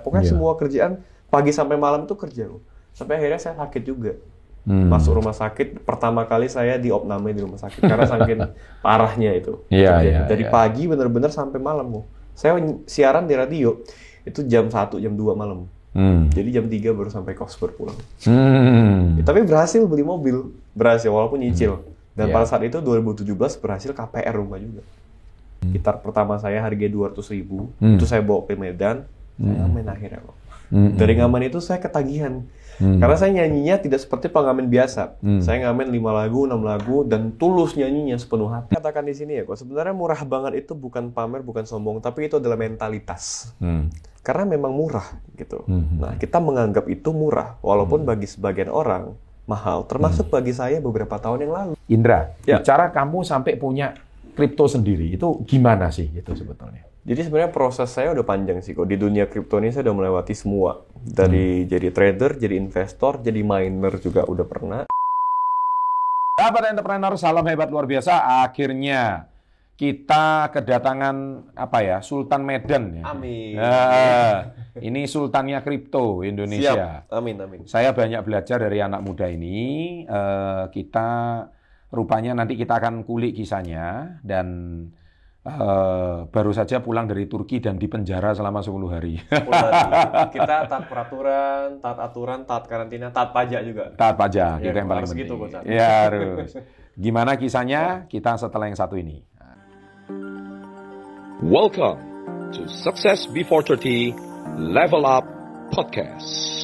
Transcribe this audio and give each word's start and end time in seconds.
Pokoknya 0.00 0.24
Iya. 0.24 0.32
semua 0.32 0.52
kerjaan 0.54 0.92
pagi 1.26 1.50
sampai 1.50 1.76
malam 1.76 2.04
itu 2.04 2.14
kerja. 2.14 2.44
loh. 2.44 2.60
Sampai 2.90 3.16
akhirnya 3.16 3.38
saya 3.38 3.54
sakit 3.56 3.82
juga. 3.82 4.12
Hmm. 4.60 4.86
Masuk 4.86 5.16
rumah 5.16 5.32
sakit, 5.32 5.82
pertama 5.82 6.20
kali 6.22 6.44
saya 6.44 6.76
diopname 6.76 7.32
di 7.32 7.40
rumah 7.40 7.56
sakit 7.56 7.80
karena 7.80 8.04
saking 8.04 8.38
parahnya 8.84 9.32
itu. 9.32 9.64
Iya, 9.68 9.96
Jadi, 9.96 10.06
iya, 10.06 10.20
Dari 10.26 10.44
iya. 10.44 10.52
pagi 10.52 10.84
bener-bener 10.84 11.28
sampai 11.28 11.56
malam. 11.56 11.88
loh. 11.90 12.04
Saya 12.34 12.56
siaran 12.84 13.24
di 13.24 13.32
radio 13.32 13.80
itu 14.20 14.44
jam 14.44 14.68
1, 14.68 14.96
jam 14.96 15.12
2 15.12 15.32
malam. 15.32 15.64
Hmm. 15.90 16.28
Jadi 16.28 16.48
jam 16.52 16.66
3 16.66 16.92
baru 16.92 17.08
sampai 17.08 17.32
kos 17.32 17.56
berpulang. 17.56 17.96
Hmm. 18.22 19.16
Ya, 19.16 19.24
tapi 19.24 19.42
berhasil 19.42 19.80
beli 19.82 20.04
mobil, 20.04 20.36
berhasil 20.70 21.08
walaupun 21.08 21.40
nyicil. 21.40 21.80
Dan 22.12 22.28
Iya. 22.28 22.34
pada 22.34 22.46
saat 22.46 22.62
itu 22.62 22.78
2017 22.78 23.56
berhasil 23.56 23.90
KPR 23.90 24.34
rumah 24.34 24.60
juga. 24.60 24.84
Gitar 25.62 26.00
pertama 26.00 26.36
saya 26.36 26.58
harga 26.58 26.86
200 26.86 27.28
ribu, 27.28 27.68
Hmm. 27.76 27.96
itu 27.96 28.04
saya 28.04 28.20
bawa 28.20 28.44
ke 28.44 28.54
Medan, 28.54 29.04
saya 29.40 29.56
ngamen 29.64 29.86
akhirnya 29.88 30.20
kok. 30.20 30.36
Hmm. 30.70 30.94
Dari 30.94 31.12
ngamen 31.18 31.42
itu 31.50 31.58
saya 31.58 31.82
ketagihan. 31.82 32.46
Hmm. 32.80 32.96
Karena 32.96 33.16
saya 33.18 33.30
nyanyinya 33.36 33.76
tidak 33.76 34.00
seperti 34.00 34.32
pengamen 34.32 34.72
biasa. 34.72 35.20
Hmm. 35.20 35.42
Saya 35.44 35.68
ngamen 35.68 35.92
5 35.92 36.00
lagu, 36.16 36.48
6 36.48 36.56
lagu, 36.64 36.96
dan 37.04 37.36
tulus 37.36 37.76
nyanyinya 37.76 38.16
sepenuh 38.16 38.48
hati. 38.48 38.72
Katakan 38.72 39.04
di 39.04 39.12
sini 39.12 39.36
ya 39.36 39.44
kok, 39.44 39.60
sebenarnya 39.60 39.92
murah 39.92 40.22
banget 40.24 40.64
itu 40.64 40.72
bukan 40.72 41.12
pamer, 41.12 41.44
bukan 41.44 41.68
sombong, 41.68 42.00
tapi 42.00 42.32
itu 42.32 42.40
adalah 42.40 42.56
mentalitas. 42.56 43.52
Hmm. 43.60 43.92
Karena 44.24 44.48
memang 44.48 44.72
murah 44.72 45.04
gitu. 45.36 45.60
Hmm. 45.68 46.00
Nah, 46.00 46.16
kita 46.16 46.40
menganggap 46.40 46.88
itu 46.88 47.12
murah, 47.12 47.60
walaupun 47.60 48.08
bagi 48.08 48.24
sebagian 48.24 48.72
orang 48.72 49.12
mahal, 49.44 49.84
termasuk 49.84 50.32
bagi 50.32 50.56
saya 50.56 50.80
beberapa 50.80 51.20
tahun 51.20 51.44
yang 51.48 51.52
lalu. 51.52 51.72
Indra, 51.90 52.32
Ya. 52.48 52.62
bicara 52.62 52.88
kamu 52.88 53.26
sampai 53.26 53.60
punya 53.60 53.92
kripto 54.32 54.64
sendiri, 54.70 55.12
itu 55.12 55.26
gimana 55.44 55.92
sih 55.92 56.08
itu 56.08 56.32
sebetulnya? 56.32 56.89
Jadi 57.00 57.20
sebenarnya 57.24 57.48
proses 57.48 57.88
saya 57.88 58.12
udah 58.12 58.26
panjang 58.28 58.60
sih 58.60 58.76
kok. 58.76 58.84
Di 58.84 59.00
dunia 59.00 59.24
kripto 59.24 59.56
ini 59.56 59.72
saya 59.72 59.88
udah 59.88 59.96
melewati 59.96 60.36
semua. 60.36 60.84
Dari 61.00 61.64
jadi 61.64 61.88
trader, 61.88 62.36
jadi 62.36 62.60
investor, 62.60 63.24
jadi 63.24 63.40
miner 63.40 63.96
juga 64.04 64.28
udah 64.28 64.44
pernah. 64.44 64.80
Sahabat 66.36 66.76
entrepreneur, 66.76 67.16
salam 67.16 67.44
hebat 67.48 67.72
luar 67.72 67.88
biasa. 67.88 68.44
Akhirnya 68.44 69.32
kita 69.80 70.52
kedatangan 70.52 71.16
apa 71.56 71.78
ya, 71.80 71.96
Sultan 72.04 72.44
Medan 72.44 73.00
ya. 73.00 73.04
Amin. 73.16 73.56
Nah, 73.56 74.52
ini 74.76 75.08
sultannya 75.08 75.64
kripto 75.64 76.20
Indonesia. 76.20 77.08
Siap. 77.08 77.16
Amin, 77.16 77.40
amin. 77.40 77.64
Saya 77.64 77.96
banyak 77.96 78.20
belajar 78.20 78.60
dari 78.60 78.76
anak 78.84 79.00
muda 79.00 79.24
ini. 79.24 80.04
Eh, 80.04 80.64
kita 80.68 81.08
rupanya 81.96 82.36
nanti 82.36 82.60
kita 82.60 82.76
akan 82.76 83.08
kulik 83.08 83.40
kisahnya 83.40 84.20
dan 84.20 84.46
eh, 85.40 86.16
baru 86.28 86.52
saja 86.52 86.84
pulang 86.84 87.08
dari 87.08 87.24
Turki 87.24 87.58
dan 87.58 87.80
dipenjara 87.80 88.36
selama 88.36 88.60
10 88.60 88.76
hari. 88.92 89.14
Kita 90.34 90.68
taat 90.68 90.84
peraturan, 90.86 91.80
taat 91.80 91.98
aturan, 91.98 92.44
taat 92.44 92.64
karantina, 92.68 93.08
taat 93.08 93.32
pajak 93.32 93.60
juga. 93.64 93.84
Taat 93.96 94.16
pajak, 94.20 94.60
Ya, 94.60 94.68
itu 94.68 94.76
yang 94.76 94.88
paling 94.88 95.04
harus 95.04 95.12
penting. 95.16 95.24
gitu, 95.24 95.34
Coach. 95.40 95.56
Ya, 95.64 95.90
harus. 96.08 96.52
Gimana 97.00 97.40
kisahnya? 97.40 98.04
Kita 98.04 98.36
setelah 98.36 98.68
yang 98.68 98.76
satu 98.76 99.00
ini. 99.00 99.24
Welcome 101.40 101.96
to 102.52 102.68
Success 102.68 103.24
Before 103.24 103.64
30 103.64 104.12
Level 104.60 105.08
Up 105.08 105.24
Podcast. 105.72 106.59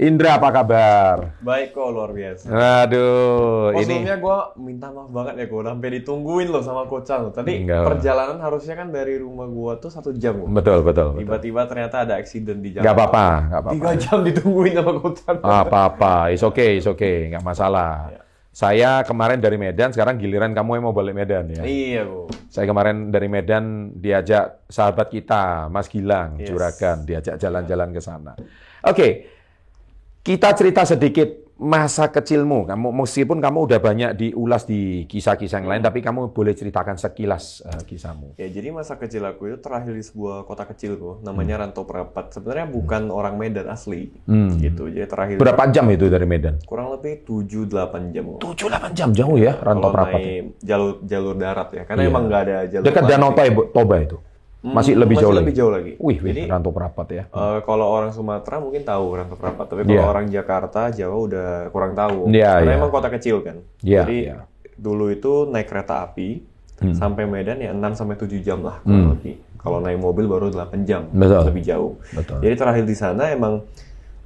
Indra, 0.00 0.40
apa 0.40 0.48
kabar? 0.48 1.36
Baik 1.44 1.76
kok, 1.76 1.92
luar 1.92 2.08
biasa. 2.08 2.48
Aduh, 2.88 3.68
Oh, 3.68 3.76
ini 3.76 3.84
sebelumnya 3.84 4.16
gue 4.16 4.38
minta 4.56 4.88
maaf 4.88 5.12
banget 5.12 5.34
ya 5.36 5.46
gue 5.46 5.60
sampai 5.60 5.88
ditungguin 6.00 6.48
loh 6.48 6.64
sama 6.64 6.88
Kocan 6.88 7.28
loh. 7.28 7.32
Tadi 7.36 7.52
Enggak. 7.60 7.84
perjalanan 7.84 8.40
harusnya 8.40 8.80
kan 8.80 8.88
dari 8.88 9.20
rumah 9.20 9.44
gue 9.44 9.72
tuh 9.76 9.92
satu 9.92 10.16
jam. 10.16 10.40
loh. 10.40 10.48
betul, 10.48 10.80
betul. 10.80 11.20
Tiba-tiba 11.20 11.68
ternyata 11.68 12.08
ada 12.08 12.16
accident 12.16 12.64
di 12.64 12.72
jalan. 12.72 12.88
Gak 12.88 12.96
apa-apa, 12.96 13.26
gak 13.44 13.60
apa-apa. 13.60 13.74
Tiga 13.76 13.90
jam 14.00 14.18
ditungguin 14.24 14.72
sama 14.72 14.92
Kocan. 14.96 15.34
Apa-apa, 15.36 16.14
it's 16.32 16.40
okay, 16.40 16.80
it's 16.80 16.88
okay, 16.88 17.28
nggak 17.28 17.44
masalah. 17.44 18.08
Ya. 18.08 18.20
Saya 18.50 18.90
kemarin 19.04 19.36
dari 19.36 19.60
Medan, 19.60 19.92
sekarang 19.92 20.16
giliran 20.16 20.50
kamu 20.50 20.80
yang 20.80 20.84
mau 20.88 20.96
balik 20.96 21.12
Medan 21.12 21.44
ya. 21.52 21.60
Iya 21.60 22.02
bu. 22.02 22.24
Saya 22.48 22.64
kemarin 22.64 23.12
dari 23.12 23.28
Medan 23.28 23.92
diajak 23.94 24.64
sahabat 24.64 25.12
kita, 25.12 25.68
Mas 25.68 25.86
Gilang, 25.86 26.40
Yes. 26.40 26.48
Juragan, 26.48 27.04
diajak 27.04 27.36
jalan-jalan 27.36 27.92
ke 27.92 28.00
sana. 28.00 28.32
Oke, 28.80 29.39
kita 30.20 30.52
cerita 30.52 30.84
sedikit 30.84 31.28
masa 31.56 32.08
kecilmu. 32.08 32.64
Kamu 32.64 32.88
meskipun 32.94 33.36
kamu 33.36 33.68
udah 33.68 33.78
banyak 33.78 34.10
diulas 34.14 34.64
di 34.64 35.04
kisah-kisah 35.04 35.60
yang 35.60 35.68
lain, 35.68 35.82
tapi 35.82 36.00
kamu 36.00 36.28
boleh 36.30 36.52
ceritakan 36.52 36.96
sekilas 36.96 37.60
eh, 37.62 37.84
kisahmu. 37.84 38.32
Ya 38.36 38.48
jadi 38.48 38.72
masa 38.72 38.96
kecil 38.96 39.20
aku 39.22 39.44
itu 39.46 39.58
terakhir 39.58 39.92
di 39.92 40.00
sebuah 40.00 40.44
kota 40.44 40.64
kecil 40.64 40.96
kok, 40.96 41.16
namanya 41.20 41.60
Rantau 41.60 41.84
Perapat. 41.84 42.32
Sebenarnya 42.32 42.64
bukan 42.64 43.08
orang 43.08 43.36
Medan 43.36 43.68
asli, 43.68 44.08
Hmm. 44.24 44.56
gitu. 44.56 44.88
Jadi 44.88 45.04
terakhir 45.04 45.36
Berapa 45.36 45.68
jam 45.68 45.84
itu 45.88 46.08
dari 46.08 46.24
Medan? 46.24 46.56
kurang 46.64 46.96
lebih 46.96 47.28
7-8 47.28 48.08
jam. 48.10 48.24
kok. 48.30 48.40
7-8 48.40 48.96
jam 48.96 49.08
jauh 49.12 49.36
ya, 49.36 49.52
Rantau 49.54 49.92
Perapat. 49.92 50.16
naik 50.16 50.44
jalur 50.60 50.92
jalur 51.04 51.34
darat 51.36 51.68
ya, 51.76 51.82
karena 51.84 52.02
Iya. 52.04 52.08
emang 52.08 52.22
nggak 52.24 52.40
ada 52.40 52.56
jalur. 52.72 52.84
Dekat. 52.88 53.02
Danau 53.04 53.30
Toba 53.68 53.96
itu. 54.00 54.16
Hmm, 54.60 54.76
Masih 54.76 54.92
lebih 54.92 55.16
masih 55.16 55.24
jauh 55.24 55.32
lebih 55.32 55.46
lagi. 55.46 55.58
jauh 55.58 55.72
lagi. 55.72 55.92
Wih, 55.96 56.18
wih, 56.18 56.30
Jadi 56.30 56.42
Rantau 56.44 56.68
Perapat 56.70 57.06
ya. 57.08 57.24
eh, 57.24 57.58
kalau 57.62 57.86
orang 57.88 58.12
Sumatera 58.12 58.56
mungkin 58.56 58.82
tahu 58.82 59.04
Rantau 59.14 59.34
Perapat, 59.34 59.66
tapi 59.66 59.80
kalau 59.82 59.96
Iya. 59.96 60.04
orang 60.06 60.26
Jakarta, 60.28 60.80
Jawa 60.90 61.16
udah 61.18 61.48
kurang 61.68 61.92
tahu. 61.94 62.28
Iya, 62.28 62.50
karena 62.58 62.68
iya. 62.68 62.76
emang 62.76 62.90
kota 62.90 63.08
kecil 63.08 63.40
kan. 63.40 63.56
Iya, 63.80 64.02
Jadi 64.02 64.16
iya. 64.22 64.36
dulu 64.74 65.08
itu 65.08 65.32
naik 65.46 65.64
kereta 65.66 66.04
api 66.04 66.44
sampai 66.90 67.24
Medan 67.24 67.56
ya 67.58 67.70
6 67.70 67.92
sampai 67.94 68.16
7 68.16 68.36
jam 68.38 68.60
lah 68.60 68.80
Hmm. 68.80 68.88
kurang 68.90 69.10
lebih. 69.14 69.34
Kalau 69.56 69.78
naik 69.78 69.96
mobil 69.98 70.24
baru 70.24 70.48
8 70.48 70.84
jam, 70.84 71.08
Betul. 71.10 71.40
lebih 71.46 71.62
jauh. 71.62 71.92
Betul. 72.10 72.40
Jadi 72.40 72.54
terakhir 72.54 72.84
di 72.84 72.94
sana 72.94 73.28
emang 73.28 73.64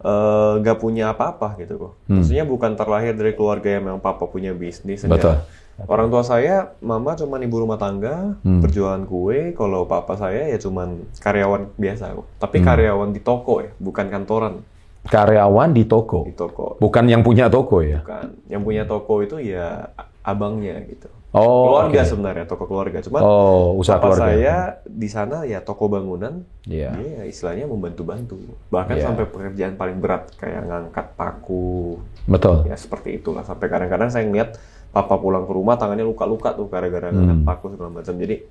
eh, 0.00 0.52
nggak 0.60 0.76
punya 0.76 1.10
apa-apa 1.10 1.56
gitu 1.56 1.80
kok. 1.80 1.92
Hmm. 2.04 2.20
Maksudnya 2.20 2.44
bukan 2.44 2.74
terlahir 2.74 3.14
dari 3.14 3.32
keluarga 3.32 3.70
yang 3.70 3.88
memang 3.88 3.98
papa 3.98 4.26
punya 4.26 4.52
bisnis. 4.52 5.00
Betul. 5.02 5.40
Orang 5.76 6.06
tua 6.06 6.22
saya, 6.22 6.70
mama 6.78 7.12
cuma 7.12 7.36
ibu 7.36 7.58
rumah 7.58 7.74
tangga, 7.74 8.38
Hmm. 8.40 8.62
berjualan 8.62 9.02
kue. 9.02 9.50
Kalau 9.52 9.84
papa 9.84 10.14
saya 10.14 10.46
ya 10.46 10.56
cuman 10.56 11.02
karyawan 11.18 11.74
biasa. 11.74 12.14
Tapi 12.38 12.56
Hmm. 12.58 12.66
karyawan 12.66 13.10
di 13.10 13.20
toko 13.20 13.58
ya, 13.58 13.74
bukan 13.76 14.06
kantoran 14.06 14.62
Karyawan 15.04 15.70
di 15.70 15.84
toko. 15.84 16.24
di 16.24 16.32
toko. 16.32 16.78
Bukan 16.78 17.04
yang 17.04 17.20
punya 17.20 17.52
toko 17.52 17.82
ya? 17.82 18.00
Bukan. 18.00 18.48
Yang 18.48 18.62
punya 18.62 18.82
toko 18.84 19.14
itu 19.20 19.36
ya 19.36 19.92
abangnya 20.22 20.80
gitu. 20.88 21.12
Oh, 21.34 21.66
keluarga 21.68 22.00
oke. 22.00 22.08
sebenarnya, 22.08 22.44
toko 22.46 22.64
keluarga. 22.64 23.02
Cuman 23.02 23.20
Oh, 23.20 23.74
usaha 23.74 23.98
papa 23.98 24.14
keluarga. 24.14 24.22
saya 24.30 24.56
di 24.86 25.10
sana 25.10 25.42
ya 25.42 25.60
toko 25.60 25.90
bangunan, 25.90 26.46
Iya. 26.62 26.94
dia 26.94 27.10
ya 27.10 27.22
istilahnya 27.26 27.66
membantu-bantu. 27.66 28.38
Bahkan 28.70 28.96
Iya. 28.96 29.04
sampai 29.04 29.26
pekerjaan 29.26 29.74
paling 29.74 29.98
berat 29.98 30.30
kayak 30.38 30.62
ngangkat 30.64 31.06
paku, 31.12 31.98
Betul. 32.24 32.64
ya 32.64 32.78
seperti 32.78 33.18
itulah. 33.18 33.42
Sampai 33.42 33.66
kadang-kadang 33.66 34.08
saya 34.08 34.24
ngeliat 34.24 34.54
papa 34.94 35.18
pulang 35.18 35.42
ke 35.42 35.50
rumah 35.50 35.74
tangannya 35.74 36.06
luka-luka 36.06 36.54
tuh 36.54 36.70
gara-gara 36.70 37.10
Hmm. 37.10 37.42
paku 37.42 37.68
segala 37.68 37.90
macam. 37.92 38.14
Jadi 38.14 38.46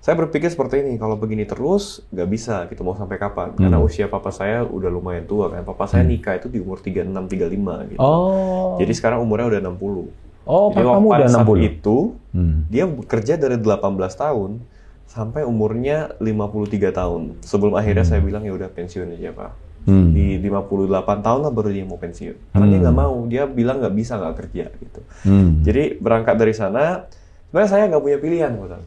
saya 0.00 0.18
berpikir 0.18 0.48
seperti 0.48 0.82
ini, 0.82 0.96
kalau 0.96 1.14
begini 1.14 1.44
terus 1.44 2.02
nggak 2.08 2.26
bisa 2.26 2.66
gitu 2.66 2.82
mau 2.82 2.96
sampai 2.96 3.20
kapan? 3.20 3.52
Karena 3.52 3.76
Hmm. 3.76 3.86
usia 3.86 4.08
papa 4.08 4.32
saya 4.32 4.64
udah 4.64 4.88
lumayan 4.88 5.22
tua 5.22 5.46
kan. 5.46 5.62
Papa 5.62 5.86
saya 5.86 6.02
nikah 6.02 6.34
itu 6.34 6.48
di 6.48 6.58
umur 6.58 6.80
36 6.80 7.28
35 7.28 7.86
gitu. 7.86 8.00
Oh. 8.00 8.80
Jadi 8.80 8.92
sekarang 8.92 9.20
umurnya 9.20 9.52
udah 9.52 9.60
60. 9.62 10.10
Oh, 10.42 10.74
Jadi 10.74 10.82
papamu 10.82 11.08
udah 11.12 11.28
saat 11.30 11.46
60. 11.46 11.62
itu 11.62 11.96
Hmm. 12.34 12.66
dia 12.66 12.82
bekerja 12.82 13.38
dari 13.38 13.54
18 13.54 14.16
tahun 14.16 14.58
sampai 15.06 15.44
umurnya 15.44 16.16
53 16.18 16.90
tahun. 16.90 17.38
Sebelum 17.38 17.76
akhirnya 17.76 18.02
saya 18.02 18.18
bilang 18.18 18.42
ya 18.42 18.50
udah 18.50 18.66
pensiun 18.66 19.12
aja 19.12 19.30
pak. 19.30 19.52
Hmm. 19.82 20.14
Di 20.14 20.38
58 20.38 21.26
tahun 21.26 21.40
lah 21.42 21.52
baru 21.52 21.68
dia 21.74 21.82
mau 21.82 21.98
pensiun. 21.98 22.54
Karena 22.54 22.66
dia 22.70 22.78
nggak 22.86 22.96
mau, 22.96 23.14
dia 23.26 23.42
bilang 23.50 23.82
nggak 23.82 23.94
bisa 23.94 24.14
nggak 24.14 24.36
kerja 24.38 24.64
gitu. 24.78 25.00
Hmm. 25.26 25.62
Jadi 25.66 25.98
berangkat 25.98 26.38
dari 26.38 26.54
sana, 26.54 27.10
sebenarnya 27.50 27.70
saya 27.70 27.82
nggak 27.90 28.02
punya 28.02 28.18
pilihan, 28.22 28.52
Pak. 28.54 28.82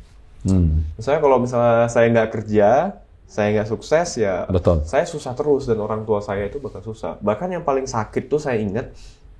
Hmm. 0.45 0.87
Misalnya 0.95 1.19
kalau 1.19 1.37
misalnya 1.41 1.85
saya 1.91 2.07
nggak 2.13 2.29
kerja, 2.31 2.69
saya 3.25 3.47
nggak 3.57 3.67
sukses 3.67 4.09
ya, 4.21 4.45
Betul. 4.47 4.85
saya 4.85 5.03
susah 5.03 5.33
terus 5.33 5.65
dan 5.65 5.81
orang 5.81 6.05
tua 6.05 6.21
saya 6.21 6.45
itu 6.47 6.61
bakal 6.61 6.85
susah. 6.85 7.17
Bahkan 7.19 7.59
yang 7.59 7.63
paling 7.65 7.89
sakit 7.89 8.29
tuh 8.29 8.37
saya 8.37 8.61
ingat, 8.61 8.93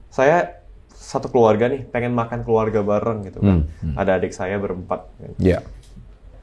saya 0.09 0.65
satu 0.91 1.29
keluarga 1.29 1.69
nih 1.69 1.85
pengen 1.85 2.17
makan 2.17 2.41
keluarga 2.41 2.81
bareng 2.81 3.29
gitu 3.29 3.39
kan. 3.39 3.69
Hmm, 3.69 3.93
Ada 3.93 4.17
adik 4.17 4.33
saya 4.33 4.57
berempat. 4.57 5.05
Kan. 5.21 5.37
Ya, 5.37 5.61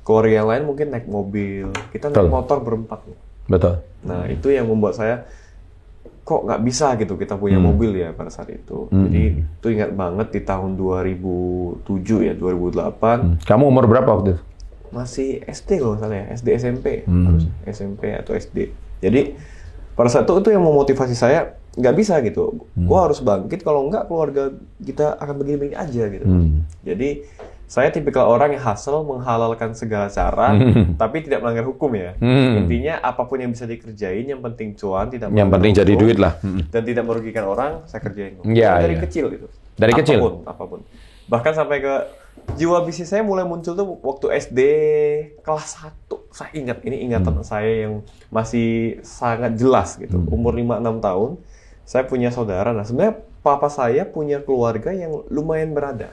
Keluarga 0.06 0.34
yang 0.42 0.48
lain 0.50 0.62
mungkin 0.66 0.86
naik 0.90 1.06
mobil, 1.06 1.70
kita 1.90 2.10
Betul. 2.10 2.26
naik 2.26 2.34
motor 2.34 2.58
berempat. 2.62 3.00
nih. 3.06 3.18
Betul. 3.46 3.82
Nah 4.02 4.26
itu 4.26 4.48
yang 4.48 4.66
membuat 4.66 4.94
saya 4.94 5.24
kok 6.22 6.42
nggak 6.42 6.62
bisa 6.62 6.94
gitu 6.94 7.14
kita 7.14 7.34
punya 7.34 7.58
Hmm. 7.58 7.66
mobil 7.68 7.94
ya 7.96 8.10
pada 8.10 8.30
saat 8.30 8.46
itu. 8.48 8.86
Hmm. 8.88 9.06
Jadi 9.06 9.22
itu 9.42 9.66
ingat 9.68 9.90
banget 9.90 10.28
di 10.30 10.40
tahun 10.40 10.74
2007 10.74 11.82
ya 12.22 12.34
2008 12.34 13.18
Hmm. 13.18 13.36
Kamu 13.40 13.64
umur 13.66 13.86
berapa 13.86 14.06
waktu 14.08 14.30
itu? 14.32 14.42
masih 14.92 15.40
SD 15.42 15.80
kalau 15.80 15.96
salah 15.96 16.14
ya 16.14 16.26
SD 16.30 16.48
SMP 16.54 16.86
Hmm. 17.02 17.24
harusnya 17.26 17.52
SMP 17.64 18.02
atau 18.12 18.36
SD. 18.36 18.76
Jadi 19.00 19.32
pada 19.92 20.06
saat 20.06 20.24
itu 20.24 20.36
itu 20.36 20.50
yang 20.50 20.60
memotivasi 20.60 21.16
saya 21.16 21.56
nggak 21.72 21.94
bisa 21.96 22.20
gitu. 22.20 22.68
Hmm. 22.76 22.84
Gua 22.84 23.08
harus 23.08 23.18
bangkit 23.18 23.64
kalau 23.64 23.88
nggak 23.88 24.04
keluarga 24.04 24.52
kita 24.78 25.16
akan 25.16 25.34
begini-begini 25.40 25.72
aja 25.74 26.04
gitu. 26.06 26.22
Hmm. 26.22 26.68
Jadi 26.84 27.24
Saya 27.72 27.88
tipikal 27.88 28.28
orang 28.28 28.52
yang 28.52 28.60
hustle 28.68 29.00
menghalalkan 29.00 29.72
segala 29.72 30.12
cara, 30.12 30.52
tapi 31.00 31.24
tidak 31.24 31.40
melanggar 31.40 31.64
hukum 31.64 31.88
ya. 31.96 32.12
Hmm. 32.20 32.60
Intinya 32.60 33.00
apa 33.00 33.24
pun 33.24 33.40
yang 33.40 33.48
bisa 33.48 33.64
dikerjain, 33.64 34.28
yang 34.28 34.44
penting 34.44 34.76
cuan, 34.76 35.08
tidak 35.08 35.32
Yang 35.32 35.48
penting 35.56 35.72
jadi 35.80 35.92
hukum, 35.96 36.02
duit 36.04 36.18
lah. 36.20 36.36
Hmm. 36.44 36.68
dan 36.68 36.82
tidak 36.84 37.04
merugikan 37.08 37.48
orang, 37.48 37.80
saya 37.88 38.04
kerjain. 38.04 38.44
Iya, 38.44 38.76
dari 38.76 39.00
iya. 39.00 39.02
kecil 39.08 39.26
itu. 39.32 39.48
Dari 39.72 39.92
kecil? 39.96 40.20
apa 40.20 40.28
pun, 40.28 40.34
Apa 40.44 40.64
pun. 40.68 40.80
Bahkan 41.32 41.52
sampai 41.56 41.76
ke 41.80 41.94
jiwa 42.60 42.84
bisnis 42.84 43.08
saya 43.08 43.24
mulai 43.24 43.48
muncul 43.48 43.72
tuh 43.72 43.88
waktu 44.04 44.26
SD 44.36 44.60
kelas 45.40 45.80
1. 46.12 46.28
Saya 46.28 46.52
ingat, 46.52 46.84
ini 46.84 47.08
ingatan 47.08 47.40
Hmm. 47.40 47.48
saya 47.48 47.88
yang 47.88 48.04
masih 48.28 49.00
sangat 49.00 49.56
jelas 49.56 49.96
gitu. 49.96 50.20
Umur 50.28 50.52
5-6 50.52 51.00
tahun, 51.00 51.40
saya 51.88 52.04
punya 52.04 52.28
saudara. 52.28 52.76
Nah, 52.76 52.84
sebenarnya 52.84 53.16
papa 53.40 53.72
saya 53.72 54.04
punya 54.04 54.44
keluarga 54.44 54.92
yang 54.92 55.24
lumayan 55.32 55.72
berada. 55.72 56.12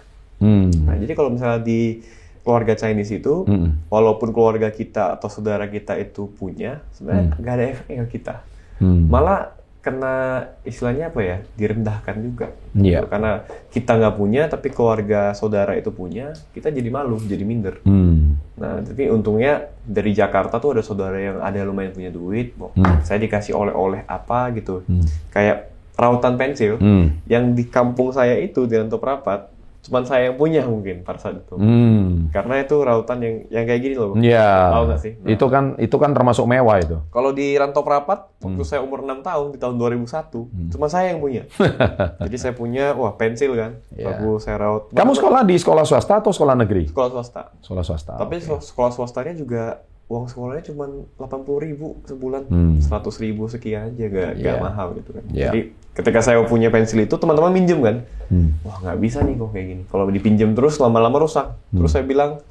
Hmm. 0.89 0.97
Nah, 0.97 1.01
jadi 1.05 1.13
kalau 1.13 1.29
misalnya 1.29 1.61
di 1.61 2.01
keluarga 2.41 2.73
Chinese 2.73 3.13
itu, 3.13 3.45
Hmm. 3.45 3.77
walaupun 3.93 4.33
keluarga 4.33 4.73
kita 4.73 5.13
atau 5.13 5.29
saudara 5.29 5.69
kita 5.69 5.93
itu 6.01 6.25
punya, 6.33 6.81
sebenarnya 6.97 7.37
nggak 7.37 7.53
ada 7.53 7.65
efeknya 7.69 7.97
ke 8.03 8.09
kita. 8.17 8.35
Hmm. 8.81 9.05
Malah 9.05 9.53
kena 9.79 10.43
istilahnya 10.67 11.07
apa 11.07 11.21
ya, 11.23 11.37
direndahkan 11.55 12.15
juga. 12.19 12.51
Iya. 12.75 13.07
Karena 13.07 13.47
kita 13.71 13.95
nggak 13.95 14.15
punya, 14.17 14.51
tapi 14.51 14.75
keluarga 14.75 15.31
saudara 15.31 15.71
itu 15.79 15.87
punya, 15.87 16.35
kita 16.51 16.67
jadi 16.67 16.89
malu, 16.91 17.15
jadi 17.23 17.47
minder. 17.47 17.79
Hmm. 17.87 18.35
Nah, 18.59 18.83
tapi 18.83 19.07
untungnya 19.07 19.71
dari 19.87 20.11
Jakarta 20.11 20.59
tuh 20.59 20.75
ada 20.75 20.83
saudara 20.83 21.15
yang 21.15 21.37
ada 21.39 21.63
lumayan 21.63 21.95
punya 21.95 22.11
duit, 22.11 22.59
Hmm. 22.59 22.99
saya 23.07 23.23
dikasih 23.23 23.55
oleh-oleh 23.55 24.03
apa 24.03 24.51
gitu, 24.51 24.83
kayak 25.31 25.71
rautan 25.95 26.35
pensil, 26.35 26.75
Hmm. 26.75 27.15
yang 27.27 27.55
di 27.55 27.63
kampung 27.63 28.11
saya 28.11 28.35
itu 28.35 28.67
di 28.67 28.75
Rantau 28.75 28.99
Prapat, 28.99 29.47
cuman 29.79 30.03
saya 30.03 30.27
yang 30.27 30.35
punya 30.35 30.61
mungkin 30.61 31.01
pada 31.01 31.17
saat 31.17 31.39
itu. 31.39 31.55
Hmm. 31.55 32.27
Karena 32.29 32.59
itu 32.59 32.75
rautan 32.77 33.17
yang 33.17 33.35
yang 33.47 33.63
kayak 33.63 33.81
gini 33.81 33.95
loh. 33.95 34.11
Ya. 34.15 34.69
Tahu 34.71 34.83
nggak 34.85 34.99
sih? 34.99 35.13
Nah. 35.17 35.29
Itu 35.29 35.45
kan 35.47 35.63
itu 35.75 35.95
kan 35.95 36.11
termasuk 36.11 36.43
mewah 36.43 36.77
itu. 36.77 36.99
Kalau 37.07 37.31
di 37.31 37.55
Rantau 37.55 37.81
Prapat, 37.81 38.27
waktu 38.37 38.55
Hmm. 38.55 38.67
saya 38.67 38.79
umur 38.79 39.01
6 39.01 39.19
tahun, 39.19 39.47
di 39.51 39.57
tahun 39.57 39.75
2001, 39.75 40.51
cuma 40.69 40.85
saya 40.85 41.09
yang 41.09 41.19
punya. 41.19 41.47
Jadi 42.21 42.35
saya 42.35 42.51
punya, 42.51 42.91
wah 42.93 43.13
pensil 43.13 43.55
kan, 43.55 43.79
Iya. 43.91 44.13
aku 44.13 44.35
saya 44.37 44.59
raut. 44.59 44.91
Kamu 44.91 45.11
sekolah 45.11 45.41
di 45.41 45.55
sekolah 45.55 45.83
swasta 45.83 46.19
atau 46.19 46.29
sekolah 46.29 46.55
negeri? 46.55 46.85
Sekolah 46.85 47.09
swasta. 47.09 47.41
Sekolah 47.59 47.83
swasta. 47.83 48.13
Tapi 48.15 48.35
sek- 48.37 48.65
sekolah 48.65 48.91
swastanya 48.91 49.33
juga, 49.33 49.79
uang 50.09 50.25
sekolahnya 50.25 50.65
cuma 50.65 50.89
80 51.21 51.65
ribu 51.69 52.01
sebulan. 52.03 52.49
Hmm. 52.49 52.81
100 52.81 53.13
ribu 53.21 53.45
sekian 53.45 53.93
aja, 53.93 54.05
gak, 54.09 54.41
gak 54.41 54.57
Iya. 54.57 54.57
mahal 54.57 54.97
gitu 54.97 55.13
kan. 55.13 55.23
Iya. 55.29 55.49
Jadi 55.53 55.59
ketika 55.93 56.19
saya 56.19 56.41
punya 56.43 56.73
pensil 56.73 56.97
itu, 56.99 57.13
teman-teman 57.13 57.53
minjem 57.53 57.77
kan. 57.79 57.95
Hmm. 58.25 58.57
Wah 58.65 58.81
nggak 58.81 58.97
bisa 58.97 59.21
nih 59.21 59.37
kok 59.37 59.53
kayak 59.53 59.65
gini. 59.69 59.83
Kalau 59.85 60.09
dipinjam 60.09 60.57
terus, 60.57 60.81
lama-lama 60.81 61.21
rusak. 61.21 61.53
Hmm. 61.69 61.77
Terus 61.77 61.91
saya 61.93 62.01
bilang, 62.01 62.41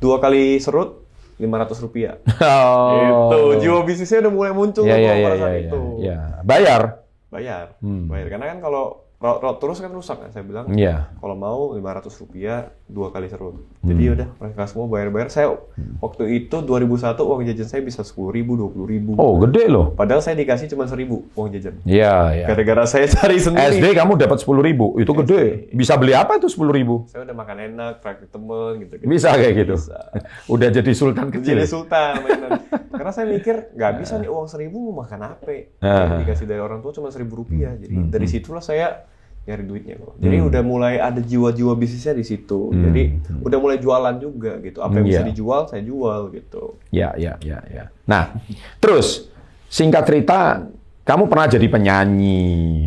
dua 0.00 0.16
kali 0.16 0.56
serut, 0.56 1.04
500 1.36 1.84
rupiah. 1.84 2.16
Oh. 2.40 2.88
Gitu. 2.96 3.68
Jiwa 3.68 3.84
bisnisnya 3.84 4.24
udah 4.24 4.32
mulai 4.32 4.52
muncul 4.56 4.82
Ya 4.82 4.96
tuh 4.96 5.04
ya 5.04 5.12
saat 5.12 5.36
ya, 5.36 5.50
itu. 5.60 5.80
ya. 6.00 6.16
Bayar. 6.40 6.82
Bayar. 7.28 7.66
Hmm. 7.84 8.08
Bayar. 8.08 8.26
Karena 8.32 8.46
kan 8.48 8.58
kalau 8.64 9.03
raut, 9.24 9.40
raut 9.40 9.56
terus 9.56 9.80
kan 9.80 9.88
rusak 9.88 10.20
kan. 10.20 10.28
Saya 10.28 10.44
bilang, 10.44 10.68
Iya. 10.68 11.08
kalau 11.16 11.32
mau 11.32 11.72
500 11.72 12.12
rupiah 12.20 12.68
dua 12.84 13.08
kali 13.08 13.26
serut. 13.26 13.56
Hmm. 13.80 13.88
Jadi 13.88 14.02
udah 14.12 14.28
mereka 14.36 14.68
semua 14.68 14.84
bayar-bayar. 14.86 15.32
Saya 15.32 15.56
waktu 15.98 16.28
itu 16.36 16.56
2001 16.60 17.24
uang 17.24 17.40
jajan 17.42 17.64
saya 17.64 17.80
bisa 17.80 18.04
10 18.04 18.28
ribu, 18.28 18.52
20 18.54 18.84
ribu. 18.84 19.10
Oh, 19.16 19.40
gede 19.40 19.64
loh. 19.66 19.96
Padahal 19.96 20.20
saya 20.20 20.36
dikasih 20.36 20.68
cuma 20.68 20.84
1000 20.84 21.24
uang 21.32 21.48
jajan. 21.50 21.80
Iya, 21.82 22.14
iya. 22.34 22.46
Gara-gara 22.46 22.84
saya 22.84 23.08
cari 23.16 23.40
sendiri. 23.40 23.80
SD 23.80 23.96
kamu 23.96 24.20
dapat 24.20 24.38
sepuluh 24.38 24.60
ribu, 24.60 25.00
itu 25.00 25.08
gede. 25.16 25.72
Bisa 25.72 25.96
beli 25.96 26.12
apa 26.12 26.36
itu 26.36 26.52
sepuluh 26.52 26.70
ribu? 26.70 27.08
Saya 27.08 27.24
udah 27.24 27.32
makan 27.34 27.56
enak, 27.64 27.92
praktik 27.98 28.28
temen 28.28 28.84
gitu. 28.84 28.92
Bisa 29.00 29.32
kayak 29.32 29.54
gitu. 29.56 29.74
Bisa. 29.74 29.98
Udah 30.54 30.68
jadi 30.68 30.92
sultan 30.92 31.32
kecil. 31.32 31.56
Jadi 31.56 31.64
sultan 31.64 32.20
mainan. 32.20 32.60
Karena 32.94 33.10
saya 33.10 33.26
mikir 33.26 33.72
nggak 33.72 33.92
bisa 33.98 34.14
nih 34.16 34.28
uang 34.28 34.46
seribu 34.46 34.76
mau 34.84 35.02
makan 35.02 35.20
apa? 35.26 35.50
Ah. 35.80 36.14
Yang 36.14 36.20
dikasih 36.28 36.46
dari 36.46 36.60
orang 36.60 36.78
tua 36.78 36.92
cuma 36.92 37.08
seribu 37.08 37.40
rupiah. 37.40 37.72
Jadi 37.74 37.94
Hmm. 37.94 38.10
dari 38.10 38.26
situlah 38.26 38.60
saya 38.60 39.06
nyari 39.44 39.62
duitnya 39.62 39.94
kok. 39.96 40.16
Jadi 40.18 40.36
udah 40.40 40.62
mulai 40.64 40.94
ada 40.96 41.20
jiwa-jiwa 41.20 41.76
bisnisnya 41.76 42.16
di 42.16 42.24
situ. 42.24 42.72
Jadi 42.72 43.02
udah 43.44 43.58
mulai 43.60 43.76
jualan 43.76 44.16
juga 44.16 44.56
gitu. 44.58 44.80
Apa 44.80 44.96
yang 44.96 45.04
Hmm, 45.04 45.12
bisa 45.12 45.20
iya. 45.20 45.28
dijual 45.28 45.60
saya 45.68 45.82
jual 45.82 46.20
gitu. 46.32 46.80
Ya, 46.88 47.12
ya, 47.14 47.36
ya, 47.44 47.60
ya. 47.68 47.84
Nah, 48.08 48.32
terus 48.80 49.28
singkat 49.68 50.08
cerita, 50.08 50.64
kamu 51.04 51.28
pernah 51.28 51.44
jadi 51.44 51.66
penyanyi, 51.68 52.40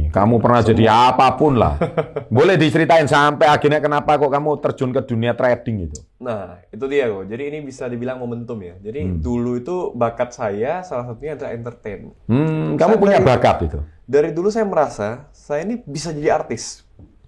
kamu 0.09 0.41
pernah 0.41 0.65
jadi 0.65 0.83
apa 0.89 1.37
pun 1.37 1.53
lah. 1.53 1.77
Boleh 2.33 2.57
diceritain 2.57 3.05
sampai 3.05 3.45
akhirnya 3.45 3.77
kenapa 3.77 4.17
kok 4.17 4.27
kamu 4.27 4.57
terjun 4.57 4.89
ke 4.89 5.01
dunia 5.03 5.31
trading 5.31 5.85
itu? 5.85 6.01
Nah, 6.17 6.57
itu 6.67 6.81
dia 6.87 7.05
kok. 7.07 7.29
Jadi 7.29 7.43
ini 7.45 7.59
bisa 7.61 7.85
dibilang 7.85 8.17
momentum 8.17 8.57
ya. 8.57 8.73
Jadi 8.79 9.05
Hmm. 9.05 9.21
dulu 9.21 9.55
itu 9.55 9.93
bakat 9.93 10.33
saya 10.33 10.81
salah 10.81 11.05
satunya 11.05 11.37
adalah 11.37 11.53
entertain. 11.53 12.09
Hmm, 12.25 12.73
kamu 12.73 12.93
Saya 12.93 13.01
punya 13.01 13.17
dari- 13.17 13.27
bakat 13.27 13.57
itu. 13.63 13.79
Dari 14.01 14.29
dulu 14.31 14.47
saya 14.49 14.65
merasa 14.65 15.07
saya 15.29 15.61
ini 15.61 15.77
bisa 15.79 16.09
jadi 16.09 16.33
artis. 16.33 16.86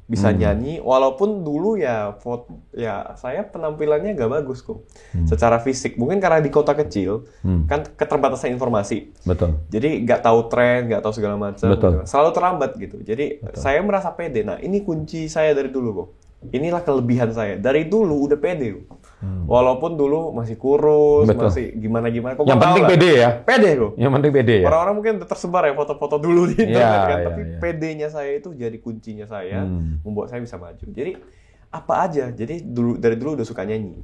Bisa 0.10 0.34
Hmm. 0.34 0.42
nyanyi 0.42 0.82
walaupun 0.82 1.46
dulu 1.46 1.78
ya 1.78 2.18
foto 2.18 2.66
ya 2.74 3.14
saya 3.14 3.46
penampilannya 3.46 4.18
nggak 4.18 4.32
bagus 4.32 4.60
kok. 4.60 4.82
Secara 5.24 5.62
fisik. 5.62 5.96
Mungkin 5.96 6.18
karena 6.18 6.42
di 6.42 6.50
kota 6.50 6.74
kecil 6.74 7.30
Hmm. 7.40 7.70
kan 7.70 7.86
keterbatasan 7.86 8.50
informasi. 8.50 9.14
Betul. 9.22 9.62
Jadi 9.70 10.02
nggak 10.02 10.26
tahu 10.26 10.50
tren, 10.50 10.90
nggak 10.90 11.06
tahu 11.06 11.14
segala 11.14 11.38
macam. 11.38 11.70
Betul. 11.70 11.94
Selalu 12.04 12.30
terlambat 12.34 12.72
gitu. 12.76 12.98
Jadi 13.00 13.38
saya 13.54 13.80
merasa 13.80 14.10
pede. 14.10 14.42
Nah 14.42 14.58
ini 14.58 14.82
kunci 14.82 15.30
saya 15.30 15.54
dari 15.54 15.70
dulu 15.70 15.90
kok. 15.94 16.10
Inilah 16.50 16.82
kelebihan 16.82 17.30
saya. 17.30 17.54
Dari 17.56 17.86
dulu 17.86 18.26
udah 18.26 18.36
pede. 18.36 18.82
kok. 18.82 18.98
Walaupun 19.20 19.94
dulu 19.94 20.32
masih 20.32 20.56
kurus, 20.56 21.26
Hmm. 21.26 21.30
Betul. 21.30 21.46
masih 21.46 21.66
gimana-gimana. 21.76 22.34
Kok 22.34 22.46
Yang 22.46 22.60
penting 22.62 22.84
lah. 22.84 22.90
pede 22.90 23.12
ya. 23.12 23.30
Pede 23.42 23.70
kok. 23.76 23.92
Yang 23.94 24.12
penting 24.14 24.32
pede 24.32 24.56
ya. 24.56 24.66
Orang-orang 24.66 24.94
mungkin 24.96 25.14
tersebar 25.22 25.64
ya 25.64 25.74
foto-foto 25.74 26.16
dulu 26.18 26.42
di 26.46 26.56
internet 26.58 26.80
Iya, 26.80 27.04
kan, 27.04 27.18
iya, 27.18 27.26
tapi 27.26 27.42
iya. 27.44 27.58
PD-nya 27.60 28.08
saya 28.08 28.32
itu 28.34 28.50
jadi 28.52 28.78
kuncinya 28.78 29.26
saya, 29.26 29.60
Hmm. 29.62 30.00
membuat 30.02 30.28
saya 30.28 30.40
bisa 30.40 30.56
maju. 30.56 30.86
Jadi 30.86 31.12
apa 31.70 31.94
aja, 32.02 32.32
jadi 32.32 32.56
dulu 32.60 32.96
dari 32.96 33.16
dulu 33.16 33.36
udah 33.36 33.44
suka 33.44 33.62
nyanyi. 33.62 34.00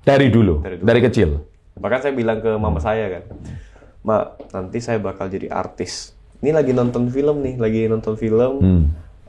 Dari 0.00 0.28
dulu, 0.28 0.60
Dari 0.60 0.78
dari, 0.78 1.00
dulu. 1.00 1.08
kecil. 1.08 1.28
Bahkan 1.74 1.98
saya 2.00 2.12
bilang 2.12 2.38
ke 2.38 2.50
mama 2.54 2.78
saya 2.78 3.10
kan, 3.10 3.22
Ma, 4.00 4.20
nanti 4.50 4.78
saya 4.78 4.96
bakal 4.98 5.26
jadi 5.26 5.48
artis. 5.48 6.12
Ini 6.38 6.52
lagi 6.52 6.70
nonton 6.70 7.08
film 7.08 7.40
nih, 7.40 7.56
lagi 7.56 7.80
nonton 7.84 8.14
film, 8.14 8.52
Hmm. 8.60 8.84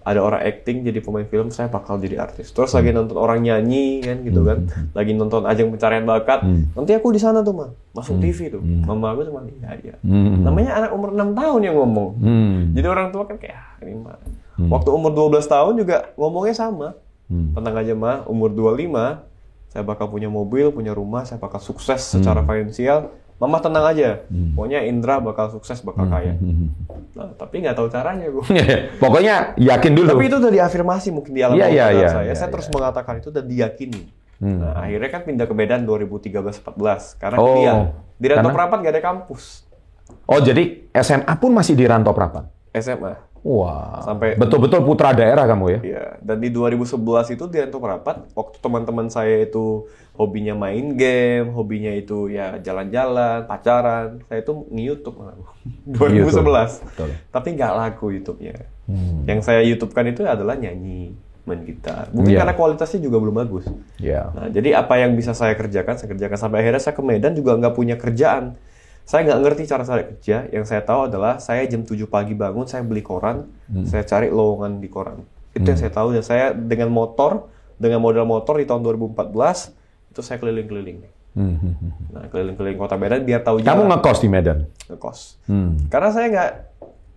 Ada 0.05 0.21
orang 0.21 0.37
acting 0.39 0.85
jadi 0.85 1.01
pemain 1.01 1.25
film, 1.25 1.49
saya 1.49 1.65
bakal 1.65 1.97
jadi 1.97 2.21
artis. 2.21 2.53
Terus 2.53 2.69
lagi 2.71 2.93
nonton 2.93 3.17
orang 3.17 3.41
nyanyi 3.41 4.05
kan 4.05 4.21
gitu 4.21 4.45
kan, 4.45 4.69
lagi 4.93 5.11
nonton 5.11 5.41
ajang 5.43 5.73
pencarian 5.73 6.05
bakat, 6.05 6.45
Hmm. 6.45 6.69
nanti 6.77 6.93
aku 6.93 7.09
di 7.09 7.17
sana 7.17 7.41
tuh 7.41 7.57
mah, 7.57 7.69
masuk 7.91 8.21
TV 8.21 8.53
tuh. 8.53 8.61
Mama 8.61 9.17
aku 9.17 9.25
cuma 9.25 9.41
iya 9.49 9.73
iya. 9.81 9.95
Hmm. 10.05 10.45
Namanya 10.45 10.77
anak 10.77 10.91
umur 10.93 11.09
6 11.09 11.33
tahun 11.33 11.59
yang 11.65 11.75
ngomong. 11.75 12.09
Hmm. 12.21 12.57
Jadi 12.77 12.85
orang 12.85 13.09
tua 13.09 13.25
kan 13.25 13.41
kayak, 13.41 13.57
ah, 13.57 13.81
ini 13.81 13.97
mah. 13.97 14.21
Waktu 14.55 14.89
umur 14.93 15.11
12 15.11 15.49
tahun 15.49 15.73
juga 15.75 16.13
ngomongnya 16.13 16.53
sama. 16.53 16.93
Hmm. 17.25 17.57
Tenang 17.57 17.75
aja 17.75 17.93
mah, 17.97 18.29
umur 18.29 18.53
25, 18.53 19.25
saya 19.67 19.81
bakal 19.81 20.07
punya 20.07 20.29
mobil, 20.29 20.69
punya 20.69 20.93
rumah, 20.93 21.25
saya 21.25 21.41
bakal 21.41 21.57
sukses 21.57 22.13
secara 22.13 22.45
Hmm. 22.45 22.47
finansial. 22.47 23.09
Mama 23.35 23.59
tenang 23.59 23.83
aja, 23.85 24.23
pokoknya 24.55 24.79
Indra 24.83 25.19
bakal 25.19 25.51
sukses, 25.51 25.79
bakal 25.79 26.07
kaya. 26.07 26.35
Hmm. 26.35 26.71
Nah, 27.15 27.31
tapi 27.31 27.63
nggak 27.63 27.75
tahu 27.75 27.87
caranya 27.87 28.27
gue. 28.27 28.43
Pokoknya 28.99 29.55
yakin 29.55 29.91
dulu. 29.93 30.07
tapi 30.09 30.27
itu 30.27 30.35
udah 30.35 30.51
diafirmasi 30.51 31.15
mungkin 31.15 31.31
di 31.31 31.39
alam 31.39 31.55
Iya, 31.55 31.63
iya, 31.65 31.71
sadar 31.81 31.95
iya, 31.95 32.07
saya. 32.09 32.23
iya, 32.23 32.33
saya 32.35 32.43
iya. 32.43 32.51
terus 32.51 32.67
mengatakan 32.69 33.13
itu 33.15 33.29
dan 33.31 33.45
diyakini. 33.47 34.01
Hmm. 34.35 34.59
Nah, 34.59 34.73
akhirnya 34.77 35.09
kan 35.09 35.21
pindah 35.23 35.47
ke 35.47 35.55
Medan 35.55 35.87
2013-14 35.87 37.15
karena 37.15 37.37
Oh, 37.37 37.47
kuliah. 37.49 37.75
Di 38.13 38.27
Rantau 38.27 38.43
karena- 38.45 38.57
Prapat 38.57 38.77
nggak 38.77 38.93
ada 38.93 39.03
kampus. 39.05 39.43
Oh, 40.27 40.39
jadi 40.39 40.63
SMA 40.93 41.33
pun 41.39 41.55
masih 41.55 41.71
di 41.71 41.87
Rantau 41.87 42.11
Prapat. 42.11 42.51
SMA. 42.73 43.15
Wah. 43.45 44.01
Sampai- 44.01 44.33
betul-betul 44.33 44.81
putra 44.81 45.13
daerah 45.13 45.45
kamu 45.45 45.65
ya. 45.69 45.79
Iya, 45.85 46.05
dan 46.17 46.41
di 46.41 46.49
2011 46.49 47.29
itu 47.29 47.45
di 47.45 47.61
Rantau 47.61 47.77
Prapat, 47.77 48.25
waktu 48.33 48.57
teman-teman 48.57 49.05
saya 49.07 49.45
itu 49.45 49.85
hobinya 50.17 50.57
main 50.57 50.97
game, 50.97 51.53
hobinya 51.53 51.93
itu 51.93 52.25
ya 52.27 52.57
jalan-jalan, 52.57 53.45
pacaran, 53.45 54.25
saya 54.25 54.41
itu 54.41 54.65
nge-youtube 54.65 55.13
malah. 55.13 55.37
2011. 55.93 56.89
Betul. 56.89 57.09
Tapi 57.29 57.47
nggak 57.53 57.73
laku 57.77 58.05
YouTube-nya. 58.11 58.55
Yang 59.25 59.39
saya 59.41 59.61
YouTube-kan 59.61 60.09
itu 60.09 60.25
adalah 60.25 60.57
nyanyi, 60.57 61.13
main 61.45 61.61
gitar. 61.61 62.09
Mungkin 62.09 62.33
Iya. 62.33 62.41
karena 62.41 62.53
kualitasnya 62.53 62.97
juga 62.97 63.21
belum 63.21 63.35
bagus. 63.35 63.69
Ya. 63.97 64.33
Nah, 64.33 64.49
jadi 64.49 64.81
apa 64.81 64.97
yang 64.97 65.13
bisa 65.13 65.37
saya 65.37 65.53
kerjakan, 65.53 65.97
saya 65.97 66.09
kerjakan. 66.09 66.37
Sampai 66.37 66.65
akhirnya 66.65 66.81
saya 66.81 66.97
ke 66.97 67.05
Medan 67.05 67.37
juga 67.37 67.53
nggak 67.53 67.73
punya 67.73 67.93
kerjaan. 67.93 68.57
Saya 69.05 69.21
nggak 69.23 69.39
ngerti 69.39 69.63
cara 69.65 69.83
saya 69.85 70.03
kerja. 70.03 70.49
Yang 70.49 70.65
saya 70.65 70.81
tahu 70.81 71.07
adalah 71.07 71.37
saya 71.37 71.61
jam 71.63 71.81
7 71.81 71.93
pagi 72.05 72.33
bangun, 72.33 72.65
saya 72.65 72.81
beli 72.81 72.99
koran, 72.99 73.45
saya 73.85 74.01
cari 74.01 74.27
lowongan 74.27 74.77
di 74.77 74.89
koran. 74.89 75.21
Itu 75.53 75.63
yang 75.63 75.77
saya 75.77 75.93
tahu. 75.93 76.11
Dan 76.11 76.21
saya 76.21 76.51
dengan 76.51 76.89
motor, 76.89 77.45
dengan 77.75 78.01
modal 78.01 78.25
motor 78.25 78.57
di 78.57 78.65
tahun 78.65 78.81
2014, 78.81 79.77
itu 80.09 80.19
saya 80.19 80.37
keliling-keliling. 80.37 81.05
Hmm, 81.35 81.53
hmm, 81.53 81.73
hmm. 81.75 81.91
Nah, 82.11 82.23
keliling-keliling 82.27 82.79
kota 82.79 82.95
Medan 82.95 83.21
biar 83.21 83.43
tahu 83.43 83.59
Kamu 83.59 83.65
jalan. 83.83 83.91
ngekos 83.93 84.17
di 84.17 84.27
Medan. 84.27 84.59
ngekos. 84.87 85.19
Hmm. 85.45 85.75
Karena 85.85 86.09
saya 86.09 86.27
nggak 86.27 86.51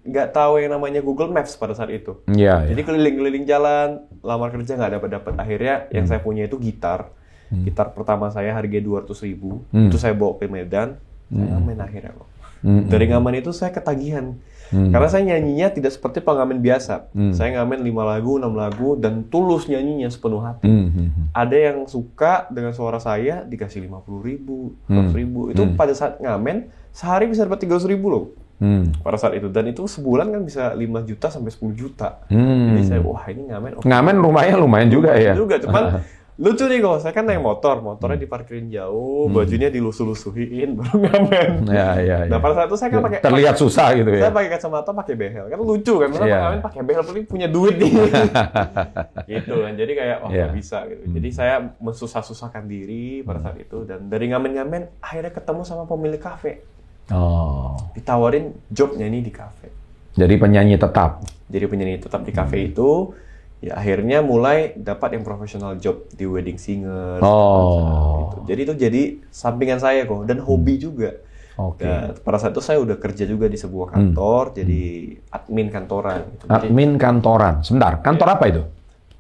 nggak 0.09 0.29
tahu 0.31 0.53
yang 0.59 0.73
namanya 0.73 1.01
Google 1.01 1.29
Maps 1.29 1.55
pada 1.55 1.73
saat 1.73 1.89
itu. 1.89 2.21
Iya, 2.27 2.65
iya. 2.65 2.69
Jadi 2.69 2.81
keliling-keliling 2.83 3.45
jalan, 3.45 3.89
lamar 4.21 4.51
kerja 4.51 4.75
nggak 4.75 4.93
dapat 4.95 5.09
dapat. 5.15 5.33
Akhirnya 5.37 5.87
yang 5.89 6.05
Hmm. 6.05 6.11
saya 6.11 6.21
punya 6.21 6.45
itu 6.45 6.59
gitar. 6.59 7.13
Gitar 7.49 7.93
pertama 7.93 8.29
saya 8.29 8.53
harga 8.53 8.77
200 8.77 9.23
ribu, 9.23 9.65
Hmm. 9.71 9.89
itu 9.89 9.97
saya 9.97 10.13
bawa 10.13 10.37
ke 10.37 10.45
Medan, 10.47 11.01
saya 11.29 11.47
ngamen 11.55 11.79
akhirnya 11.81 12.13
kok. 12.17 12.29
Hmm. 12.59 12.85
Dari 12.91 13.05
ngamen 13.13 13.35
itu 13.39 13.51
saya 13.55 13.71
ketagihan. 13.71 14.35
Karena 14.69 15.09
saya 15.09 15.25
nyanyinya 15.25 15.73
tidak 15.73 15.97
seperti 15.97 16.21
pengamen 16.21 16.61
biasa. 16.61 17.09
Hmm. 17.17 17.33
Saya 17.33 17.61
ngamen 17.61 17.81
5 17.81 18.05
lagu, 18.05 18.37
6 18.37 18.53
lagu, 18.53 18.89
dan 19.01 19.25
tulus 19.33 19.65
nyanyinya 19.65 20.13
sepenuh 20.13 20.45
hati. 20.45 20.69
Hmm, 20.69 20.89
hmm, 20.93 21.09
hmm. 21.09 21.27
Ada 21.33 21.57
yang 21.57 21.79
suka 21.89 22.45
dengan 22.53 22.77
suara 22.77 23.01
saya, 23.01 23.41
dikasih 23.49 23.89
50 23.89 24.29
ribu, 24.29 24.77
100 24.93 25.17
ribu. 25.17 25.49
Itu 25.49 25.65
pada 25.73 25.97
saat 25.97 26.21
ngamen, 26.21 26.69
sehari 26.93 27.33
bisa 27.33 27.49
dapat 27.49 27.65
300 27.65 27.89
ribu 27.89 28.07
loh. 28.13 28.25
Hmm. 28.61 28.93
Pada 29.01 29.17
saat 29.17 29.39
itu. 29.41 29.49
Dan 29.49 29.73
itu 29.73 29.89
sebulan 29.89 30.35
kan 30.35 30.43
bisa 30.45 30.77
5 30.77 31.09
juta 31.09 31.27
sampai 31.33 31.49
10 31.49 31.73
juta. 31.73 32.09
Hmm. 32.29 32.77
Jadi 32.77 32.83
saya, 32.85 33.01
wah 33.01 33.25
ini 33.31 33.49
ngamen 33.49 33.71
oke 33.81 33.87
Ngamen 33.87 34.17
rumahnya 34.21 34.55
lumayan 34.61 34.91
juga 34.93 35.17
ya. 35.17 35.33
juga 35.33 35.57
cuman 35.63 35.83
lucu 36.39 36.65
nih 36.65 36.79
kok 36.79 37.03
saya 37.03 37.11
kan 37.11 37.27
naik 37.27 37.43
motor 37.43 37.83
motornya 37.83 38.15
diparkirin 38.17 38.71
jauh 38.71 39.27
bajunya 39.27 39.69
dilusuh-lusuhin 39.69 40.71
baru 40.79 40.95
ngamen 40.97 41.67
Ya, 41.67 41.99
ya, 41.99 42.17
ya. 42.23 42.31
nah 42.31 42.39
pada 42.39 42.55
saat 42.55 42.69
itu 42.69 42.79
saya 42.79 42.89
kan 42.89 43.03
pakai 43.03 43.19
Terlihat 43.19 43.55
susah 43.55 43.87
gitu 43.93 44.07
saya 44.09 44.23
ya. 44.23 44.31
pakai 44.31 44.49
kacamata 44.49 44.91
pakai 44.93 45.15
behel 45.15 45.45
kan 45.45 45.59
lucu 45.59 45.95
kan 45.97 46.09
karena 46.09 46.25
Iya. 46.25 46.39
ngamen 46.41 46.61
pakai 46.63 46.81
behel 46.81 47.03
paling 47.03 47.25
punya 47.27 47.47
duit 47.47 47.75
nih 47.77 47.91
gitu 49.35 49.55
kan 49.59 49.73
jadi 49.75 49.93
kayak 49.93 50.17
Iya. 50.21 50.47
nggak 50.47 50.55
bisa 50.55 50.79
gitu 50.87 51.03
jadi 51.11 51.29
saya 51.29 51.55
mensusah-susahkan 51.77 52.65
diri 52.65 53.21
pada 53.21 53.43
saat 53.43 53.59
itu 53.59 53.83
dan 53.83 54.07
dari 54.07 54.31
ngamen-ngamen 54.31 54.95
akhirnya 55.01 55.33
ketemu 55.33 55.63
sama 55.63 55.85
pemilik 55.85 56.19
kafe 56.19 56.63
Oh. 57.09 57.73
ditawarin 57.95 58.53
job 58.69 58.93
nyanyi 58.93 59.23
di 59.23 59.33
kafe 59.33 59.73
Jadi 60.13 60.35
penyanyi 60.37 60.77
tetap. 60.77 61.25
jadi 61.47 61.65
penyanyi 61.65 61.97
tetap 61.97 62.21
di 62.21 62.31
kafe 62.31 62.69
itu 62.69 63.17
ya 63.59 63.75
akhirnya 63.75 64.23
mulai 64.23 64.71
dapat 64.73 65.15
yang 65.15 65.23
profesional 65.23 65.75
job 65.75 66.07
di 66.11 66.25
wedding 66.25 66.57
singer 66.57 67.19
Oh. 67.21 68.31
gitu. 68.31 68.37
jadi 68.47 68.61
itu 68.63 68.75
jadi 68.77 69.03
sampingan 69.29 69.79
saya 69.79 70.05
kok 70.05 70.25
dan 70.25 70.39
hobi 70.39 70.77
juga 70.77 71.13
Oke. 71.59 71.83
Dan 71.83 72.15
pada 72.23 72.39
saat 72.39 72.55
itu 72.55 72.63
saya 72.63 72.79
udah 72.79 72.95
kerja 72.97 73.27
juga 73.27 73.51
di 73.51 73.59
sebuah 73.59 73.91
kantor 73.91 74.55
jadi 74.55 74.83
admin 75.29 75.75
kantoran 75.75 76.23
gitu. 76.31 76.47
Jadi, 76.47 76.71
Admin 76.71 76.95
kantoran. 76.95 77.67
Sebentar, 77.67 77.99
kantor 77.99 78.29
apa 78.31 78.45
itu? 78.47 78.63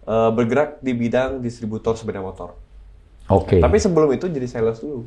eh, 0.06 0.30
bergerak 0.30 0.78
di 0.78 0.94
bidang 0.94 1.42
distributor 1.42 1.98
sepeda 1.98 2.22
motor 2.22 2.54
Oke. 3.26 3.58
tapi 3.58 3.76
sebelum 3.76 4.08
itu 4.08 4.24
jadi 4.24 4.46
sales 4.46 4.78
dulu 4.78 5.04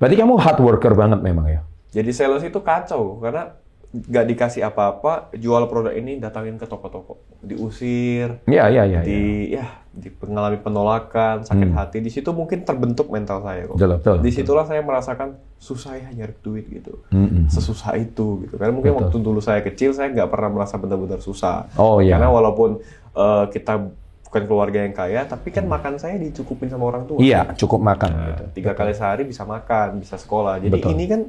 Berarti 0.00 0.16
kamu 0.16 0.34
hard 0.34 0.58
worker 0.58 0.96
banget 0.96 1.20
memang 1.20 1.46
ya? 1.46 1.60
jadi 1.92 2.08
sales 2.10 2.40
itu 2.40 2.56
kacau 2.58 3.20
karena 3.20 3.52
nggak 3.92 4.24
dikasih 4.24 4.64
apa-apa 4.64 5.28
jual 5.36 5.68
produk 5.68 5.92
ini 5.92 6.16
datangin 6.16 6.56
ke 6.56 6.64
toko-toko 6.64 7.20
diusir 7.44 8.40
iya, 8.48 8.72
iya. 8.72 8.88
iya. 8.88 9.00
di 9.04 9.52
ya 9.52 9.66
di 9.92 10.08
mengalami 10.08 10.56
penolakan 10.56 11.44
sakit 11.44 11.70
hati 11.76 12.00
di 12.00 12.08
situ 12.08 12.32
mungkin 12.32 12.64
terbentuk 12.64 13.12
mental 13.12 13.44
saya 13.44 13.68
kok 13.68 13.76
Betul, 13.76 14.00
betul. 14.00 14.16
di 14.24 14.30
situlah 14.32 14.64
saya 14.64 14.80
merasakan 14.80 15.36
susah 15.60 16.00
ya 16.00 16.08
nyari 16.08 16.32
duit 16.40 16.64
gitu 16.72 17.04
Mm-mm. 17.12 17.52
sesusah 17.52 18.00
itu 18.00 18.48
gitu 18.48 18.56
karena 18.56 18.72
mungkin 18.72 18.96
Betul. 18.96 19.02
waktu 19.04 19.16
dulu 19.20 19.40
saya 19.44 19.60
kecil 19.60 19.92
saya 19.92 20.08
nggak 20.08 20.32
pernah 20.32 20.48
merasa 20.48 20.80
benar-benar 20.80 21.20
susah 21.20 21.68
Oh 21.76 22.00
iya. 22.00 22.16
karena 22.16 22.32
walaupun 22.32 22.80
eh, 23.12 23.44
kita 23.52 23.92
bukan 24.24 24.48
keluarga 24.48 24.80
yang 24.80 24.96
kaya 24.96 25.28
tapi 25.28 25.52
kan 25.52 25.68
makan 25.68 26.00
saya 26.00 26.16
dicukupin 26.16 26.72
sama 26.72 26.88
orang 26.88 27.04
tua 27.04 27.20
Iya, 27.20 27.52
cukup 27.52 27.84
makan. 27.84 28.08
Nah, 28.08 28.24
gitu. 28.32 28.44
tiga 28.56 28.72
kali 28.72 28.96
sehari 28.96 29.28
bisa 29.28 29.44
makan 29.44 30.00
bisa 30.00 30.16
sekolah 30.16 30.56
jadi 30.56 30.72
Betul. 30.72 30.96
ini 30.96 31.04
kan 31.04 31.20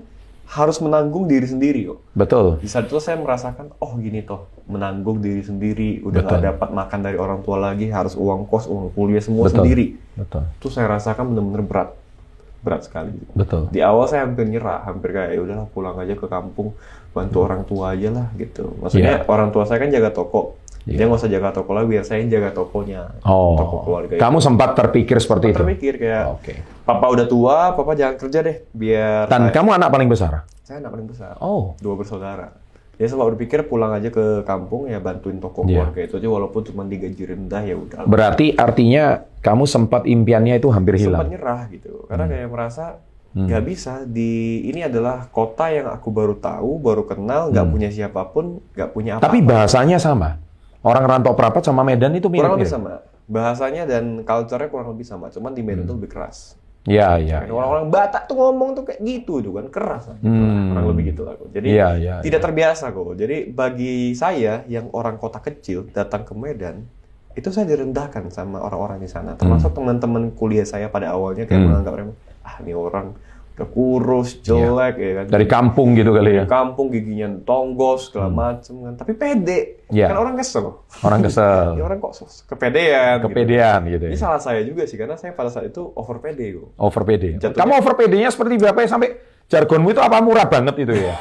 harus 0.45 0.77
menanggung 0.77 1.25
diri 1.25 1.47
sendiri 1.47 1.87
kok 1.87 1.99
Betul. 2.13 2.45
di 2.59 2.67
saat 2.67 2.85
itu 2.85 2.99
saya 2.99 3.15
merasakan 3.15 3.71
oh 3.79 3.95
gini 3.97 4.21
toh 4.21 4.45
menanggung 4.63 5.17
diri 5.17 5.39
sendiri 5.39 6.03
udah 6.03 6.21
nggak 6.21 6.41
dapat 6.43 6.69
makan 6.69 6.99
dari 6.99 7.17
orang 7.17 7.39
tua 7.41 7.57
lagi 7.57 7.87
harus 7.87 8.13
uang 8.13 8.45
kos 8.45 8.67
uang 8.67 8.91
kuliah 8.91 9.23
semua 9.23 9.47
Betul. 9.47 9.63
sendiri 9.63 9.85
Betul. 10.13 10.43
itu 10.59 10.67
saya 10.69 10.91
rasakan 10.91 11.31
benar-benar 11.31 11.63
berat 11.63 11.89
berat 12.63 12.81
sekali 12.85 13.11
Betul. 13.33 13.67
di 13.71 13.83
awal 13.83 14.07
saya 14.07 14.23
hampir 14.23 14.47
nyerah 14.47 14.83
hampir 14.83 15.11
kayak 15.11 15.35
ya 15.35 15.39
udahlah 15.41 15.67
pulang 15.67 15.95
aja 15.97 16.15
ke 16.15 16.27
kampung 16.27 16.71
bantu 17.11 17.37
orang 17.43 17.61
tua 17.63 17.91
aja 17.91 18.09
lah 18.09 18.27
gitu 18.37 18.73
maksudnya 18.79 19.21
Iya. 19.21 19.27
orang 19.27 19.49
tua 19.51 19.63
saya 19.67 19.77
kan 19.77 19.91
jaga 19.91 20.09
toko 20.09 20.55
Iya. 20.83 20.95
dia 20.95 21.05
nggak 21.05 21.15
usah 21.17 21.31
jaga 21.31 21.49
toko 21.53 21.71
lagi 21.71 21.87
biar 21.89 22.03
saya 22.03 22.19
yang 22.19 22.29
jaga 22.29 22.49
tokonya 22.51 23.01
Oh. 23.21 23.55
toko 23.55 23.75
keluarga 23.83 24.15
Kamu 24.17 24.37
sempat 24.37 24.73
terpikir 24.73 25.15
seperti 25.17 25.45
itu. 25.47 25.53
itu? 25.53 25.59
terpikir 25.59 25.93
kayak 25.97 26.23
Oke. 26.29 26.53
papa 26.83 27.05
udah 27.07 27.23
tua 27.23 27.57
papa 27.71 27.91
jangan 27.93 28.15
kerja 28.17 28.39
deh 28.41 28.57
biar 28.69 29.25
Dan 29.25 29.41
saya, 29.41 29.53
kamu 29.53 29.69
anak 29.73 29.89
paling 29.89 30.07
besar? 30.07 30.43
saya 30.59 30.79
anak 30.79 30.91
paling 30.91 31.07
besar 31.07 31.33
Oh. 31.37 31.75
dua 31.77 31.95
bersaudara. 31.95 32.51
Dia 32.93 33.09
sempat 33.09 33.25
berpikir 33.27 33.65
pulang 33.65 33.89
aja 33.91 34.07
ke 34.07 34.43
kampung 34.43 34.85
ya 34.85 34.99
bantuin 34.99 35.35
toko 35.37 35.63
Iya. 35.63 35.87
keluarga 35.87 35.99
itu 36.03 36.13
aja 36.15 36.29
walaupun 36.29 36.61
cuma 36.63 36.83
digaji 36.83 37.23
rendah 37.25 37.63
ya 37.63 37.73
udah. 37.73 38.03
Berarti 38.03 38.53
artinya 38.53 39.03
kamu 39.39 39.63
sempat 39.65 40.03
impiannya 40.03 40.55
itu 40.55 40.67
hampir 40.67 40.95
Sempat 40.95 41.07
hilang. 41.25 41.27
nyerah 41.27 41.61
gitu. 41.69 42.05
Karena 42.05 42.23
Hmm. 42.23 42.31
kayak 42.31 42.49
merasa 42.49 42.85
nggak 43.33 43.63
bisa 43.65 44.05
di 44.05 44.61
ini 44.63 44.83
adalah 44.83 45.25
kota 45.27 45.65
yang 45.67 45.89
aku 45.89 46.11
baru 46.11 46.37
tahu, 46.37 46.77
baru 46.77 47.01
kenal, 47.03 47.49
nggak 47.49 47.65
punya 47.65 47.89
siapa 47.89 48.21
pun, 48.25 48.61
nggak 48.69 48.89
punya 48.91 49.11
apa. 49.15 49.19
Hmm. 49.19 49.25
Tapi 49.25 49.39
bahasanya 49.41 49.97
sama. 49.97 50.42
Orang 50.83 51.07
rantau 51.07 51.31
perapat 51.33 51.63
sama 51.63 51.81
Medan 51.81 52.11
itu 52.11 52.27
kurang 52.27 52.59
lebih 52.59 52.67
sama. 52.67 52.99
Bahasanya 53.23 53.87
dan 53.87 54.21
culture-nya 54.21 54.67
kurang 54.67 54.93
lebih 54.93 55.07
sama, 55.07 55.31
cuman 55.31 55.55
di 55.55 55.63
Hmm. 55.63 55.67
Medan 55.71 55.83
tuh 55.87 55.95
lebih 55.95 56.11
keras. 56.11 56.59
Iya, 56.83 57.15
iya. 57.15 57.47
Kan 57.47 57.55
Orang-orang 57.55 57.87
Batak 57.87 58.27
tuh 58.27 58.35
ngomong 58.35 58.75
tuh 58.75 58.83
kayak 58.83 58.99
gitu 58.99 59.39
tuh 59.39 59.55
kan 59.55 59.71
keras 59.71 60.11
lah. 60.11 60.17
Hmm. 60.19 60.75
Kurang 60.75 60.85
lebih 60.91 61.15
gitu 61.15 61.23
lah. 61.23 61.39
kok. 61.39 61.47
Jadi 61.55 61.67
Iya, 61.71 61.87
iya. 61.95 62.15
tidak 62.19 62.43
terbiasa 62.43 62.91
kok. 62.91 63.15
Jadi 63.15 63.37
bagi 63.47 64.11
saya 64.11 64.67
yang 64.67 64.91
orang 64.91 65.15
kota 65.15 65.39
kecil 65.39 65.87
datang 65.95 66.27
ke 66.27 66.35
Medan, 66.35 66.83
itu 67.33 67.47
saya 67.47 67.63
direndahkan 67.65 68.27
sama 68.27 68.59
orang-orang 68.59 68.99
di 68.99 69.07
sana. 69.07 69.39
Termasuk 69.39 69.71
teman-teman 69.71 70.35
kuliah 70.35 70.67
saya 70.67 70.91
pada 70.91 71.15
awalnya 71.15 71.47
kayak 71.47 71.63
Hmm. 71.63 71.67
menganggap 71.71 72.11
ah 72.43 72.59
ini 72.59 72.75
orang 72.75 73.15
udah 73.53 73.69
kurus, 73.69 74.41
jelek 74.41 74.95
ya 74.97 75.11
kan. 75.13 75.25
Dari 75.29 75.45
kampung 75.45 75.93
gitu 75.93 76.09
kali 76.09 76.41
ya. 76.41 76.43
kampung 76.43 76.89
giginya 76.89 77.29
tonggos 77.41 78.09
segala 78.09 78.29
macem 78.29 78.81
kan. 78.81 78.93
Tapi 78.97 79.13
pede. 79.13 79.85
Iya. 79.87 80.09
Kan 80.09 80.17
orang 80.17 80.35
kesel. 80.35 80.81
Orang 80.99 81.21
kesel. 81.25 81.77
Ini 81.77 81.83
orang 81.83 82.01
kok 82.01 82.13
sos- 82.13 82.41
kepedean. 82.43 83.21
gitu. 83.21 83.29
Kepedean 83.29 83.79
gitu 83.87 84.05
Ini 84.05 84.17
ya. 84.17 84.19
salah 84.19 84.41
saya 84.41 84.65
juga 84.65 84.83
sih 84.83 84.97
karena 84.97 85.13
saya 85.13 85.31
pada 85.31 85.53
saat 85.53 85.69
itu 85.69 85.85
over 85.93 86.17
pede 86.17 86.57
kok. 86.57 86.73
Over. 86.75 87.01
Jatuhnya- 87.05 87.53
Kamu 87.53 87.71
over 87.77 87.93
PD-nya 87.93 88.33
seperti 88.33 88.57
berapa 88.57 88.79
ya 88.79 88.89
sampai 88.89 89.09
jargonmu 89.45 89.91
itu 89.91 90.01
apa 90.01 90.17
murah 90.17 90.49
banget 90.49 90.73
itu 90.79 90.93
ya? 90.95 91.13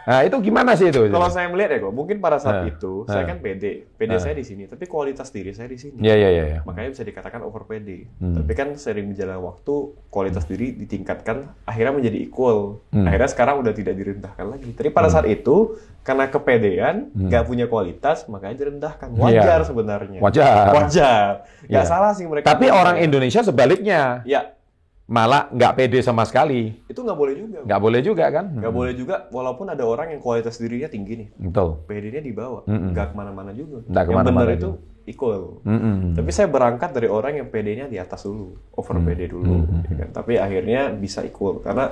Nah, 0.00 0.24
itu 0.24 0.36
gimana 0.40 0.72
sih 0.72 0.88
itu? 0.88 1.06
Kalau 1.06 1.28
saya 1.28 1.46
melihat 1.48 1.76
ya 1.76 1.78
kok, 1.80 1.92
mungkin 1.92 2.16
pada 2.18 2.40
saat 2.40 2.64
Nah, 2.64 2.70
itu 2.72 3.04
nah. 3.04 3.12
saya 3.12 3.24
kan 3.28 3.36
pede, 3.38 3.84
pede 3.94 4.16
Nah. 4.16 4.20
saya 4.20 4.32
di 4.32 4.42
sini, 4.42 4.64
tapi 4.64 4.84
kualitas 4.84 5.28
diri 5.28 5.52
saya 5.52 5.68
di 5.68 5.76
sini. 5.76 6.00
Iya, 6.00 6.14
iya, 6.16 6.28
iya, 6.30 6.44
iya. 6.48 6.60
Makanya 6.64 6.96
bisa 6.96 7.04
dikatakan 7.04 7.40
over 7.40 7.68
pede. 7.68 8.08
Hmm. 8.16 8.32
Tapi 8.32 8.52
kan 8.52 8.72
sering 8.74 9.12
berjalan 9.12 9.38
waktu, 9.38 9.74
kualitas 10.08 10.44
diri 10.44 10.72
ditingkatkan, 10.74 11.52
akhirnya 11.62 11.92
menjadi 11.92 12.18
equal. 12.18 12.80
Hmm. 12.90 13.04
Akhirnya 13.04 13.28
sekarang 13.28 13.60
udah 13.60 13.72
tidak 13.72 13.94
direndahkan 13.94 14.46
lagi. 14.48 14.72
Tapi 14.72 14.88
pada 14.88 15.08
saat 15.08 15.28
itu, 15.28 15.76
karena 16.00 16.26
kepedean, 16.26 17.12
nggak 17.12 17.44
punya 17.44 17.68
kualitas, 17.68 18.24
makanya 18.26 18.56
direndahkan. 18.56 19.08
Wajar 19.12 19.36
Hmm. 19.36 19.62
Iya. 19.62 19.68
sebenarnya. 19.68 20.18
Wajar. 20.18 20.64
Wajar. 20.72 21.30
Nggak 21.68 21.84
Iya. 21.84 21.90
salah 21.92 22.12
sih 22.16 22.24
mereka. 22.24 22.48
Tapi 22.48 22.72
orang 22.72 22.98
Indonesia 22.98 23.44
sebaliknya. 23.44 24.24
Ya, 24.24 24.56
Malah 25.10 25.50
nggak 25.50 25.72
pede 25.74 25.98
sama 26.00 26.22
sekali. 26.22 26.70
itu 26.86 26.94
nggak 26.96 27.18
boleh 27.18 27.34
juga. 27.34 27.58
Nggak 27.66 27.80
boleh 27.82 28.00
juga 28.00 28.24
kan? 28.30 28.46
Nggak 28.46 28.70
boleh 28.72 28.92
juga, 28.94 29.14
walaupun 29.28 29.66
ada 29.66 29.82
orang 29.82 30.14
yang 30.14 30.22
kualitas 30.22 30.54
dirinya 30.54 30.86
tinggi 30.86 31.18
nih. 31.18 31.28
Betul. 31.36 31.82
PD-nya 31.84 32.22
di 32.22 32.30
bawah, 32.30 32.62
Mm-mm. 32.64 32.94
nggak 32.94 33.06
ke 33.10 33.14
mana-mana 33.14 33.50
juga. 33.50 33.82
Nggak 33.84 33.98
yang 33.98 34.06
ke 34.06 34.14
mana-mana 34.14 34.46
benar 34.46 34.54
juga. 34.54 34.60
itu 34.60 34.70
equal. 35.08 35.42
Mm-mm. 35.64 36.14
Tapi 36.14 36.30
saya 36.30 36.46
berangkat 36.46 36.94
dari 36.94 37.10
orang 37.10 37.32
yang 37.34 37.50
PD-nya 37.50 37.90
di 37.90 37.98
atas 37.98 38.22
dulu, 38.22 38.54
over 38.70 38.94
Hmm. 38.94 39.04
PD 39.04 39.20
dulu, 39.26 39.54
ya 39.84 39.94
kan. 39.98 40.08
Tapi 40.14 40.32
akhirnya 40.38 40.80
bisa 40.94 41.20
equal 41.20 41.58
karena 41.58 41.90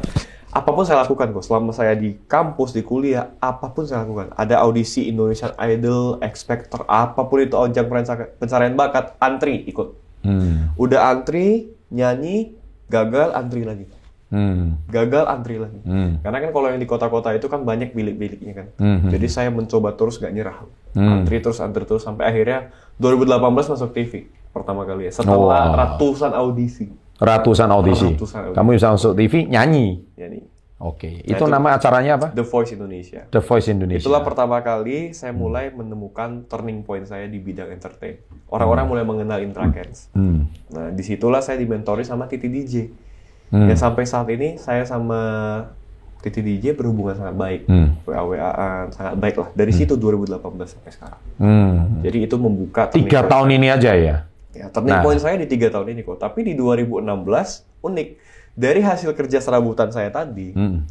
apa 0.49 0.71
pun 0.71 0.87
saya 0.87 1.03
lakukan 1.03 1.35
kok. 1.35 1.43
Selama 1.43 1.75
saya 1.75 1.93
di 1.93 2.15
kampus, 2.25 2.71
di 2.71 2.81
kuliah, 2.81 3.35
apa 3.37 3.67
pun 3.69 3.83
saya 3.83 4.07
lakukan. 4.07 4.31
Ada 4.33 4.63
audisi 4.63 5.11
Indonesian 5.11 5.59
Idol, 5.59 6.23
X 6.23 6.47
Factor, 6.47 6.87
apa 6.87 7.27
pun 7.27 7.43
itu 7.43 7.59
ajang 7.59 7.91
pencarian 8.39 8.73
bakat, 8.73 9.19
antri 9.19 9.67
ikut. 9.67 9.99
Hmm. 10.23 10.71
Udah 10.75 11.11
antri, 11.11 11.67
nyanyi, 11.91 12.55
gagal, 12.89 13.29
antri 13.33 13.63
lagi. 13.63 13.87
Hmm. 14.29 14.77
Gagal, 14.93 15.25
antri 15.25 15.57
lagi. 15.57 15.81
Hmm. 15.89 16.21
Karena 16.21 16.39
kan 16.45 16.51
kalau 16.53 16.69
yang 16.69 16.81
di 16.81 16.89
kota-kota 16.89 17.33
itu 17.33 17.49
kan 17.49 17.65
banyak 17.65 17.97
bilik-biliknya 17.97 18.53
kan. 18.53 18.67
Hmm. 18.77 19.09
Jadi 19.09 19.25
saya 19.25 19.49
mencoba 19.49 19.97
terus 19.97 20.21
gak 20.21 20.33
nyerah. 20.37 20.69
Hmm. 20.93 21.25
Antri 21.25 21.41
terus, 21.41 21.65
antri 21.65 21.89
terus 21.89 22.05
sampai 22.05 22.29
akhirnya 22.29 22.69
2018 23.01 23.73
masuk 23.73 23.91
TV 23.97 24.29
pertama 24.53 24.85
kali 24.85 25.09
ya. 25.09 25.13
Setelah 25.17 25.73
Wow. 25.73 25.79
ratusan 25.81 26.33
audisi. 26.37 26.87
Ratusan 27.17 27.69
audisi. 27.73 28.09
Ratusan 28.15 28.41
audisi. 28.53 28.57
Kamu 28.61 28.69
bisa 28.77 28.89
masuk 28.93 29.13
TV 29.17 29.49
nyanyi. 29.49 30.05
Ya 30.15 30.29
nih, 30.29 30.45
Oke. 30.79 31.27
Nah, 31.27 31.35
Itu 31.35 31.43
itu- 31.43 31.51
nama 31.51 31.75
acaranya 31.75 32.13
apa? 32.15 32.29
The 32.31 32.47
Voice 32.47 32.71
Indonesia. 32.71 33.27
The 33.27 33.43
Voice 33.43 33.67
Indonesia. 33.67 33.99
Itulah 33.99 34.23
pertama 34.23 34.63
kali 34.63 35.11
saya 35.11 35.35
mulai 35.35 35.75
menemukan 35.75 36.47
turning 36.47 36.87
point 36.87 37.03
saya 37.03 37.27
di 37.27 37.43
bidang 37.43 37.75
entertain. 37.75 38.23
Orang-orang 38.47 38.87
mulai 38.87 39.03
mengenal 39.03 39.43
Intrakens. 39.43 40.07
Hmm. 40.15 40.47
Nah, 40.71 40.95
di 40.95 41.03
situlah 41.03 41.43
saya 41.43 41.59
dimentori 41.59 42.07
sama 42.07 42.31
Titi 42.31 42.47
DJ. 42.47 42.95
Hmm. 43.51 43.67
Dan 43.67 43.75
sampai 43.75 44.07
saat 44.07 44.31
ini 44.31 44.55
saya 44.55 44.87
sama 44.87 45.19
Titi 46.19 46.43
DJ 46.43 46.79
berhubungan 46.79 47.19
sangat 47.19 47.35
baik. 47.35 47.61
Hmm. 47.67 47.99
WA-WAan 48.07 48.95
sangat 48.95 49.15
baik 49.19 49.35
lah. 49.35 49.49
Dari 49.55 49.75
situ 49.75 49.99
2018 49.99 50.79
sampai 50.79 50.91
sekarang. 50.95 51.21
Hmm. 51.39 52.07
Jadi 52.07 52.23
itu 52.23 52.37
membuka 52.39 52.87
Tiga 52.87 53.27
tahun 53.27 53.51
ini 53.51 53.67
aja 53.67 53.99
ya. 53.99 54.17
Ya, 54.55 54.67
turning 54.71 54.95
Nah. 54.95 55.03
point 55.03 55.19
saya 55.19 55.39
di 55.39 55.47
tiga 55.47 55.71
tahun 55.71 55.95
ini 55.95 56.03
kok. 56.03 56.19
Tapi 56.19 56.43
di 56.43 56.55
2016 56.55 57.63
unik. 57.79 58.09
Dari 58.59 58.83
hasil 58.83 59.15
kerja 59.15 59.39
serabutan 59.39 59.95
saya 59.95 60.11
tadi, 60.11 60.51
Hmm. 60.51 60.83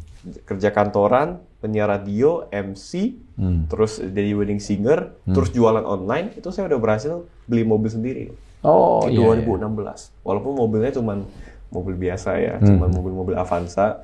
kerja 0.48 0.72
kantoran, 0.72 1.36
penyiar 1.60 1.92
radio, 1.92 2.48
MC, 2.48 3.20
Hmm. 3.36 3.68
terus 3.68 4.00
jadi 4.00 4.32
wedding 4.32 4.56
singer, 4.56 5.12
terus 5.28 5.52
jualan 5.52 5.84
online, 5.84 6.32
itu 6.32 6.48
saya 6.48 6.64
udah 6.72 6.80
berhasil 6.80 7.12
beli 7.44 7.68
mobil 7.68 7.92
sendiri 7.92 8.24
Oh, 8.64 9.04
di 9.04 9.20
iya. 9.20 9.36
iya. 9.36 9.44
2016. 9.44 10.08
Walaupun 10.24 10.56
mobilnya 10.56 10.96
cuman 10.96 11.28
mobil 11.68 11.94
biasa 11.94 12.40
ya, 12.40 12.56
Hmm. 12.56 12.66
cuman 12.66 12.88
mobil-mobil 12.88 13.36
Avanza. 13.36 14.00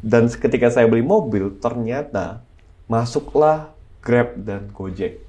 Dan 0.00 0.32
ketika 0.32 0.72
saya 0.72 0.88
beli 0.88 1.04
mobil, 1.04 1.52
ternyata 1.60 2.40
masuklah 2.88 3.76
Grab 4.00 4.34
dan 4.40 4.72
Gojek. 4.72 5.20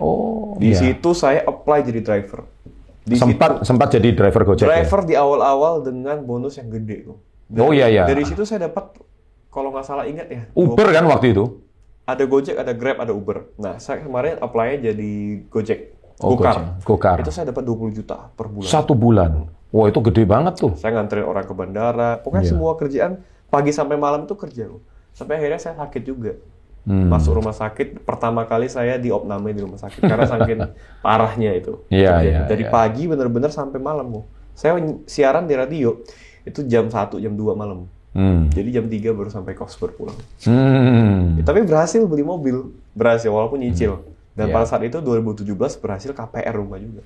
Oh, 0.00 0.56
Di 0.56 0.72
iya. 0.72 0.78
situ 0.78 1.12
saya 1.12 1.44
apply 1.44 1.84
jadi 1.84 2.00
driver. 2.00 2.46
Di 3.00 3.16
sempat 3.16 3.64
sempat 3.64 3.88
jadi 3.90 4.12
driver 4.12 4.42
situ, 4.42 4.50
Gojek. 4.52 4.64
ya? 4.64 4.68
driver 4.76 5.00
di 5.02 5.14
awal-awal 5.16 5.80
dengan 5.80 6.20
bonus 6.20 6.60
yang 6.60 6.68
gede. 6.68 7.08
loh. 7.08 7.18
Oh, 7.50 7.72
iya, 7.72 7.90
iya. 7.90 8.04
Dari 8.06 8.22
situ 8.22 8.44
saya 8.44 8.70
dapat 8.70 8.94
kalau 9.48 9.74
nggak 9.74 9.82
salah 9.82 10.06
ingat 10.06 10.28
ya. 10.30 10.42
Uber 10.54 10.88
kan 10.88 11.04
waktu 11.06 11.34
itu? 11.34 11.44
Ada 12.04 12.24
Gojek, 12.26 12.54
ada 12.54 12.72
Grab, 12.74 12.98
ada 12.98 13.10
Uber. 13.10 13.54
Nah, 13.56 13.78
saya 13.78 14.02
kemarin 14.02 14.38
apply-nya 14.38 14.90
jadi 14.90 15.10
Gojek. 15.46 15.80
Oh, 16.20 16.36
Gokar. 16.36 16.78
Gokar. 16.84 17.18
Itu 17.24 17.32
saya 17.32 17.48
dapat 17.48 17.64
20 17.64 17.96
juta 17.96 18.28
per 18.30 18.46
bulan. 18.46 18.68
Satu 18.68 18.92
bulan. 18.92 19.48
Wah 19.70 19.86
itu 19.86 20.02
gede 20.02 20.26
banget 20.26 20.60
tuh. 20.60 20.74
Saya 20.76 20.98
nganterin 20.98 21.24
orang 21.24 21.46
ke 21.46 21.54
bandara. 21.54 22.10
Pokoknya 22.20 22.44
Iya. 22.44 22.52
semua 22.52 22.74
kerjaan 22.76 23.12
pagi 23.48 23.72
sampai 23.72 23.96
malam 23.96 24.26
itu 24.26 24.34
kerja 24.34 24.68
loh. 24.68 24.82
Sampai 25.10 25.40
akhirnya 25.40 25.56
saya 25.56 25.78
sakit 25.78 26.02
juga. 26.04 26.36
Hmm. 26.80 27.12
Masuk 27.12 27.36
rumah 27.36 27.52
sakit, 27.52 28.02
pertama 28.08 28.48
kali 28.48 28.64
saya 28.66 28.96
diopname 28.96 29.52
di 29.52 29.60
rumah 29.60 29.76
sakit 29.76 30.00
karena 30.00 30.24
saking 30.24 30.58
parahnya 31.04 31.52
itu. 31.52 31.84
Iya, 31.92 32.18
Jadi, 32.18 32.28
iya, 32.32 32.40
Dari 32.48 32.64
iya. 32.64 32.72
pagi 32.72 33.04
bener-bener 33.04 33.52
sampai 33.52 33.76
malam 33.76 34.08
loh. 34.08 34.24
Saya 34.56 34.80
siaran 35.04 35.44
di 35.44 35.54
radio 35.54 36.00
itu 36.42 36.64
jam 36.64 36.88
1, 36.88 37.20
jam 37.20 37.32
2 37.36 37.52
malam. 37.52 37.84
Hmm. 38.16 38.48
Jadi 38.50 38.68
jam 38.74 38.88
3 38.88 39.12
baru 39.12 39.28
sampai 39.30 39.52
kos 39.54 39.76
berpulang. 39.76 40.16
Hmm. 40.48 41.36
Ya, 41.38 41.44
tapi 41.44 41.62
berhasil 41.62 42.00
beli 42.08 42.24
mobil, 42.24 42.72
berhasil 42.96 43.28
walaupun 43.28 43.60
nyicil. 43.60 44.00
Dan 44.32 44.48
Iya. 44.48 44.54
pada 44.56 44.66
saat 44.66 44.82
itu 44.82 44.98
2017 45.04 45.76
berhasil 45.76 46.10
KPR 46.16 46.54
rumah 46.56 46.80
juga. 46.80 47.04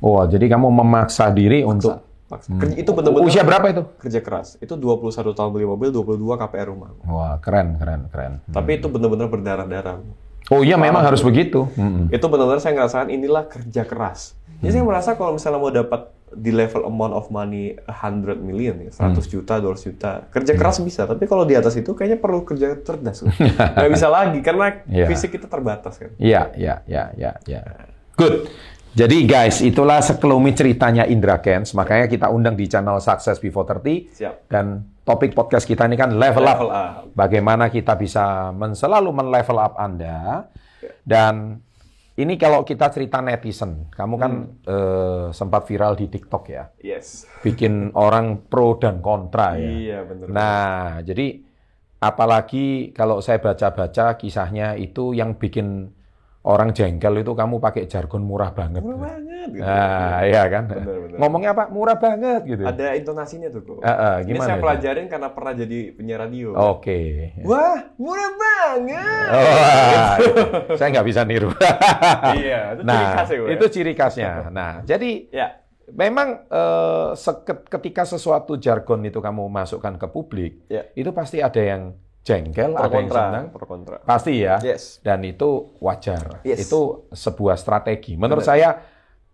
Oh 0.00 0.22
jadi 0.24 0.46
kamu 0.48 0.70
memaksa 0.70 1.28
diri 1.34 1.66
untuk 1.66 2.07
Paksa. 2.28 2.52
Kerja- 2.52 2.76
Itu 2.76 2.92
bener-bener 2.92 3.24
usia 3.24 3.40
berapa 3.40 3.66
itu? 3.66 3.82
kerja 3.98 4.20
keras. 4.20 4.54
Itu 4.58 4.76
21 4.76 5.08
tahun 5.32 5.50
beli 5.50 5.64
mobil, 5.64 5.88
22 5.88 6.12
KPR 6.36 6.68
rumah. 6.68 6.92
Wah 7.02 7.40
keren 7.40 7.74
keren 7.74 8.04
keren. 8.06 8.44
Tapi 8.46 8.76
itu 8.76 8.86
bener-bener 8.86 9.26
berdarah-darah. 9.26 10.04
Oh 10.48 10.60
iya 10.60 10.76
memang 10.76 11.00
harus 11.02 11.20
begitu. 11.20 11.68
Hmm. 11.72 12.08
Itu 12.08 12.24
benar-benar 12.26 12.58
saya 12.58 12.72
ngerasain 12.74 13.08
inilah 13.08 13.44
kerja 13.44 13.82
keras. 13.82 14.36
Jadi 14.58 14.70
saya 14.70 14.84
merasa 14.84 15.12
kalau 15.12 15.32
misalnya 15.32 15.56
mau 15.56 15.70
dapat 15.70 16.08
di 16.30 16.50
level 16.50 16.84
amount 16.84 17.14
of 17.14 17.24
money 17.28 17.72
100 17.82 18.36
million 18.38 18.76
ya, 18.78 18.92
100 18.92 19.24
juta, 19.26 19.56
200 19.56 19.80
juta. 19.82 20.10
Kerja 20.28 20.52
keras 20.52 20.76
bisa, 20.78 21.04
tapi 21.04 21.24
kalau 21.24 21.42
di 21.42 21.52
atas 21.52 21.72
itu 21.74 21.92
kayaknya 21.92 22.16
perlu 22.16 22.44
kerja 22.44 22.76
cerdas. 22.76 23.24
Nggak 23.74 23.90
bisa 23.90 24.06
lagi 24.06 24.38
karena 24.38 24.84
Iya. 24.84 25.06
fisik 25.06 25.32
kita 25.32 25.46
terbatas 25.46 25.96
kan. 25.96 26.12
Iya 26.16 26.52
iya 26.54 26.74
iya 26.84 27.04
iya. 27.14 27.32
Ya. 27.46 27.60
Good. 28.14 28.50
Jadi 28.98 29.30
guys 29.30 29.62
itulah 29.62 30.02
sekelumit 30.02 30.58
ceritanya 30.58 31.06
Indra 31.06 31.38
Kens. 31.38 31.70
Makanya 31.70 32.10
kita 32.10 32.34
undang 32.34 32.58
di 32.58 32.66
channel 32.66 32.98
Success 32.98 33.38
Before 33.38 33.62
30. 33.62 34.10
Siap. 34.10 34.50
Dan 34.50 34.82
topik 35.06 35.38
podcast 35.38 35.70
kita 35.70 35.86
ini 35.86 35.94
kan 35.94 36.18
level, 36.18 36.42
up. 36.42 36.58
Level 36.58 36.70
up. 36.74 36.92
Bagaimana 37.14 37.70
kita 37.70 37.94
bisa 37.94 38.50
men 38.50 38.74
selalu 38.74 39.14
men-level 39.14 39.54
up 39.62 39.78
Anda. 39.78 40.50
Dan 41.06 41.62
ini 42.18 42.34
kalau 42.34 42.66
kita 42.66 42.90
cerita 42.90 43.22
netizen, 43.22 43.86
kamu 43.94 44.14
kan 44.18 44.32
eh, 44.66 45.26
sempat 45.30 45.62
viral 45.70 45.94
di 45.94 46.10
TikTok 46.10 46.44
ya. 46.50 46.66
Yes. 46.82 47.22
Bikin 47.46 47.94
orang 47.94 48.50
pro 48.50 48.82
dan 48.82 48.98
kontra 48.98 49.54
ya. 49.54 49.70
Iya 49.78 49.98
benar. 50.10 50.26
Nah, 50.26 51.06
jadi 51.06 51.38
apalagi 52.02 52.90
kalau 52.90 53.22
saya 53.22 53.38
baca-baca 53.38 54.18
kisahnya 54.18 54.74
itu 54.74 55.14
yang 55.14 55.38
bikin 55.38 55.94
orang 56.46 56.70
jengkel 56.70 57.18
itu 57.18 57.32
kamu 57.34 57.58
pakai 57.58 57.90
jargon 57.90 58.22
murah 58.22 58.54
banget. 58.54 58.80
Murah 58.80 59.00
banget. 59.10 59.48
Gitu. 59.48 59.64
Nah, 59.64 60.20
iya 60.22 60.42
kan? 60.46 60.64
Benar, 60.70 60.96
benar. 61.02 61.18
Ngomongnya 61.18 61.50
apa? 61.56 61.64
Murah 61.72 61.96
banget 61.98 62.40
gitu. 62.46 62.62
Ada 62.62 62.86
intonasinya 62.94 63.48
tuh 63.50 63.62
kok. 63.64 63.78
Eh, 63.82 64.16
Ini 64.22 64.28
gimana 64.28 64.46
saya 64.46 64.56
itu? 64.56 64.64
pelajarin 64.64 65.06
karena 65.10 65.28
pernah 65.34 65.52
jadi 65.56 65.78
penyiar 65.96 66.18
radio. 66.28 66.48
Oke. 66.54 66.98
Wah, 67.42 67.78
murah 67.98 68.30
banget. 68.38 69.28
Oh, 69.28 69.42
wah, 69.42 70.14
itu. 70.20 70.42
saya 70.78 70.88
nggak 70.94 71.06
bisa 71.08 71.20
niru. 71.26 71.50
iya, 72.38 72.76
itu 72.76 72.82
ciri 72.84 72.86
nah, 72.86 73.12
khas 73.16 73.28
ya, 73.28 73.36
Bu, 73.38 73.44
ya? 73.44 73.50
itu 73.56 73.64
ciri 73.68 73.92
khasnya. 73.96 74.30
Nah, 74.52 74.72
jadi 74.84 75.10
Ya. 75.32 75.48
memang 75.88 76.44
eh, 76.48 77.08
ketika 77.68 78.04
sesuatu 78.04 78.56
jargon 78.56 79.00
itu 79.04 79.18
kamu 79.18 79.48
masukkan 79.48 79.96
ke 79.96 80.06
publik, 80.06 80.52
Ya. 80.68 80.86
itu 80.94 81.10
pasti 81.10 81.40
ada 81.40 81.60
yang 81.60 81.96
jengkel, 82.28 82.76
Pro 82.76 82.84
ada 82.84 82.92
yang 82.92 83.08
kontra, 83.08 83.22
senang. 83.24 83.46
pro 83.48 83.64
kontra. 83.64 83.96
Pasti 84.04 84.44
ya. 84.44 84.60
Yes. 84.60 85.00
Dan 85.00 85.24
itu 85.24 85.72
wajar. 85.80 86.44
Yes. 86.44 86.68
Itu 86.68 87.08
sebuah 87.08 87.56
strategi. 87.56 88.20
Menurut 88.20 88.44
saya 88.44 88.76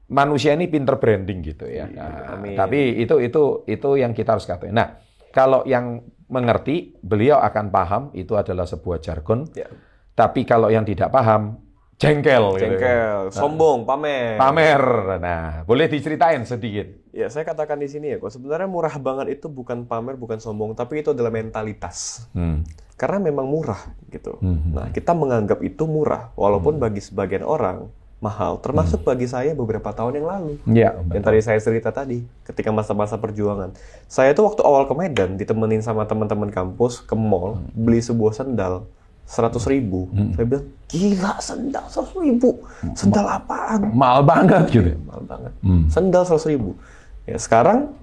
manusia 0.07 0.55
ini 0.55 0.71
pinter 0.71 0.95
branding 1.03 1.43
gitu 1.43 1.67
ya. 1.67 1.91
Nah, 1.91 2.39
amin. 2.39 2.55
tapi 2.55 3.03
itu 3.03 3.19
itu 3.19 3.67
itu 3.67 3.91
yang 3.99 4.15
kita 4.15 4.39
harus 4.39 4.47
katakan. 4.47 4.71
Nah, 4.71 4.89
kalau 5.35 5.67
yang 5.67 6.07
mengerti, 6.31 6.95
beliau 7.03 7.43
akan 7.43 7.67
paham 7.69 8.03
itu 8.15 8.39
adalah 8.39 8.65
sebuah 8.65 9.03
jargon. 9.03 9.45
Ya. 9.53 9.69
Tapi 10.15 10.47
kalau 10.47 10.71
yang 10.71 10.87
tidak 10.87 11.11
paham, 11.11 11.59
jengkel. 11.99 12.45
gitu. 12.59 12.65
Jengkel, 12.65 13.31
sombong, 13.31 13.87
pamer. 13.87 14.37
Pamer. 14.39 14.83
Nah, 15.21 15.63
boleh 15.67 15.87
diceritain 15.87 16.43
sedikit. 16.47 16.87
Ya, 17.15 17.31
saya 17.31 17.47
katakan 17.47 17.79
di 17.79 17.87
sini 17.87 18.15
ya, 18.15 18.17
kok 18.19 18.35
sebenarnya 18.35 18.67
murah 18.67 18.95
banget 18.99 19.39
itu 19.39 19.47
bukan 19.47 19.87
pamer, 19.87 20.19
bukan 20.19 20.43
sombong, 20.43 20.75
tapi 20.75 21.03
itu 21.07 21.15
adalah 21.15 21.31
mentalitas. 21.31 22.27
Hmm. 22.35 22.67
Karena 22.99 23.23
memang 23.23 23.47
murah 23.47 23.79
gitu. 24.11 24.39
Hmm. 24.43 24.75
Nah, 24.75 24.91
kita 24.91 25.15
menganggap 25.15 25.63
itu 25.63 25.87
murah, 25.87 26.35
walaupun 26.35 26.83
bagi 26.83 26.99
sebagian 26.99 27.47
orang 27.47 27.87
mahal, 28.25 28.57
termasuk 28.57 29.05
bagi 29.05 29.29
saya 29.29 29.53
beberapa 29.53 29.93
tahun 29.93 30.25
yang 30.25 30.27
lalu. 30.27 30.53
Ya, 30.73 30.97
Yang 31.13 31.25
tadi 31.29 31.41
saya 31.45 31.59
cerita 31.61 31.93
tadi, 31.93 32.25
ketika 32.49 32.73
masa-masa 32.73 33.21
perjuangan. 33.21 33.77
Saya 34.09 34.33
tuh 34.33 34.49
waktu 34.49 34.65
awal 34.65 34.89
ke 34.89 34.95
Medan, 34.97 35.37
ditemenin 35.37 35.85
sama 35.85 36.09
teman-teman 36.09 36.49
kampus 36.49 37.05
ke 37.05 37.13
mall, 37.13 37.61
beli 37.77 38.01
sebuah 38.01 38.33
sendal, 38.33 38.89
100 39.25 39.57
ribu. 39.73 40.09
Saya 40.37 40.45
bilang, 40.45 40.67
gila 40.87 41.33
sendal 41.41 41.85
100 41.89 42.25
ribu. 42.25 42.51
Sendal 42.93 43.27
apaan? 43.27 43.91
mahal 43.97 44.21
banget 44.23 44.65
gitu. 44.71 44.91
Mahal 45.09 45.23
banget. 45.25 45.53
Hmm. 45.65 45.89
Sendal 45.89 46.23
100 46.29 46.53
ribu. 46.53 46.77
Ya 47.25 47.41
sekarang, 47.41 47.97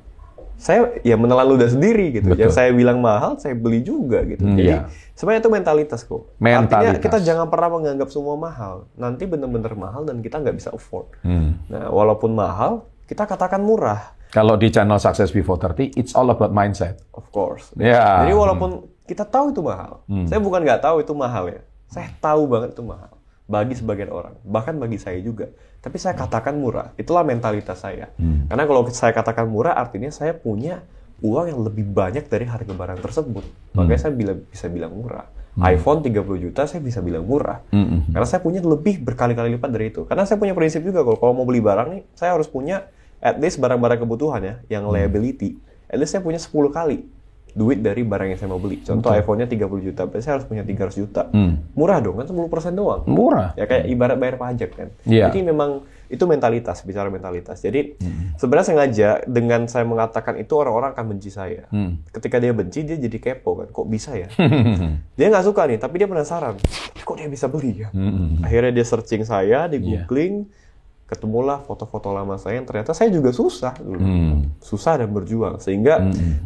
saya 0.61 0.93
ya 1.01 1.17
menelan 1.17 1.57
ludah 1.57 1.69
sendiri 1.69 2.13
gitu. 2.13 2.33
Betul. 2.33 2.45
Yang 2.45 2.53
saya 2.53 2.69
bilang 2.73 3.01
mahal, 3.01 3.37
saya 3.41 3.57
beli 3.57 3.81
juga 3.81 4.21
gitu. 4.25 4.45
Hmm, 4.45 4.57
Jadi 4.57 4.69
iya. 4.69 4.85
sebenarnya 5.17 5.41
itu 5.41 5.49
mentalitas 5.49 6.01
kok. 6.05 6.29
Mentalitas. 6.37 7.01
Artinya 7.01 7.01
kita 7.01 7.17
jangan 7.25 7.47
pernah 7.49 7.69
menganggap 7.81 8.09
semua 8.13 8.37
mahal. 8.37 8.85
Nanti 8.93 9.25
bener-bener 9.25 9.73
mahal 9.73 10.05
dan 10.05 10.21
kita 10.21 10.37
nggak 10.37 10.55
bisa 10.57 10.69
afford. 10.69 11.09
Hmm. 11.25 11.57
Nah, 11.65 11.89
walaupun 11.89 12.33
mahal, 12.37 12.85
kita 13.09 13.25
katakan 13.25 13.61
murah, 13.61 14.17
Kalau 14.31 14.55
di 14.55 14.71
channel 14.71 14.95
Success 14.95 15.35
Before 15.35 15.59
30, 15.59 15.99
it's 15.99 16.15
all 16.15 16.31
about 16.31 16.55
mindset. 16.55 17.03
of 17.17 17.27
course. 17.35 17.73
Ya. 17.75 18.23
Jadi 18.23 18.31
walaupun 18.31 18.90
kita 19.05 19.23
tahu 19.27 19.51
itu 19.51 19.61
mahal, 19.63 20.05
saya 20.29 20.39
bukan 20.39 20.61
nggak 20.63 20.81
tahu 20.81 21.01
itu 21.03 21.13
mahal 21.15 21.49
ya. 21.49 21.61
Saya 21.91 22.07
tahu 22.23 22.47
banget 22.47 22.71
itu 22.71 22.83
mahal 22.85 23.11
bagi 23.51 23.75
sebagian 23.75 24.07
orang, 24.15 24.39
bahkan 24.47 24.79
bagi 24.79 24.95
saya 24.95 25.19
juga. 25.19 25.51
Tapi 25.81 25.97
saya 25.97 26.13
katakan 26.15 26.55
murah. 26.55 26.93
Itulah 26.95 27.25
mentalitas 27.25 27.81
saya. 27.83 28.13
Karena 28.47 28.63
kalau 28.69 28.85
saya 28.93 29.11
katakan 29.11 29.49
murah, 29.49 29.75
artinya 29.75 30.13
saya 30.13 30.31
punya 30.31 30.85
uang 31.21 31.45
yang 31.51 31.59
lebih 31.59 31.85
banyak 31.89 32.29
dari 32.31 32.45
harga 32.45 32.71
barang 32.71 32.99
tersebut. 33.01 33.43
Makanya 33.75 33.99
saya 33.99 34.13
bilang, 34.13 34.39
bisa 34.45 34.65
bilang 34.69 34.93
murah. 34.93 35.25
iPhone 35.67 35.99
30 35.99 36.15
juta 36.47 36.63
saya 36.63 36.79
bisa 36.79 37.03
bilang 37.03 37.27
murah. 37.27 37.59
Hmm. 37.75 38.07
Karena 38.07 38.23
saya 38.23 38.39
punya 38.39 38.63
lebih 38.63 39.03
berkali-kali 39.03 39.51
lipat 39.59 39.69
dari 39.73 39.91
itu. 39.91 40.07
Karena 40.07 40.23
saya 40.23 40.39
punya 40.39 40.55
prinsip 40.55 40.79
juga 40.79 41.03
kalau 41.03 41.19
kalau 41.19 41.33
mau 41.35 41.45
beli 41.49 41.59
barang 41.59 41.87
nih, 41.91 42.01
saya 42.15 42.39
harus 42.39 42.47
punya 42.47 42.87
at 43.19 43.35
least 43.37 43.59
barang-barang 43.59 43.99
kebutuhan 43.99 44.41
ya, 44.41 44.55
yang 44.71 44.87
liability. 44.87 45.59
At 45.91 45.99
least 45.99 46.15
saya 46.15 46.23
punya 46.23 46.39
10 46.39 46.71
kali 46.71 47.03
duit 47.51 47.79
dari 47.79 48.01
barang 48.01 48.27
yang 48.27 48.39
saya 48.39 48.47
mau 48.47 48.57
beli. 48.57 48.79
Contoh 48.79 49.11
iPhone-nya 49.11 49.45
30 49.45 49.59
juta, 49.81 50.07
berarti 50.07 50.23
saya 50.23 50.39
harus 50.39 50.47
punya 50.47 50.63
300 50.63 50.95
juta. 50.95 51.27
Hmm. 51.29 51.59
Murah 51.73 51.99
dong, 51.99 52.15
kan 52.15 52.25
10% 52.25 52.39
doang. 52.71 53.03
Murah. 53.05 53.51
Ya 53.53 53.65
kayak 53.65 53.85
ibarat 53.85 54.15
bayar 54.15 54.35
pajak 54.35 54.71
kan. 54.71 54.87
Iya. 55.03 55.27
Jadi 55.27 55.43
memang 55.43 55.83
itu 56.07 56.23
mentalitas, 56.23 56.81
bicara 56.81 57.07
mentalitas. 57.07 57.57
Jadi 57.57 57.95
Hmm. 57.97 58.35
sebenarnya 58.35 58.67
sengaja 58.67 59.09
dengan 59.23 59.63
saya 59.65 59.83
mengatakan 59.83 60.35
itu 60.35 60.51
orang-orang 60.53 60.91
akan 60.91 61.05
benci 61.09 61.27
saya. 61.27 61.67
Hmm. 61.69 61.99
Ketika 62.09 62.35
dia 62.37 62.51
benci, 62.51 62.83
dia 62.83 62.95
jadi 62.95 63.17
kepo 63.17 63.55
kan. 63.57 63.67
Kok 63.67 63.87
bisa 63.87 64.15
ya? 64.15 64.27
dia 65.17 65.27
nggak 65.27 65.45
suka 65.45 65.67
nih, 65.67 65.79
tapi 65.79 65.99
dia 65.99 66.07
penasaran. 66.07 66.55
Kok 66.97 67.15
dia 67.15 67.27
bisa 67.27 67.47
beli 67.47 67.83
ya? 67.83 67.89
Hmm. 67.91 68.39
Akhirnya 68.41 68.71
dia 68.71 68.83
searching 68.83 69.23
saya, 69.23 69.67
di 69.67 69.79
Iya. 69.79 70.03
googling, 70.03 70.47
ketemulah 71.11 71.59
foto-foto 71.67 72.15
lama 72.15 72.39
saya 72.39 72.63
yang 72.63 72.63
ternyata 72.63 72.95
saya 72.95 73.11
juga 73.11 73.35
susah 73.35 73.75
dulu. 73.83 73.99
Hmm. 73.99 74.55
Susah 74.63 74.95
dan 74.95 75.11
berjuang. 75.11 75.59
Sehingga 75.59 75.99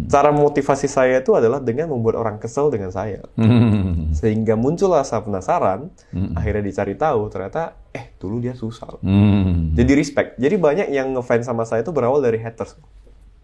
cara 0.09 0.33
motivasi 0.33 0.89
saya 0.89 1.21
itu 1.21 1.37
adalah 1.37 1.61
dengan 1.61 1.93
membuat 1.93 2.17
orang 2.17 2.41
kesel 2.41 2.73
dengan 2.73 2.89
saya. 2.89 3.21
Hmm. 3.37 4.09
Sehingga 4.17 4.57
muncul 4.57 4.89
rasa 4.89 5.21
penasaran, 5.21 5.93
akhirnya 6.33 6.65
dicari 6.65 6.97
tahu, 6.97 7.29
ternyata 7.29 7.77
eh 7.93 8.17
dulu 8.17 8.41
dia 8.41 8.57
susah. 8.57 8.97
Hmm. 9.05 9.77
Jadi 9.77 9.91
respect. 9.93 10.41
Jadi 10.41 10.57
banyak 10.57 10.87
yang 10.89 11.13
ngefans 11.13 11.45
sama 11.45 11.61
saya 11.69 11.85
itu 11.85 11.93
berawal 11.93 12.25
dari 12.25 12.41
haters. 12.41 12.73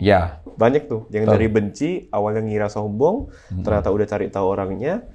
Ya, 0.02 0.42
Banyak 0.58 0.90
tuh 0.90 1.06
yang 1.14 1.30
dari 1.30 1.46
benci, 1.46 2.10
awalnya 2.10 2.42
ngira 2.42 2.74
sombong, 2.74 3.30
ternyata 3.62 3.94
udah 3.94 4.10
cari 4.10 4.34
tahu 4.34 4.46
orangnya, 4.50 5.06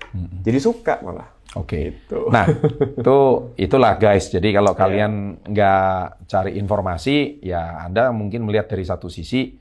jadi 0.47 0.63
suka 0.63 1.03
malah. 1.03 1.36
Oke. 1.55 1.81
Gitu. 1.95 2.19
Nah, 2.33 2.49
itu 2.99 3.19
itulah 3.55 3.95
guys. 3.95 4.27
Jadi 4.27 4.51
kalau 4.51 4.75
kalian 4.75 5.39
nggak 5.47 6.27
cari 6.27 6.59
informasi, 6.59 7.39
ya 7.41 7.87
Anda 7.87 8.11
mungkin 8.11 8.43
melihat 8.43 8.67
dari 8.67 8.83
satu 8.83 9.07
sisi 9.07 9.55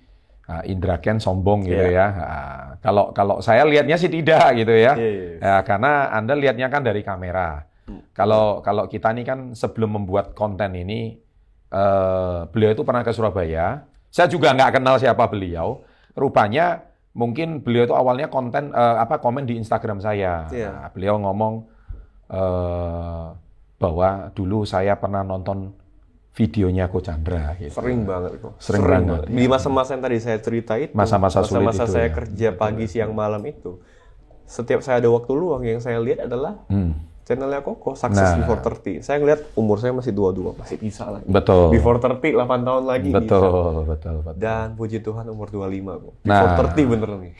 ah, 0.45 0.65
Indra 0.65 0.97
Ken 0.97 1.21
sombong 1.21 1.65
gitu 1.65 1.85
Iya. 1.85 1.93
ya. 1.93 2.07
Ah, 2.17 2.65
kalau 2.81 3.13
kalau 3.13 3.37
saya 3.39 3.61
lihatnya 3.67 3.97
sih 3.97 4.09
tidak 4.09 4.57
gitu 4.57 4.73
ya. 4.73 4.97
Iya, 4.97 5.09
iya. 5.11 5.29
Ya, 5.37 5.55
karena 5.61 6.09
Anda 6.09 6.33
lihatnya 6.33 6.67
kan 6.73 6.81
dari 6.81 7.05
kamera. 7.05 7.69
Kalau 8.17 8.65
kalau 8.65 8.89
kita 8.89 9.13
ini 9.13 9.21
kan 9.21 9.53
sebelum 9.53 10.01
membuat 10.01 10.33
konten 10.33 10.73
ini, 10.73 11.21
eh, 11.69 12.39
beliau 12.49 12.73
itu 12.73 12.81
pernah 12.81 13.05
ke 13.05 13.13
Surabaya. 13.13 13.85
Saya 14.09 14.25
juga 14.25 14.55
nggak 14.55 14.81
kenal 14.81 14.97
siapa 14.97 15.29
beliau. 15.29 15.85
Rupanya 16.17 16.81
mungkin 17.13 17.61
beliau 17.61 17.85
itu 17.85 17.93
awalnya 17.93 18.25
konten 18.27 18.73
eh, 18.73 18.95
apa 18.97 19.21
komen 19.21 19.45
di 19.45 19.61
Instagram 19.61 20.01
saya. 20.01 20.49
Iya. 20.49 20.69
Nah, 20.73 20.89
beliau 20.89 21.21
ngomong 21.21 21.74
eh, 22.27 23.25
bahwa 23.75 24.07
dulu 24.31 24.63
saya 24.63 24.95
pernah 24.95 25.21
nonton 25.21 25.75
videonya 26.31 26.87
Ko 26.87 26.99
Chandra. 26.99 27.55
Gitu. 27.55 27.71
Sering 27.71 28.03
banget 28.03 28.39
kok. 28.39 28.53
Sering 28.57 28.83
banget, 28.83 29.27
Di 29.27 29.45
masa-masa 29.45 29.95
yang 29.95 30.03
tadi 30.03 30.17
saya 30.17 30.37
cerita 30.37 30.75
itu, 30.75 30.91
Masa-masa 30.91 31.39
sulit 31.41 31.63
masa-masa 31.63 31.83
itu 31.83 31.93
saya 31.93 32.07
ya. 32.07 32.13
kerja 32.13 32.47
pagi, 32.51 32.85
siang, 32.85 33.11
malam 33.11 33.39
itu, 33.41 33.79
setiap 34.43 34.79
saya 34.79 34.99
ada 34.99 35.07
waktu 35.07 35.31
luang 35.31 35.63
yang 35.63 35.79
saya 35.79 35.95
lihat 35.97 36.27
adalah 36.27 36.59
Hmm, 36.65 36.91
channelnya 37.23 37.63
Koko, 37.63 37.95
Success 37.95 38.35
Nah. 38.35 38.43
Before 38.43 38.59
30. 38.59 38.99
Saya 38.99 39.17
ngeliat 39.17 39.47
umur 39.55 39.79
saya 39.79 39.89
masih 39.91 40.11
22, 40.11 40.53
masih 40.53 40.75
bisa 40.75 41.07
lah. 41.07 41.23
betul. 41.25 41.71
Before 41.71 41.97
30, 41.97 42.19
8 42.35 42.61
tahun 42.61 42.83
lagi 42.83 43.09
bisa. 43.09 43.17
betul, 43.17 43.47
betul, 43.87 44.15
betul. 44.21 44.35
Dan 44.35 44.75
puji 44.75 44.99
Tuhan 44.99 45.25
umur 45.25 45.47
25 45.47 45.63
kok. 45.95 46.13
Nah. 46.21 46.35
Before 46.43 46.67
30 46.69 46.91
bener 46.91 47.09
nih. 47.17 47.33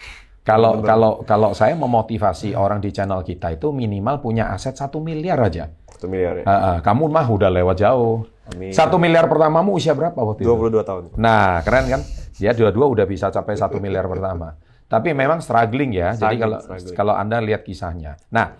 Kalau 0.46 0.86
kalau 0.86 1.26
kalau 1.26 1.58
saya 1.58 1.74
memotivasi 1.74 2.54
orang 2.54 2.78
di 2.78 2.94
channel 2.94 3.26
kita 3.26 3.58
itu 3.58 3.74
minimal 3.74 4.22
punya 4.22 4.54
aset 4.54 4.78
satu 4.78 5.02
miliar 5.02 5.42
aja. 5.42 5.74
1 5.96 6.06
miliar 6.06 6.34
ya. 6.38 6.46
Ah, 6.46 6.54
ah, 6.54 6.78
kamu 6.86 7.10
mah 7.10 7.26
udah 7.26 7.50
lewat 7.50 7.82
jauh. 7.82 8.30
Satu 8.70 9.02
miliar 9.02 9.26
pertamamu 9.26 9.74
usia 9.74 9.98
berapa 9.98 10.14
waktu 10.14 10.46
itu? 10.46 10.54
22 10.54 10.86
tahun. 10.86 11.04
Nah, 11.18 11.66
keren 11.66 11.90
kan? 11.90 12.02
Dia 12.38 12.54
dua-dua 12.54 12.86
udah 12.86 13.06
bisa 13.10 13.34
capai 13.34 13.58
satu 13.58 13.82
miliar 13.82 14.06
pertama. 14.06 14.54
Tapi 14.86 15.18
memang 15.18 15.42
struggling 15.42 15.98
ya. 15.98 16.14
Jadi 16.14 16.38
Struggling, 16.38 16.42
kalau 16.46 16.58
struggling. 16.62 16.94
kalau 16.94 17.14
anda 17.18 17.42
lihat 17.42 17.66
kisahnya. 17.66 18.22
Nah, 18.30 18.54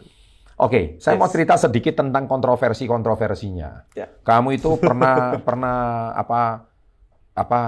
oke, 0.58 0.98
saya 0.98 1.14
Yes. 1.14 1.22
mau 1.22 1.30
cerita 1.30 1.54
sedikit 1.54 2.02
tentang 2.02 2.26
kontroversi-kontroversinya. 2.26 3.94
Ya. 3.94 4.10
Kamu 4.26 4.58
itu 4.58 4.74
pernah 4.82 5.16
pernah 5.48 5.78
apa 6.18 6.66
apa 7.36 7.60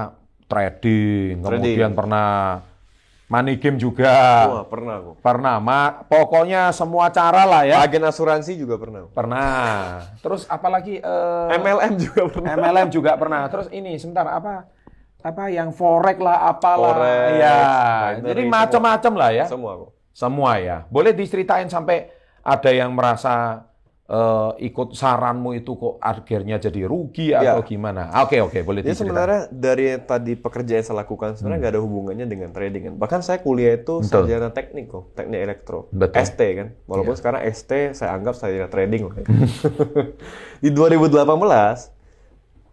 trading, 0.47 1.43
kemudian 1.43 1.91
pernah 1.93 2.63
money 3.27 3.59
game 3.59 3.75
juga. 3.77 4.11
Wah, 4.47 4.65
pernah 4.65 4.95
kok. 5.03 5.15
Pernah, 5.19 5.55
ma 5.59 6.07
pokoknya 6.07 6.71
semua 6.71 7.11
cara 7.11 7.43
lah 7.43 7.63
ya. 7.67 7.83
Agen 7.83 8.03
asuransi 8.07 8.55
juga 8.55 8.79
pernah. 8.79 9.07
Pernah. 9.11 10.03
Terus 10.23 10.47
apalagi 10.47 11.03
eh, 11.03 11.57
MLM 11.59 11.93
juga 11.99 12.21
pernah. 12.31 12.51
MLM 12.55 12.87
juga 12.89 13.11
pernah. 13.19 13.41
Terus 13.51 13.67
ini 13.75 13.99
sebentar 13.99 14.25
apa 14.27 14.67
apa 15.27 15.43
yang 15.51 15.75
forex 15.75 16.17
lah 16.23 16.55
apalah 16.55 16.95
Forex, 16.95 17.35
ya. 17.35 17.59
binary, 18.15 18.27
Jadi 18.31 18.41
macam-macam 18.47 19.13
lah 19.19 19.29
ya. 19.35 19.45
Semua 19.45 19.71
kok. 19.75 19.91
Semua 20.15 20.51
ya. 20.57 20.77
Boleh 20.87 21.11
diceritain 21.11 21.67
sampai 21.67 22.07
ada 22.47 22.71
yang 22.71 22.95
merasa 22.95 23.67
eh, 24.07 24.51
ikut 24.63 24.91
saranmu 24.91 25.51
itu 25.53 25.71
kok 25.73 25.99
akhirnya 25.99 26.55
jadi 26.57 26.83
rugi 26.83 27.31
atau 27.31 27.59
Ya. 27.59 27.65
gimana? 27.65 28.07
Oke 28.17 28.39
oke 28.39 28.59
boleh 28.61 28.79
Jadi 28.79 28.87
diceritain. 28.89 29.03
sebenarnya 29.03 29.41
dari 29.49 29.85
tadi 29.99 30.33
pekerjaan 30.33 30.77
yang 30.77 30.85
saya 30.85 30.97
lakukan 30.97 31.29
sebenarnya 31.33 31.59
nggak 31.59 31.73
ada 31.73 31.81
hubungannya 31.81 32.25
dengan 32.25 32.49
trading 32.49 32.83
kan. 32.83 32.93
Bahkan 32.97 33.19
saya 33.21 33.39
kuliah 33.39 33.75
itu 33.75 33.93
Hmm. 33.93 34.03
Betul. 34.03 34.23
sarjana 34.23 34.49
teknik 34.49 34.85
kok, 34.87 35.03
teknik 35.13 35.39
elektro. 35.41 35.79
Betul. 35.91 36.23
ST 36.23 36.39
kan. 36.53 36.67
Walaupun 36.85 37.15
sekarang 37.15 37.41
ST 37.45 37.71
saya 37.93 38.09
anggap 38.11 38.33
sarjana 38.33 38.67
trading 38.67 39.01
lah. 39.05 39.15
ya. 39.19 39.25
Di 40.57 40.69
2018 40.71 41.96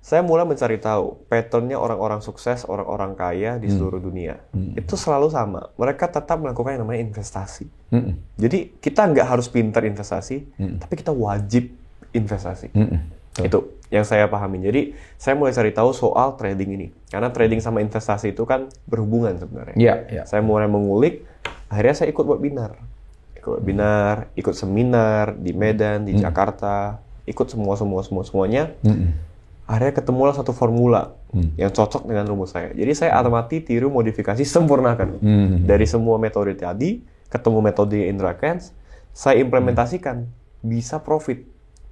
saya 0.04 0.20
mulai 0.20 0.44
mencari 0.44 0.76
tahu 0.76 1.16
patternnya 1.32 1.80
orang-orang 1.80 2.20
sukses, 2.20 2.68
orang-orang 2.68 3.16
kaya 3.16 3.56
Hmm. 3.56 3.62
di 3.64 3.72
seluruh 3.72 3.96
dunia. 3.96 4.36
Itu 4.76 5.00
selalu 5.00 5.32
sama. 5.32 5.72
Mereka 5.80 6.12
tetap 6.12 6.36
melakukan 6.44 6.76
yang 6.76 6.84
namanya 6.84 7.08
investasi. 7.08 7.64
Mm-mm. 7.88 8.12
Jadi 8.36 8.76
kita 8.84 9.08
nggak 9.08 9.24
harus 9.24 9.48
pintar 9.48 9.80
investasi, 9.80 10.44
Hmm. 10.60 10.76
tapi 10.76 11.00
kita 11.00 11.08
wajib 11.08 11.72
investasi. 12.12 12.68
Mm-mm. 12.76 13.00
Itu 13.40 13.80
yang 13.88 14.04
saya 14.04 14.28
pahami. 14.28 14.60
Jadi 14.60 14.92
saya 15.16 15.40
mulai 15.40 15.56
cari 15.56 15.72
tahu 15.72 15.96
soal 15.96 16.36
trading 16.36 16.76
ini. 16.76 16.86
Karena 17.08 17.32
trading 17.32 17.64
sama 17.64 17.80
investasi 17.80 18.36
itu 18.36 18.44
kan 18.44 18.68
berhubungan 18.84 19.40
sebenarnya. 19.40 19.72
Iya 19.72 19.94
iya. 20.12 20.22
Saya 20.28 20.44
mulai 20.44 20.68
mengulik, 20.68 21.24
akhirnya 21.72 21.96
saya 21.96 22.12
ikut 22.12 22.28
webinar. 22.28 22.76
Ikut 23.40 23.56
webinar, 23.56 24.28
ikut 24.36 24.52
seminar 24.52 25.32
di 25.32 25.56
Medan, 25.56 26.04
Hmm. 26.04 26.08
di 26.12 26.20
Jakarta, 26.20 27.00
ikut 27.24 27.48
semua 27.48 27.72
semua 27.80 28.04
semua 28.04 28.20
semuanya. 28.28 28.68
Mm-mm. 28.84 29.32
Akhirnya 29.64 29.96
ketemulah 29.96 30.37
satu 30.37 30.53
formula 30.53 31.16
Hmm. 31.35 31.50
yang 31.59 31.72
cocok 31.74 32.07
dengan 32.07 32.31
rumus 32.31 32.55
saya. 32.55 32.70
Jadi 32.70 32.92
saya 32.94 33.18
amati, 33.18 33.59
tiru, 33.59 33.90
modifikasi, 33.90 34.44
sempurnakan. 34.46 35.18
Hmm. 35.18 35.66
Dari 35.66 35.83
semua 35.83 36.14
metode 36.14 36.55
tadi, 36.55 37.03
ketemu 37.27 37.59
metode 37.59 37.98
Indra 38.07 38.38
Kens, 38.38 38.70
saya 39.11 39.42
implementasikan, 39.42 40.31
bisa 40.62 41.03
profit. 41.03 41.42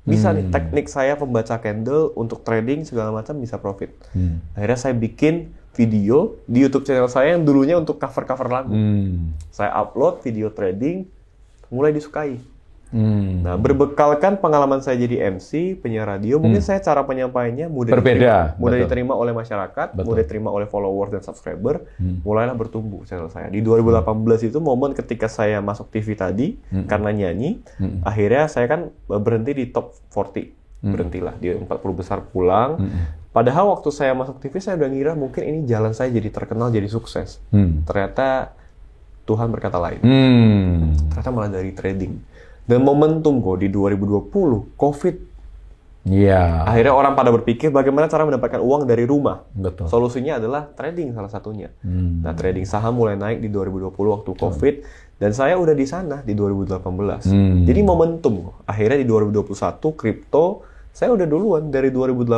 Bisa 0.03 0.31
nih, 0.35 0.51
teknik 0.51 0.87
saya 0.91 1.15
pembaca 1.15 1.59
candle 1.59 2.11
untuk 2.15 2.43
trading 2.43 2.83
segala 2.87 3.15
macam 3.15 3.39
bisa 3.39 3.59
profit. 3.59 3.91
Hmm. 4.15 4.39
Akhirnya 4.55 4.79
saya 4.79 4.95
bikin 4.95 5.51
video 5.75 6.39
di 6.47 6.63
YouTube 6.63 6.87
channel 6.87 7.11
saya 7.11 7.35
yang 7.35 7.43
dulunya 7.43 7.75
untuk 7.79 7.99
cover-cover 7.99 8.47
lagu. 8.47 8.75
Hmm. 8.75 9.35
Saya 9.51 9.75
upload 9.75 10.23
video 10.23 10.51
trading, 10.51 11.07
mulai 11.67 11.91
disukai. 11.91 12.39
Hmm. 12.92 13.40
Nah, 13.40 13.57
berbekalkan 13.57 14.37
pengalaman 14.37 14.85
saya 14.85 15.00
jadi 15.00 15.33
MC, 15.33 15.74
penyiar 15.74 16.05
radio, 16.07 16.37
mungkin 16.37 16.61
saya 16.61 16.78
cara 16.78 17.00
penyampaiannya 17.02 17.66
mudah 17.66 17.96
Berbeda, 17.96 18.20
diterima, 18.52 18.61
mudah 18.61 18.76
betul. 18.76 18.85
diterima 18.85 19.12
oleh 19.16 19.33
masyarakat, 19.33 19.87
Betul. 19.90 20.05
mudah 20.05 20.20
diterima 20.20 20.48
oleh 20.48 20.66
followers 20.68 21.11
dan 21.11 21.22
subscriber, 21.24 21.88
Hmm. 21.96 22.20
mulailah 22.20 22.52
bertumbuh 22.52 23.00
channel 23.02 23.26
saya. 23.26 23.48
Di 23.48 23.59
2018 23.59 24.44
itu 24.44 24.61
momen 24.61 24.92
ketika 24.92 25.24
saya 25.24 25.59
masuk 25.59 25.88
TV 25.88 26.12
tadi 26.12 26.61
Hmm. 26.68 26.85
karena 26.85 27.11
nyanyi, 27.11 27.64
akhirnya 28.02 28.44
saya 28.46 28.68
kan 28.68 28.81
berhenti 29.02 29.52
di 29.52 29.64
top 29.66 29.96
40. 30.12 30.52
Berhentilah 30.83 31.33
di 31.38 31.48
40 31.48 31.64
besar 31.94 32.20
pulang. 32.22 32.76
Hmm. 32.76 32.90
Padahal 33.33 33.72
waktu 33.72 33.88
saya 33.88 34.12
masuk 34.12 34.37
TV 34.37 34.61
saya 34.61 34.76
udah 34.76 34.90
ngira 34.90 35.12
mungkin 35.14 35.40
ini 35.40 35.59
jalan 35.64 35.96
saya 35.96 36.12
jadi 36.12 36.28
terkenal, 36.28 36.68
jadi 36.68 36.85
sukses. 36.85 37.40
Hmm. 37.48 37.81
Ternyata 37.83 38.52
Tuhan 39.22 39.48
berkata 39.48 39.78
lain 39.78 40.02
Hmm. 40.02 40.92
ternyata 41.09 41.31
malah 41.31 41.48
dari 41.48 41.70
trading. 41.70 42.18
Dan 42.62 42.87
momentum 42.87 43.42
kok 43.42 43.59
di 43.59 43.68
2020, 43.68 44.79
COVID. 44.79 45.16
Iya. 46.03 46.66
Akhirnya 46.66 46.94
orang 46.98 47.14
pada 47.14 47.31
berpikir 47.31 47.70
bagaimana 47.70 48.11
cara 48.11 48.27
mendapatkan 48.27 48.59
uang 48.59 48.90
dari 48.90 49.07
rumah. 49.07 49.46
Betul. 49.55 49.87
Solusinya 49.87 50.42
adalah 50.42 50.66
trading 50.75 51.14
salah 51.14 51.31
satunya. 51.31 51.70
Hmm. 51.87 52.27
Nah, 52.27 52.35
trading 52.35 52.66
saham 52.66 52.98
mulai 52.98 53.14
naik 53.14 53.38
di 53.38 53.46
2020 53.46 53.94
waktu 53.94 54.31
COVID. 54.35 54.75
Dan 55.22 55.31
saya 55.31 55.55
udah 55.55 55.75
di 55.79 55.87
sana 55.87 56.18
di 56.27 56.35
2018. 56.35 56.83
Hmm. 57.31 57.62
Jadi 57.62 57.81
momentum. 57.87 58.51
kok. 58.51 58.57
Akhirnya 58.66 58.98
di 58.98 59.07
2021, 59.07 59.94
kripto, 59.94 60.66
saya 60.92 61.09
udah 61.11 61.24
duluan. 61.24 61.68
Dari 61.68 61.88
2018, 61.88 62.28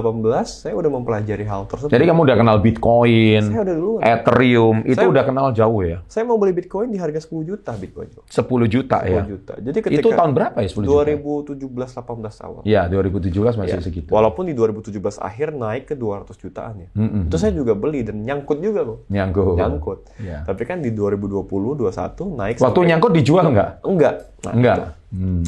saya 0.46 0.72
udah 0.72 0.86
mempelajari 0.88 1.42
hal 1.42 1.66
tersebut. 1.66 1.90
Jadi 1.90 2.04
kamu 2.04 2.20
udah 2.22 2.36
kenal 2.36 2.56
Bitcoin, 2.58 3.42
saya 3.44 3.60
udah 3.60 3.74
duluan. 3.74 4.00
Ethereum, 4.00 4.76
itu 4.82 4.94
Saya- 4.96 5.10
udah 5.10 5.22
kenal 5.22 5.46
jauh 5.50 5.82
ya? 5.82 5.98
Saya 6.06 6.22
mau 6.22 6.38
beli 6.38 6.54
Bitcoin 6.54 6.88
di 6.88 6.96
harga 6.96 7.18
10 7.20 7.42
juta 7.44 7.74
Bitcoin. 7.74 8.08
10 8.24 8.30
juta 8.64 8.98
10 9.00 9.10
ya? 9.10 9.22
juta. 9.26 9.52
Jadi 9.58 9.78
ketika 9.80 10.00
Itu 10.00 10.08
tahun 10.10 10.30
berapa 10.32 10.56
ya 10.56 10.68
10 10.68 10.82
juta? 10.82 10.94
2017-18 11.04 12.40
awal. 12.40 12.62
Ya, 12.64 12.86
2017 12.86 13.54
masih 13.54 13.76
Ya. 13.76 13.82
segitu. 13.82 14.08
Walaupun 14.08 14.46
di 14.46 14.54
2017 14.54 15.18
akhir 15.18 15.50
naik 15.50 15.84
ke 15.86 15.94
200 15.94 16.38
jutaan 16.38 16.74
ya. 16.78 16.88
Mm-mm. 16.94 17.26
Itu 17.26 17.36
saya 17.36 17.50
juga 17.50 17.74
beli 17.74 18.00
dan 18.00 18.22
nyangkut 18.22 18.58
juga 18.58 18.86
kok. 18.86 18.98
Nyangkut. 19.08 19.56
Nyangkut. 19.56 19.98
Ya. 20.18 20.42
Tapi 20.42 20.62
kan 20.62 20.78
di 20.78 20.90
2020 20.90 21.42
21 21.74 22.30
naik 22.32 22.56
Waktu 22.58 22.80
nyangkut 22.86 23.12
dijual 23.12 23.50
nggak? 23.50 23.70
enggak. 23.82 24.14
Nah, 24.44 24.52
Enggak. 24.52 24.76
Hmm. 25.10 25.42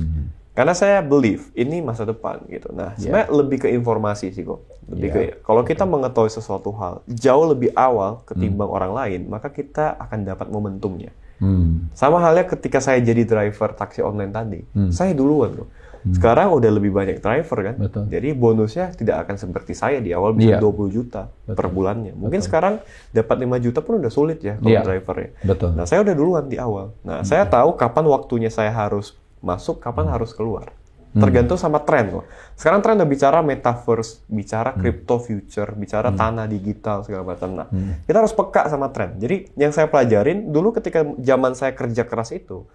Karena 0.57 0.73
saya 0.73 1.05
believe 1.05 1.53
ini 1.53 1.85
masa 1.85 2.03
depan 2.03 2.41
gitu. 2.49 2.73
Nah, 2.73 2.97
sebenarnya 2.97 3.29
lebih 3.29 3.59
ke 3.61 3.69
informasi 3.69 4.33
sih 4.33 4.41
kok. 4.41 4.65
Lebih 4.89 5.09
Ya. 5.09 5.15
ke 5.15 5.21
kalau 5.45 5.61
kita 5.61 5.85
mengetahui 5.85 6.33
sesuatu 6.33 6.73
hal 6.73 7.05
jauh 7.07 7.45
lebih 7.45 7.77
awal 7.77 8.25
ketimbang 8.25 8.67
Hmm. 8.67 8.77
orang 8.81 8.93
lain, 8.95 9.21
maka 9.29 9.53
kita 9.53 10.01
akan 10.01 10.25
dapat 10.25 10.49
momentumnya. 10.49 11.13
Hmm. 11.37 11.93
Sama 11.93 12.17
halnya 12.17 12.49
ketika 12.49 12.81
saya 12.81 12.97
jadi 12.99 13.23
driver 13.23 13.77
taksi 13.77 14.01
online 14.01 14.33
tadi, 14.33 14.61
Hmm. 14.73 14.89
saya 14.89 15.13
duluan 15.13 15.53
loh. 15.53 15.69
Sekarang 16.07 16.55
udah 16.55 16.71
lebih 16.71 16.95
banyak 16.95 17.19
driver 17.19 17.59
kan, 17.67 17.75
Betul. 17.83 18.07
jadi 18.07 18.31
bonusnya 18.31 18.95
tidak 18.95 19.27
akan 19.27 19.37
seperti 19.37 19.75
saya 19.75 19.99
di 19.99 20.15
awal 20.15 20.33
bisa 20.33 20.55
Iya. 20.55 20.63
20 20.63 20.87
juta 20.87 21.27
per 21.45 21.67
bulannya. 21.67 22.15
Mungkin 22.15 22.41
sekarang 22.41 22.79
dapat 23.11 23.37
5 23.43 23.59
juta 23.59 23.83
pun 23.83 23.99
udah 23.99 24.07
sulit 24.09 24.39
ya 24.39 24.55
kalau 24.55 24.71
Iya. 24.71 24.87
driver 24.87 25.17
ya. 25.19 25.29
Betul. 25.43 25.75
Nah 25.75 25.83
saya 25.83 26.07
udah 26.07 26.15
duluan 26.15 26.47
di 26.47 26.57
awal. 26.57 26.95
Nah 27.03 27.27
saya 27.27 27.43
tahu 27.45 27.75
kapan 27.75 28.07
waktunya 28.07 28.49
saya 28.49 28.71
harus 28.71 29.19
masuk, 29.47 29.79
kapan 29.79 30.11
harus 30.11 30.35
keluar. 30.35 30.75
Tergantung 31.17 31.57
sama 31.57 31.81
tren 31.81 32.13
loh. 32.13 32.25
Sekarang 32.53 32.85
tren 32.85 33.01
udah 33.01 33.09
bicara 33.09 33.41
metaverse, 33.41 34.21
bicara 34.29 34.77
crypto 34.77 35.17
future, 35.17 35.73
bicara 35.73 36.13
tanah 36.13 36.45
digital 36.45 37.09
segala 37.09 37.25
macam. 37.25 37.57
Nah, 37.57 37.67
kita 38.05 38.21
harus 38.21 38.37
peka 38.37 38.69
sama 38.69 38.93
tren. 38.93 39.17
Jadi 39.17 39.49
yang 39.57 39.73
saya 39.73 39.89
pelajarin 39.89 40.53
dulu 40.53 40.77
ketika 40.77 41.09
zaman 41.17 41.57
saya 41.57 41.73
kerja 41.73 42.05
keras 42.05 42.37
itu, 42.37 42.69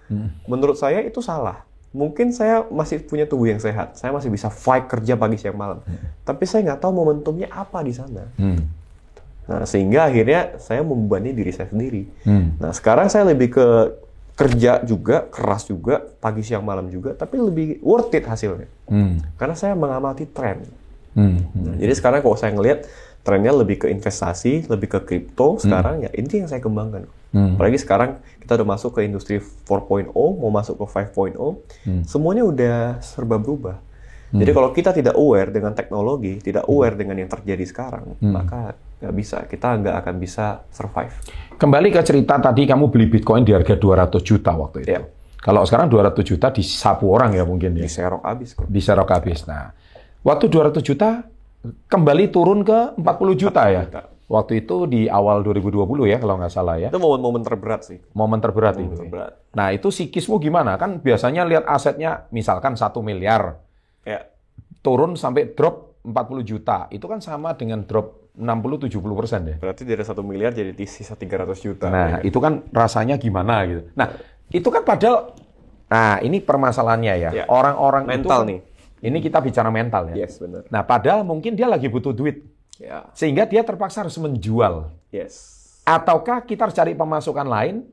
menurut 0.49 0.73
saya 0.73 1.05
itu 1.05 1.21
salah. 1.21 1.69
Mungkin 1.91 2.31
saya 2.33 2.65
masih 2.71 3.03
punya 3.03 3.27
tubuh 3.27 3.51
yang 3.51 3.59
sehat, 3.59 3.99
saya 3.99 4.15
masih 4.15 4.31
bisa 4.31 4.47
fight 4.49 4.89
kerja 4.89 5.13
pagi 5.19 5.37
siang 5.37 5.59
malam. 5.59 5.85
Tapi 6.25 6.41
saya 6.49 6.65
nggak 6.65 6.81
tahu 6.81 6.97
momentumnya 6.97 7.45
apa 7.53 7.85
di 7.85 7.93
sana. 7.93 8.25
Hmm. 8.41 8.63
Nah, 9.45 9.67
sehingga 9.67 10.07
akhirnya 10.07 10.57
saya 10.57 10.81
membebani 10.81 11.35
diri 11.35 11.51
saya 11.51 11.69
sendiri. 11.69 12.07
Hmm. 12.23 12.55
Nah, 12.57 12.71
sekarang 12.71 13.11
saya 13.11 13.27
lebih 13.27 13.53
ke 13.53 13.67
kerja 14.35 14.81
juga, 14.81 15.27
keras 15.29 15.67
juga, 15.67 16.01
pagi 16.19 16.41
siang 16.41 16.65
malam 16.65 16.87
juga, 16.89 17.13
tapi 17.13 17.37
lebih 17.37 17.83
worth 17.83 18.15
it 18.15 18.25
hasilnya. 18.25 18.69
Hmm. 18.89 19.21
Karena 19.37 19.55
saya 19.55 19.73
mengamati 19.77 20.25
tren. 20.29 20.65
Hmm. 21.13 21.43
Nah, 21.53 21.75
jadi 21.75 21.93
sekarang 21.93 22.23
kalau 22.23 22.39
saya 22.39 22.55
ngelihat 22.55 22.87
trennya 23.21 23.53
lebih 23.53 23.85
ke 23.85 23.87
investasi, 23.91 24.65
lebih 24.65 24.97
ke 24.97 24.99
kripto 25.05 25.61
sekarang 25.61 26.01
ya 26.01 26.09
ini 26.17 26.41
yang 26.41 26.49
saya 26.49 26.63
kembangkan. 26.63 27.05
Hmm. 27.31 27.55
Apalagi 27.55 27.77
sekarang 27.77 28.17
kita 28.41 28.57
udah 28.57 28.67
masuk 28.67 28.97
ke 28.97 29.05
industri 29.05 29.37
4.0, 29.39 30.09
mau 30.15 30.51
masuk 30.51 30.81
ke 30.81 30.85
5.0, 31.13 31.37
semuanya 32.07 32.43
udah 32.43 32.77
serba 33.03 33.37
berubah. 33.37 33.77
Jadi 34.31 34.51
kalau 34.55 34.71
kita 34.71 34.95
tidak 34.95 35.19
aware 35.19 35.51
dengan 35.51 35.75
teknologi, 35.75 36.39
tidak 36.39 36.63
aware 36.71 36.95
dengan 36.95 37.19
yang 37.19 37.27
terjadi 37.27 37.67
sekarang, 37.67 38.15
maka 38.23 38.79
nggak 39.03 39.13
bisa, 39.17 39.37
kita 39.43 39.75
nggak 39.81 39.95
akan 40.05 40.15
bisa 40.21 40.63
survive. 40.71 41.11
Kembali 41.61 41.93
ke 41.93 42.01
cerita 42.01 42.41
tadi 42.41 42.65
kamu 42.65 42.89
beli 42.89 43.05
Bitcoin 43.05 43.45
di 43.45 43.53
harga 43.53 43.77
200 43.77 44.17
juta 44.25 44.57
waktu 44.57 44.81
itu. 44.81 44.97
Iya. 44.97 45.05
Kalau 45.37 45.61
sekarang 45.61 45.93
200 45.93 46.17
juta 46.25 46.49
disapu 46.49 47.13
orang 47.13 47.37
ya 47.37 47.45
mungkin 47.45 47.77
ya. 47.77 47.85
Diserok 47.85 48.25
habis 48.25 48.57
kok. 48.57 48.65
Diserok 48.65 49.09
habis. 49.13 49.45
Nah, 49.45 49.69
waktu 50.25 50.49
200 50.49 50.81
juta 50.81 51.21
kembali 51.85 52.33
turun 52.33 52.65
ke 52.65 52.97
40 52.97 53.37
juta 53.37 53.69
ya. 53.69 53.85
juta. 53.85 54.09
Waktu 54.25 54.65
itu 54.65 54.89
di 54.89 55.05
awal 55.05 55.45
2020 55.45 56.09
ya 56.09 56.17
kalau 56.17 56.41
nggak 56.41 56.49
salah 56.49 56.81
ya. 56.81 56.89
Itu 56.89 56.97
momen-momen 56.97 57.45
terberat 57.45 57.85
sih. 57.85 58.01
Momen 58.17 58.41
terberat 58.41 58.81
Momen 58.81 58.85
itu. 58.89 58.95
terberat. 59.05 59.31
Nah, 59.53 59.69
itu 59.69 59.93
psikismu 59.93 60.41
gimana? 60.41 60.81
Kan 60.81 60.97
biasanya 60.97 61.45
lihat 61.45 61.69
asetnya 61.69 62.25
misalkan 62.33 62.73
1 62.73 62.89
miliar, 63.05 63.61
Ya, 64.01 64.25
turun 64.81 65.13
sampai 65.13 65.53
drop 65.53 66.01
40 66.01 66.41
juta. 66.41 66.89
Itu 66.89 67.05
kan 67.05 67.21
sama 67.21 67.53
dengan 67.53 67.85
drop 67.85 68.20
60-70 68.31 69.19
persen 69.19 69.41
ya. 69.43 69.55
berarti 69.59 69.83
dari 69.83 70.03
satu 70.07 70.23
miliar 70.23 70.55
jadi 70.55 70.71
di 70.71 70.87
sisa 70.87 71.19
300 71.19 71.51
juta. 71.59 71.91
Nah, 71.91 72.23
itu 72.23 72.39
kan 72.39 72.63
rasanya 72.71 73.19
gimana 73.19 73.67
gitu. 73.67 73.91
Nah, 73.91 74.07
itu 74.47 74.67
kan 74.71 74.87
padahal 74.87 75.35
nah, 75.87 76.15
ini 76.23 76.39
permasalahannya 76.39 77.13
ya. 77.19 77.29
Ya. 77.33 77.45
Orang-orang 77.51 78.07
itu 78.07 78.23
Mental 78.23 78.39
kan- 78.43 78.49
nih. 78.49 78.59
Ini 79.01 79.17
kita 79.17 79.41
bicara 79.41 79.73
mental 79.73 80.13
ya. 80.13 80.23
Yes, 80.23 80.37
benar. 80.37 80.61
Nah, 80.69 80.85
padahal 80.85 81.25
mungkin 81.25 81.57
dia 81.57 81.65
lagi 81.65 81.89
butuh 81.89 82.13
duit 82.13 82.45
Ya, 82.77 83.09
sehingga 83.13 83.45
dia 83.45 83.61
terpaksa 83.61 84.01
harus 84.01 84.17
menjual. 84.17 84.89
yes. 85.09 85.59
Ataukah 85.81 86.45
kita 86.45 86.69
harus 86.69 86.77
cari 86.77 86.93
pemasukan 86.93 87.45
lain 87.45 87.85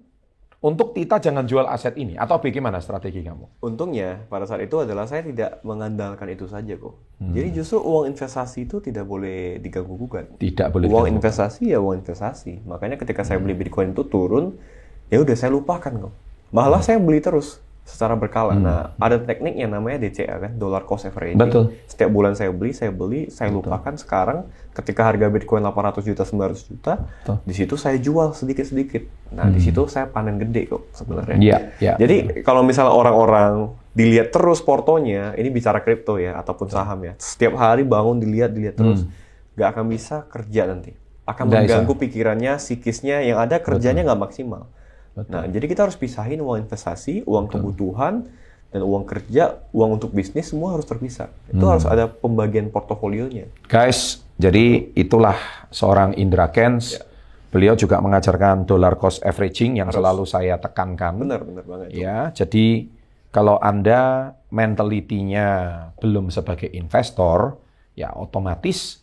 untuk 0.59 0.91
kita 0.91 1.23
jangan 1.23 1.47
jual 1.47 1.63
aset 1.71 1.95
ini 1.95 2.19
atau 2.19 2.43
bagaimana 2.43 2.83
strategi 2.83 3.23
kamu? 3.23 3.63
Untungnya 3.63 4.27
pada 4.27 4.43
saat 4.43 4.67
itu 4.67 4.83
adalah 4.83 5.07
saya 5.07 5.23
tidak 5.23 5.63
mengandalkan 5.63 6.27
itu 6.35 6.51
saja 6.51 6.75
kok. 6.75 6.99
Hmm. 7.23 7.31
Jadi 7.31 7.63
justru 7.63 7.79
uang 7.79 8.11
investasi 8.11 8.67
itu 8.67 8.83
tidak 8.83 9.07
boleh 9.07 9.63
diganggu 9.63 9.95
gugat. 9.95 10.35
Tidak 10.35 10.67
boleh 10.75 10.91
Uang 10.91 11.07
diganggu. 11.07 11.19
investasi 11.23 11.71
ya 11.71 11.79
uang 11.79 12.03
investasi. 12.03 12.67
Makanya 12.67 12.99
ketika 12.99 13.23
saya 13.23 13.39
beli 13.39 13.55
Bitcoin 13.55 13.95
itu 13.95 14.03
turun, 14.11 14.59
ya 15.07 15.23
udah 15.23 15.37
saya 15.39 15.55
lupakan 15.55 16.11
kok. 16.11 16.15
Malah 16.51 16.83
saya 16.83 16.99
beli 16.99 17.23
terus 17.23 17.63
secara 17.89 18.13
berkala. 18.21 18.53
Nah, 18.53 18.93
ada 19.01 19.17
teknik 19.17 19.57
yang 19.57 19.73
namanya 19.73 20.05
DCA 20.05 20.37
kan, 20.37 20.53
dollar 20.61 20.85
cost 20.85 21.09
averaging. 21.09 21.41
Betul. 21.41 21.73
Setiap 21.89 22.13
bulan 22.13 22.37
saya 22.37 22.53
beli, 22.53 22.77
saya 22.77 22.93
beli, 22.93 23.33
saya 23.33 23.49
lupakan 23.49 23.97
sekarang 23.97 24.45
ketika 24.77 25.09
harga 25.09 25.33
Bitcoin 25.33 25.65
800 25.65 26.05
juta, 26.05 26.23
900 26.29 26.69
juta, 26.69 26.93
di 27.49 27.55
situ 27.57 27.81
saya 27.81 27.97
jual 27.97 28.37
sedikit-sedikit. 28.37 29.33
Nah, 29.33 29.49
di 29.49 29.65
situ 29.65 29.89
saya 29.89 30.05
panen 30.05 30.37
gede 30.37 30.69
kok 30.69 30.93
sebenarnya. 30.93 31.41
Iya, 31.41 31.59
iya. 31.81 31.95
Jadi 31.97 32.45
kalau 32.45 32.61
misalnya 32.61 32.93
orang-orang 32.93 33.73
dilihat 33.97 34.37
terus 34.37 34.61
portonya, 34.61 35.33
ini 35.41 35.49
bicara 35.49 35.81
kripto 35.81 36.21
ya 36.21 36.37
ataupun 36.37 36.69
saham 36.69 37.01
ya. 37.09 37.17
Setiap 37.17 37.57
hari 37.57 37.89
bangun 37.89 38.21
dilihat 38.21 38.53
dilihat 38.53 38.77
terus, 38.77 39.09
nggak 39.57 39.69
akan 39.73 39.85
bisa 39.89 40.29
kerja 40.29 40.69
nanti. 40.69 40.93
Akan 41.25 41.49
mengganggu 41.49 41.97
pikirannya, 41.97 42.61
psikisnya 42.61 43.25
yang 43.25 43.41
ada 43.41 43.59
kerjanya 43.65 44.05
nggak 44.05 44.21
maksimal. 44.29 44.69
Nah, 45.27 45.51
jadi 45.51 45.67
kita 45.67 45.91
harus 45.91 45.99
pisahin 45.99 46.39
uang 46.39 46.69
investasi, 46.69 47.27
uang 47.27 47.51
kebutuhan, 47.51 48.29
dan 48.69 48.85
uang 48.85 49.09
kerja, 49.09 49.65
uang 49.73 49.97
untuk 49.97 50.13
bisnis 50.13 50.53
semua 50.53 50.77
harus 50.77 50.85
terpisah. 50.85 51.33
Itu 51.49 51.65
harus 51.65 51.89
ada 51.89 52.07
pembagian 52.07 52.69
portofolionya. 52.69 53.49
Guys, 53.65 54.23
jadi 54.37 54.93
itulah 54.93 55.37
seorang 55.73 56.15
Indra 56.21 56.53
Kens. 56.53 57.01
Beliau 57.49 57.73
juga 57.73 57.97
mengajarkan 58.05 58.69
dollar 58.69 59.01
cost 59.01 59.25
averaging 59.25 59.81
yang 59.81 59.89
selalu 59.89 60.29
saya 60.29 60.61
tekankan. 60.61 61.17
Benar, 61.17 61.41
benar 61.49 61.65
banget. 61.65 61.87
itu. 61.97 62.05
Ya, 62.05 62.29
jadi 62.37 62.93
kalau 63.33 63.57
Anda 63.57 64.37
mentalitinya 64.53 65.49
belum 65.97 66.29
sebagai 66.29 66.69
investor, 66.69 67.57
ya 67.97 68.13
otomatis 68.13 69.01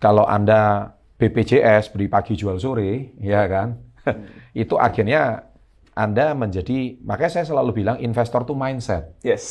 kalau 0.00 0.24
Anda 0.24 0.88
BPJS 1.20 1.92
beri 1.94 2.08
pagi 2.08 2.34
jual 2.34 2.56
sore, 2.56 3.12
ya 3.20 3.44
kan? 3.44 3.76
itu 4.56 4.74
akhirnya 4.74 5.51
Anda 5.92 6.32
menjadi 6.32 6.96
makanya 7.04 7.40
saya 7.40 7.46
selalu 7.46 7.84
bilang 7.84 7.96
investor 8.00 8.48
itu 8.48 8.56
mindset. 8.56 9.12
Yes, 9.20 9.44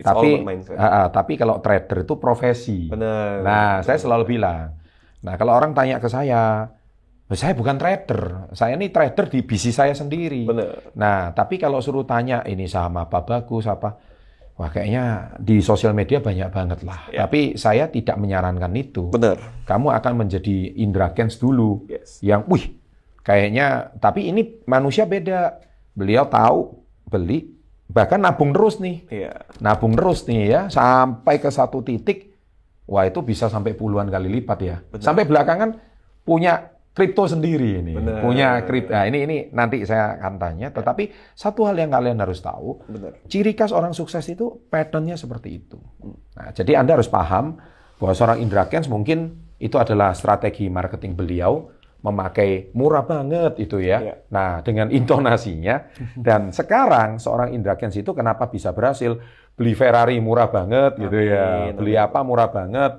it's 0.00 0.08
all 0.08 0.24
tapi 0.24 0.40
about 0.40 0.48
mindset. 0.48 0.76
ah, 0.76 0.84
ah, 0.84 1.06
tapi 1.12 1.36
kalau 1.36 1.60
trader 1.60 2.08
itu 2.08 2.14
profesi. 2.16 2.88
Benar. 2.88 3.44
Nah, 3.44 3.72
saya 3.84 4.00
selalu 4.00 4.36
bilang. 4.38 4.72
Nah, 5.20 5.34
kalau 5.36 5.52
orang 5.52 5.76
tanya 5.76 6.00
ke 6.00 6.08
saya, 6.08 6.64
"Loh, 7.28 7.36
saya 7.36 7.52
bukan 7.52 7.76
trader. 7.76 8.50
Saya 8.56 8.74
ini 8.74 8.88
trader 8.88 9.28
di 9.28 9.44
bisnis 9.44 9.76
saya 9.76 9.92
sendiri. 9.92 10.48
Benar. 10.48 10.96
Nah, 10.96 11.30
tapi 11.36 11.60
kalau 11.60 11.78
suruh 11.78 12.08
tanya 12.08 12.40
ini 12.42 12.64
sama 12.64 13.04
apa 13.04 13.20
bagus 13.22 13.68
apa, 13.68 14.00
wah 14.56 14.72
kayaknya 14.72 15.36
di 15.38 15.60
sosial 15.60 15.92
media 15.92 16.24
banyak 16.24 16.48
banget 16.48 16.80
lah. 16.82 17.06
Ya. 17.12 17.28
Tapi 17.28 17.54
saya 17.54 17.92
tidak 17.92 18.16
menyarankan 18.16 18.72
itu. 18.74 19.12
Benar. 19.12 19.36
Kamu 19.68 19.92
akan 19.92 20.24
menjadi 20.24 20.72
Indra 20.80 21.12
Kens 21.12 21.36
dulu, 21.36 21.84
Yes. 21.86 22.16
yang, 22.24 22.48
wih, 22.48 22.80
kayaknya. 23.20 23.92
Tapi 24.00 24.32
ini 24.32 24.64
manusia 24.64 25.04
beda. 25.04 25.68
Beliau 25.92 26.24
tahu 26.26 26.82
beli, 27.08 27.52
bahkan 27.92 28.20
nabung 28.20 28.56
terus 28.56 28.80
nih. 28.80 29.04
Iya. 29.12 29.32
nabung 29.60 29.92
terus 29.92 30.24
nih 30.24 30.40
ya 30.48 30.60
sampai 30.72 31.38
ke 31.38 31.52
satu 31.52 31.84
titik 31.84 32.32
wah 32.88 33.04
itu 33.06 33.20
bisa 33.22 33.46
sampai 33.52 33.76
puluhan 33.76 34.08
kali 34.08 34.28
lipat 34.40 34.58
ya. 34.64 34.76
Sampai 34.98 35.28
belakangan 35.28 35.76
punya 36.24 36.72
kripto 36.92 37.24
sendiri 37.24 37.80
ini. 37.80 37.96
Benar. 37.96 38.20
punya 38.20 38.48
kripto. 38.68 38.92
Nah, 38.92 39.08
ini 39.08 39.18
ini 39.24 39.36
nanti 39.52 39.80
saya 39.84 40.20
akan 40.20 40.36
tanya. 40.36 40.68
Tetapi 40.72 41.34
satu 41.36 41.64
hal 41.64 41.76
yang 41.76 41.92
kalian 41.92 42.20
harus 42.20 42.40
tahu 42.44 42.84
Benar. 42.88 43.12
ciri 43.28 43.52
khas 43.56 43.72
orang 43.72 43.96
sukses 43.96 44.24
itu 44.28 44.68
patternnya 44.68 45.16
seperti 45.16 45.48
itu. 45.56 45.78
Nah 46.36 46.52
jadi 46.52 46.80
anda 46.80 46.96
harus 46.96 47.08
paham 47.08 47.60
bahwa 47.96 48.14
seorang 48.16 48.38
Indra 48.42 48.66
Kens 48.66 48.90
mungkin 48.90 49.40
itu 49.62 49.78
adalah 49.78 50.10
strategi 50.12 50.66
marketing 50.66 51.14
beliau 51.14 51.70
memakai 52.02 52.74
murah 52.74 53.06
banget 53.06 53.62
itu 53.62 53.78
ya. 53.78 53.98
Iya. 54.02 54.14
Nah, 54.28 54.60
dengan 54.60 54.90
intonasinya 54.90 55.86
dan 56.18 56.50
sekarang 56.50 57.22
seorang 57.22 57.54
Indra 57.54 57.78
Kens 57.78 57.94
itu 57.94 58.10
kenapa 58.10 58.50
bisa 58.50 58.74
berhasil 58.74 59.16
beli 59.54 59.72
Ferrari 59.78 60.18
murah 60.18 60.50
banget 60.50 60.98
gitu 60.98 61.18
ya. 61.22 61.70
Amin, 61.70 61.78
Beli 61.78 61.94
apa 61.94 62.20
murah 62.26 62.50
banget. 62.50 62.92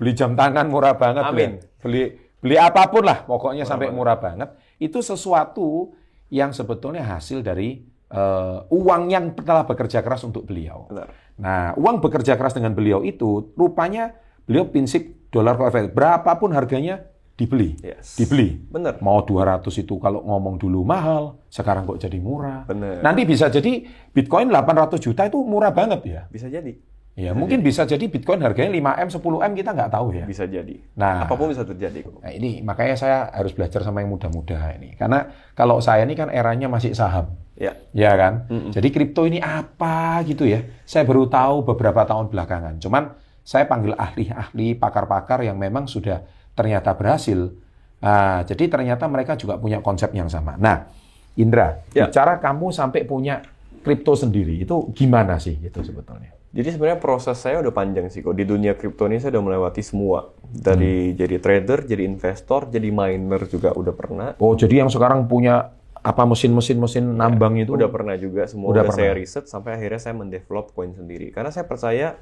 Beli 0.00 0.12
jam 0.16 0.32
tangan 0.32 0.66
murah 0.72 0.96
banget. 0.96 1.24
Amin. 1.28 1.60
Beli 1.84 2.16
beli 2.40 2.56
apa 2.56 2.88
pun 2.88 3.04
lah 3.04 3.28
pokoknya 3.28 3.68
sampai 3.68 3.92
murah 3.92 4.16
banget. 4.16 4.56
Itu 4.80 5.04
sesuatu 5.04 5.92
yang 6.32 6.56
sebetulnya 6.56 7.04
hasil 7.04 7.44
dari 7.44 7.84
eh, 8.08 8.58
uang 8.72 9.02
yang 9.12 9.36
telah 9.36 9.68
bekerja 9.68 10.00
keras 10.00 10.24
untuk 10.24 10.48
beliau. 10.48 10.88
Benar. 10.88 11.08
Nah, 11.36 11.76
uang 11.76 12.00
bekerja 12.00 12.40
keras 12.40 12.56
dengan 12.56 12.72
beliau 12.72 13.04
itu 13.04 13.52
rupanya 13.52 14.16
beliau 14.48 14.64
prinsip 14.72 15.28
dolar 15.28 15.60
averaging. 15.60 15.92
Berapapun 15.92 16.56
harganya 16.56 17.04
dibeli. 17.36 17.76
Yes. 17.84 18.16
Dibeli. 18.16 18.56
Benar. 18.56 18.98
Mau 19.04 19.20
200 19.20 19.68
itu 19.76 19.94
kalau 20.00 20.24
ngomong 20.24 20.56
dulu 20.56 20.82
mahal, 20.82 21.44
sekarang 21.52 21.84
kok 21.84 22.00
jadi 22.00 22.16
murah. 22.16 22.64
Benar. 22.64 23.04
Nanti 23.04 23.28
bisa 23.28 23.52
jadi 23.52 23.84
Bitcoin 24.10 24.48
800 24.48 24.96
juta 24.96 25.28
itu 25.28 25.38
murah 25.44 25.70
banget 25.70 26.00
ya. 26.08 26.22
Bisa 26.32 26.48
jadi. 26.48 26.72
Ya, 27.16 27.32
mungkin 27.32 27.64
bisa 27.64 27.88
jadi 27.88 28.12
Bitcoin 28.12 28.44
harganya 28.44 28.68
5M, 28.76 29.08
10M 29.08 29.52
kita 29.56 29.72
nggak 29.72 29.88
tahu 29.88 30.12
ya. 30.20 30.28
Bisa 30.28 30.44
jadi. 30.44 30.76
Nah. 31.00 31.24
apa 31.24 31.32
pun 31.32 31.48
bisa 31.48 31.64
terjadi 31.64 32.04
kok. 32.04 32.20
Nah, 32.20 32.28
ini 32.28 32.60
makanya 32.60 32.92
saya 32.92 33.32
harus 33.32 33.56
belajar 33.56 33.80
sama 33.80 34.04
yang 34.04 34.12
muda-muda 34.12 34.60
ini. 34.76 34.92
Karena 35.00 35.24
kalau 35.56 35.80
saya 35.80 36.04
ini 36.04 36.12
kan 36.12 36.28
eranya 36.28 36.68
masih 36.68 36.92
saham. 36.92 37.32
Ya. 37.56 37.72
Ya 37.96 38.12
kan? 38.20 38.44
Jadi 38.68 38.92
kripto 38.92 39.24
ini 39.24 39.40
apa 39.40 40.20
gitu 40.28 40.44
ya. 40.44 40.60
Saya 40.84 41.08
baru 41.08 41.24
tahu 41.24 41.64
beberapa 41.64 42.04
tahun 42.04 42.28
belakangan. 42.28 42.84
Cuman 42.84 43.16
saya 43.40 43.64
panggil 43.64 43.96
ahli-ahli, 43.96 44.76
pakar-pakar 44.76 45.40
yang 45.40 45.56
memang 45.56 45.88
sudah 45.88 46.20
ternyata 46.56 46.96
berhasil. 46.96 47.52
Nah, 48.00 48.42
jadi 48.42 48.64
ternyata 48.66 49.04
mereka 49.06 49.36
juga 49.36 49.60
punya 49.60 49.84
konsep 49.84 50.10
yang 50.12 50.26
sama. 50.26 50.56
Nah, 50.56 50.88
Indra, 51.36 51.84
Ya. 51.92 52.08
bicara 52.08 52.40
kamu 52.40 52.72
sampai 52.72 53.04
punya 53.04 53.44
kripto 53.84 54.16
sendiri, 54.16 54.56
itu 54.58 54.88
gimana 54.96 55.36
sih 55.36 55.60
itu 55.60 55.84
sebetulnya? 55.84 56.32
Jadi 56.56 56.72
sebenarnya 56.72 56.96
proses 56.96 57.36
saya 57.36 57.60
udah 57.60 57.68
panjang 57.68 58.08
sih 58.08 58.24
kok. 58.24 58.32
Di 58.32 58.48
dunia 58.48 58.72
kripto 58.72 59.04
ini 59.04 59.20
saya 59.20 59.36
udah 59.36 59.44
melewati 59.44 59.84
semua. 59.84 60.32
Dari 60.40 61.12
jadi 61.12 61.36
trader, 61.36 61.84
jadi 61.84 62.08
investor, 62.08 62.72
jadi 62.72 62.88
miner 62.88 63.44
juga 63.44 63.76
udah 63.76 63.92
pernah. 63.92 64.28
Oh, 64.40 64.56
jadi 64.56 64.80
yang 64.80 64.88
sekarang 64.88 65.28
punya 65.28 65.76
apa 66.00 66.22
mesin-mesin 66.22 66.78
mesin 66.78 67.04
nambang 67.18 67.58
itu 67.58 67.74
Udah 67.74 67.90
pernah 67.90 68.14
juga 68.14 68.46
semua 68.46 68.70
Udah 68.70 68.86
udah, 68.86 68.94
saya 68.94 69.10
pernah. 69.10 69.20
riset 69.20 69.44
sampai 69.50 69.74
akhirnya 69.76 70.00
saya 70.00 70.14
mendevelop 70.16 70.72
koin 70.72 70.96
sendiri. 70.96 71.28
Karena 71.34 71.52
saya 71.52 71.68
percaya 71.68 72.16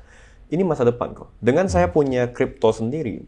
ini 0.51 0.67
masa 0.67 0.83
depan 0.83 1.15
kok. 1.15 1.31
Dengan 1.39 1.71
saya 1.71 1.87
punya 1.93 2.27
kripto 2.35 2.75
sendiri, 2.75 3.23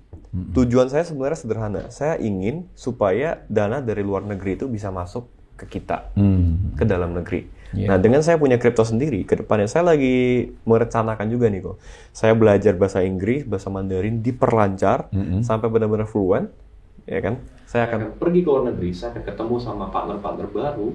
tujuan 0.53 0.89
saya 0.89 1.05
sebenarnya 1.05 1.39
sederhana. 1.39 1.83
Saya 1.89 2.19
ingin 2.19 2.69
supaya 2.75 3.45
dana 3.47 3.81
dari 3.81 4.03
luar 4.03 4.23
negeri 4.23 4.57
itu 4.57 4.67
bisa 4.67 4.91
masuk 4.91 5.29
ke 5.57 5.81
kita, 5.81 6.13
Hmm. 6.13 6.77
ke 6.77 6.85
dalam 6.85 7.17
negeri. 7.17 7.49
Iya. 7.73 7.89
Nah, 7.89 7.99
dengan 7.99 8.21
saya 8.21 8.37
punya 8.37 8.61
kripto 8.61 8.85
sendiri, 8.85 9.25
ke 9.25 9.41
depannya 9.41 9.67
saya 9.67 9.89
lagi 9.89 10.49
merencanakan 10.69 11.27
juga 11.27 11.49
nih 11.49 11.65
kok. 11.65 11.77
Saya 12.13 12.37
belajar 12.37 12.77
bahasa 12.77 13.01
Inggris, 13.01 13.49
bahasa 13.49 13.73
Mandarin 13.73 14.21
diperlancar 14.21 15.09
sampai 15.41 15.67
benar-benar 15.73 16.05
fluent, 16.07 16.53
ya 17.09 17.19
kan? 17.25 17.41
Saya 17.67 17.89
akan 17.91 18.21
pergi 18.21 18.45
ke 18.45 18.49
luar 18.53 18.69
negeri, 18.71 18.93
saya 18.93 19.17
akan 19.17 19.23
ketemu 19.25 19.55
sama 19.59 19.89
partner-partner 19.89 20.47
baru 20.53 20.89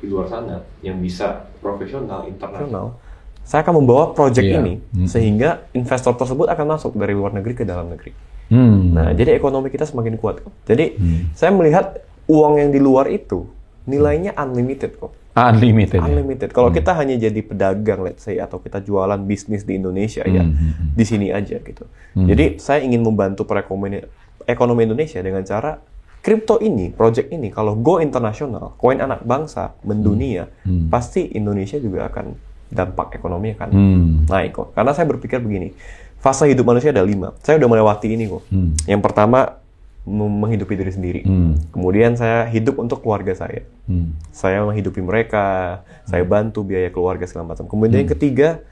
di 0.00 0.06
luar 0.08 0.26
sana 0.26 0.64
yang 0.80 0.96
bisa 0.98 1.44
profesional, 1.60 2.24
internasional. 2.26 2.96
Saya 3.44 3.60
akan 3.60 3.84
membawa 3.84 4.12
project 4.12 4.46
Iya. 4.46 4.60
ini 4.60 4.74
sehingga 5.04 5.68
investor 5.72 6.16
tersebut 6.16 6.48
akan 6.48 6.66
masuk 6.76 6.96
dari 6.96 7.12
luar 7.12 7.36
negeri 7.36 7.52
ke 7.56 7.64
dalam 7.68 7.88
negeri. 7.92 8.12
Hmm. 8.50 8.92
Nah, 8.92 9.08
jadi 9.14 9.32
ekonomi 9.32 9.70
kita 9.70 9.86
semakin 9.86 10.18
kuat 10.18 10.42
kok. 10.42 10.52
Jadi 10.66 10.98
saya 11.32 11.50
melihat 11.50 12.02
uang 12.26 12.58
yang 12.58 12.70
di 12.70 12.78
luar 12.78 13.06
itu 13.06 13.46
nilainya 13.86 14.34
unlimited 14.34 14.94
kok. 14.94 15.14
Unlimited. 15.30 16.02
ya? 16.02 16.04
Unlimited. 16.04 16.50
Kalau 16.50 16.68
kita 16.68 16.90
hanya 16.92 17.14
jadi 17.14 17.38
pedagang, 17.40 18.02
let's 18.02 18.26
say, 18.26 18.36
atau 18.36 18.58
kita 18.58 18.82
jualan 18.82 19.22
bisnis 19.22 19.62
di 19.62 19.78
Indonesia 19.78 20.26
ya, 20.26 20.42
Hmm, 20.42 20.90
di 20.90 21.04
sini 21.06 21.30
aja 21.30 21.56
gitu. 21.56 21.86
Jadi 22.12 22.58
saya 22.58 22.82
ingin 22.82 23.00
membantu 23.00 23.46
perekonomian 23.46 24.10
ekonomi 24.42 24.82
Indonesia 24.82 25.22
dengan 25.22 25.40
cara 25.40 25.78
kripto 26.20 26.58
ini, 26.58 26.90
project 26.90 27.30
ini, 27.30 27.48
kalau 27.48 27.78
go 27.78 27.96
internasional, 27.96 28.74
koin 28.76 28.98
anak 28.98 29.22
bangsa, 29.22 29.78
mendunia, 29.80 30.50
pasti 30.90 31.30
Indonesia 31.32 31.78
juga 31.78 32.10
akan 32.10 32.34
dampak 32.66 33.14
ekonomi 33.14 33.50
akan 33.50 33.68
Hmm. 33.70 34.10
naik 34.26 34.50
kok. 34.52 34.68
Karena 34.74 34.90
saya 34.92 35.06
berpikir 35.06 35.38
begini, 35.38 35.74
fase 36.20 36.44
hidup 36.52 36.68
manusia 36.68 36.92
ada 36.92 37.02
lima. 37.02 37.32
Saya 37.40 37.56
udah 37.56 37.68
melewati 37.68 38.12
ini 38.12 38.28
kok. 38.28 38.44
Hmm. 38.52 38.76
Yang 38.84 39.00
pertama 39.02 39.60
menghidupi 40.04 40.74
diri 40.76 40.92
sendiri. 40.92 41.20
Hmm. 41.24 41.60
Kemudian 41.72 42.16
saya 42.16 42.48
hidup 42.48 42.80
untuk 42.80 43.04
keluarga 43.04 43.36
saya 43.36 43.68
Hmm. 43.90 44.14
saya 44.30 44.62
menghidupi 44.62 45.02
mereka, 45.02 45.82
saya 46.06 46.22
bantu 46.22 46.62
biaya 46.62 46.94
keluarga 46.94 47.26
segala 47.26 47.52
macam. 47.52 47.66
Kemudian 47.66 48.06
yang 48.06 48.12
ketiga, 48.14 48.62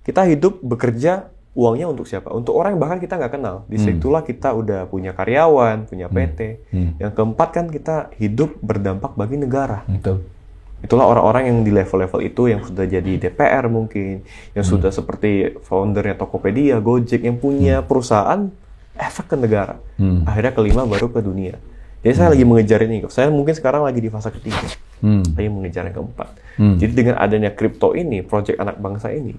kita 0.00 0.24
hidup 0.24 0.64
bekerja 0.64 1.28
uangnya 1.52 1.92
untuk 1.92 2.08
siapa? 2.08 2.32
Untuk 2.32 2.56
orang 2.56 2.74
yang 2.74 2.80
bahkan 2.80 2.96
kita 2.96 3.20
nggak 3.20 3.36
kenal. 3.36 3.68
Di 3.68 3.76
situlah 3.76 4.24
kita 4.24 4.56
udah 4.56 4.88
punya 4.88 5.12
karyawan, 5.12 5.84
punya 5.84 6.08
PT. 6.08 6.64
Hmm. 6.72 6.96
Yang 6.96 7.12
keempat 7.12 7.48
kan 7.52 7.66
kita 7.68 8.08
hidup 8.16 8.56
berdampak 8.64 9.12
bagi 9.12 9.36
negara. 9.36 9.84
Betul. 9.84 10.24
Itulah 10.82 11.06
orang-orang 11.06 11.46
yang 11.46 11.58
di 11.62 11.70
level-level 11.70 12.20
itu 12.26 12.50
yang 12.50 12.60
sudah 12.66 12.84
jadi 12.84 13.12
DPR 13.16 13.70
mungkin, 13.70 14.26
yang 14.52 14.66
sudah 14.66 14.90
seperti 14.90 15.54
foundernya 15.62 16.18
Tokopedia, 16.18 16.82
Gojek, 16.82 17.22
yang 17.22 17.38
punya 17.38 17.86
perusahaan 17.86 18.50
efek 18.98 19.30
ke 19.30 19.36
negara. 19.38 19.78
Hmm. 19.96 20.26
Akhirnya 20.26 20.52
kelima 20.52 20.82
baru 20.82 21.06
ke 21.06 21.22
dunia. 21.22 21.54
Jadi 22.02 22.14
saya 22.18 22.34
lagi 22.34 22.42
mengejar 22.42 22.82
ini. 22.82 23.06
Saya 23.06 23.30
mungkin 23.30 23.54
sekarang 23.54 23.86
lagi 23.86 24.02
di 24.02 24.10
fase 24.10 24.34
ketiga 24.34 24.58
Hmm. 25.02 25.26
saya 25.34 25.50
mengejar 25.50 25.82
yang 25.90 25.96
keempat. 25.98 26.28
Hmm. 26.58 26.78
Jadi 26.78 26.92
dengan 26.94 27.18
adanya 27.18 27.50
kripto 27.50 27.90
ini, 27.98 28.22
proyek 28.22 28.54
anak 28.54 28.78
bangsa 28.78 29.10
ini, 29.10 29.34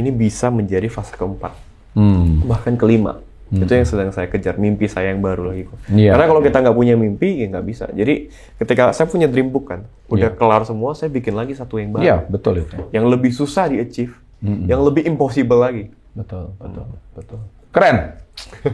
ini 0.00 0.10
bisa 0.12 0.48
menjadi 0.48 0.88
fase 0.88 1.12
keempat, 1.12 1.52
Hmm. 1.92 2.44
bahkan 2.48 2.72
kelima. 2.72 3.20
Itu 3.48 3.72
yang 3.72 3.88
sedang 3.88 4.12
saya 4.12 4.28
kejar, 4.28 4.60
mimpi 4.60 4.84
saya 4.84 5.16
yang 5.16 5.24
baru 5.24 5.48
lagi. 5.52 5.64
Iya. 5.88 6.12
Karena 6.12 6.26
kalau 6.28 6.40
kita 6.44 6.60
nggak 6.60 6.76
punya 6.76 6.94
mimpi, 7.00 7.40
ya 7.40 7.46
nggak 7.48 7.64
bisa. 7.64 7.88
Jadi 7.88 8.28
ketika 8.60 8.92
saya 8.92 9.08
punya 9.08 9.24
dream 9.24 9.48
book 9.48 9.72
kan, 9.72 9.88
udah 10.12 10.36
kelar 10.36 10.68
semua, 10.68 10.92
saya 10.92 11.08
bikin 11.08 11.32
lagi 11.32 11.56
satu 11.56 11.80
yang 11.80 11.96
baru, 11.96 12.04
Iya, 12.04 12.16
betul 12.28 12.60
itu. 12.60 12.76
yang 12.92 13.08
lebih 13.08 13.32
susah 13.32 13.72
di 13.72 13.80
achieve, 13.80 14.12
yang 14.44 14.84
lebih 14.84 15.08
impossible 15.08 15.64
lagi. 15.64 15.88
Betul, 16.12 16.52
betul, 16.60 16.86
betul. 17.16 17.40
Keren. 17.72 18.20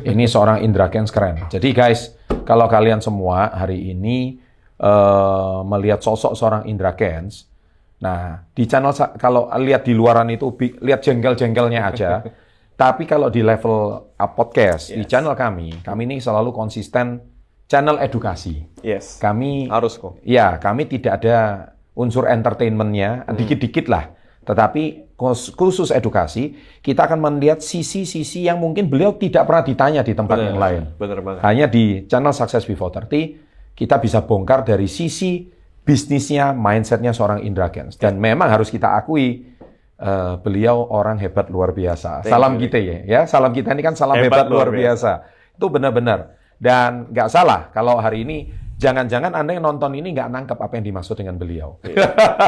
Ini 0.05 0.29
seorang 0.29 0.61
Indra 0.61 0.93
Kens 0.93 1.09
keren. 1.09 1.49
Jadi 1.49 1.73
guys, 1.73 2.13
kalau 2.45 2.69
kalian 2.69 3.01
semua 3.01 3.49
hari 3.49 3.95
ini 3.95 4.37
eh, 4.77 5.59
melihat 5.65 6.05
sosok 6.05 6.37
seorang 6.37 6.69
Indra 6.69 6.93
Kens, 6.93 7.49
nah 7.97 8.45
di 8.53 8.69
channel 8.69 8.93
kalau 9.17 9.49
lihat 9.57 9.89
di 9.89 9.97
luaran 9.97 10.29
itu 10.29 10.51
lihat 10.83 11.01
jengkel-jengkelnya 11.01 11.81
aja. 11.81 12.11
Tapi 12.75 13.07
kalau 13.07 13.31
di 13.31 13.39
level 13.39 14.11
uh, 14.19 14.31
podcast 14.35 14.91
di 14.91 15.07
channel 15.07 15.39
kami, 15.39 15.83
kami 15.87 16.11
ini 16.11 16.17
selalu 16.19 16.51
konsisten 16.51 17.23
channel 17.71 18.03
edukasi. 18.03 18.67
Yes, 18.83 19.17
Kami 19.23 19.71
harus 19.71 19.97
kok. 19.97 20.21
Ya, 20.27 20.59
kami 20.59 20.85
tidak 20.91 21.23
ada 21.23 21.71
unsur 21.95 22.27
entertainmentnya, 22.27 23.25
dikit-dikit 23.31 23.87
lah. 23.87 24.13
Tetapi 24.45 25.15
khus- 25.17 25.55
khusus 25.57 25.89
edukasi, 25.89 26.59
kita 26.85 27.09
akan 27.09 27.19
melihat 27.33 27.65
sisi-sisi 27.65 28.45
yang 28.45 28.61
mungkin 28.61 28.93
beliau 28.93 29.17
tidak 29.17 29.49
pernah 29.49 29.65
ditanya 29.65 30.03
di 30.05 30.13
tempat 30.13 30.37
yang 30.37 30.59
lain. 30.61 30.83
Bener 31.01 31.19
banget. 31.25 31.41
Hanya 31.41 31.67
di 31.71 32.05
channel 32.05 32.35
Success 32.37 32.69
Before 32.69 32.93
30, 32.93 33.73
kita 33.73 33.97
bisa 34.03 34.21
bongkar 34.21 34.67
dari 34.67 34.85
sisi 34.85 35.49
bisnisnya, 35.85 36.53
mindsetnya 36.53 37.17
seorang 37.17 37.45
Indra 37.45 37.73
Kens. 37.73 37.97
Dan 37.97 38.21
memang 38.21 38.53
harus 38.53 38.69
kita 38.69 38.97
akui, 38.97 39.54
eh, 39.99 40.35
beliau 40.41 40.87
orang 40.91 41.19
hebat 41.21 41.51
luar 41.51 41.71
biasa. 41.75 42.25
Thank 42.25 42.33
salam 42.33 42.53
you. 42.57 42.61
kita 42.67 42.79
ya, 42.81 42.97
ya. 43.05 43.21
Salam 43.27 43.51
kita 43.55 43.75
ini 43.75 43.83
kan 43.83 43.95
salam 43.95 44.19
Hebat 44.19 44.45
hebat, 44.45 44.47
luar 44.51 44.69
luar 44.69 44.79
biasa. 44.79 45.11
Itu 45.55 45.67
benar-benar. 45.71 46.35
Dan 46.59 47.11
nggak 47.11 47.29
salah 47.31 47.69
kalau 47.75 47.99
hari 47.99 48.23
ini, 48.23 48.51
jangan-jangan 48.79 49.35
Anda 49.35 49.59
yang 49.59 49.65
nonton 49.67 49.95
ini 49.99 50.15
nggak 50.15 50.31
nangkep 50.31 50.59
apa 50.59 50.73
yang 50.79 50.85
dimaksud 50.91 51.15
dengan 51.19 51.37
beliau. 51.39 51.79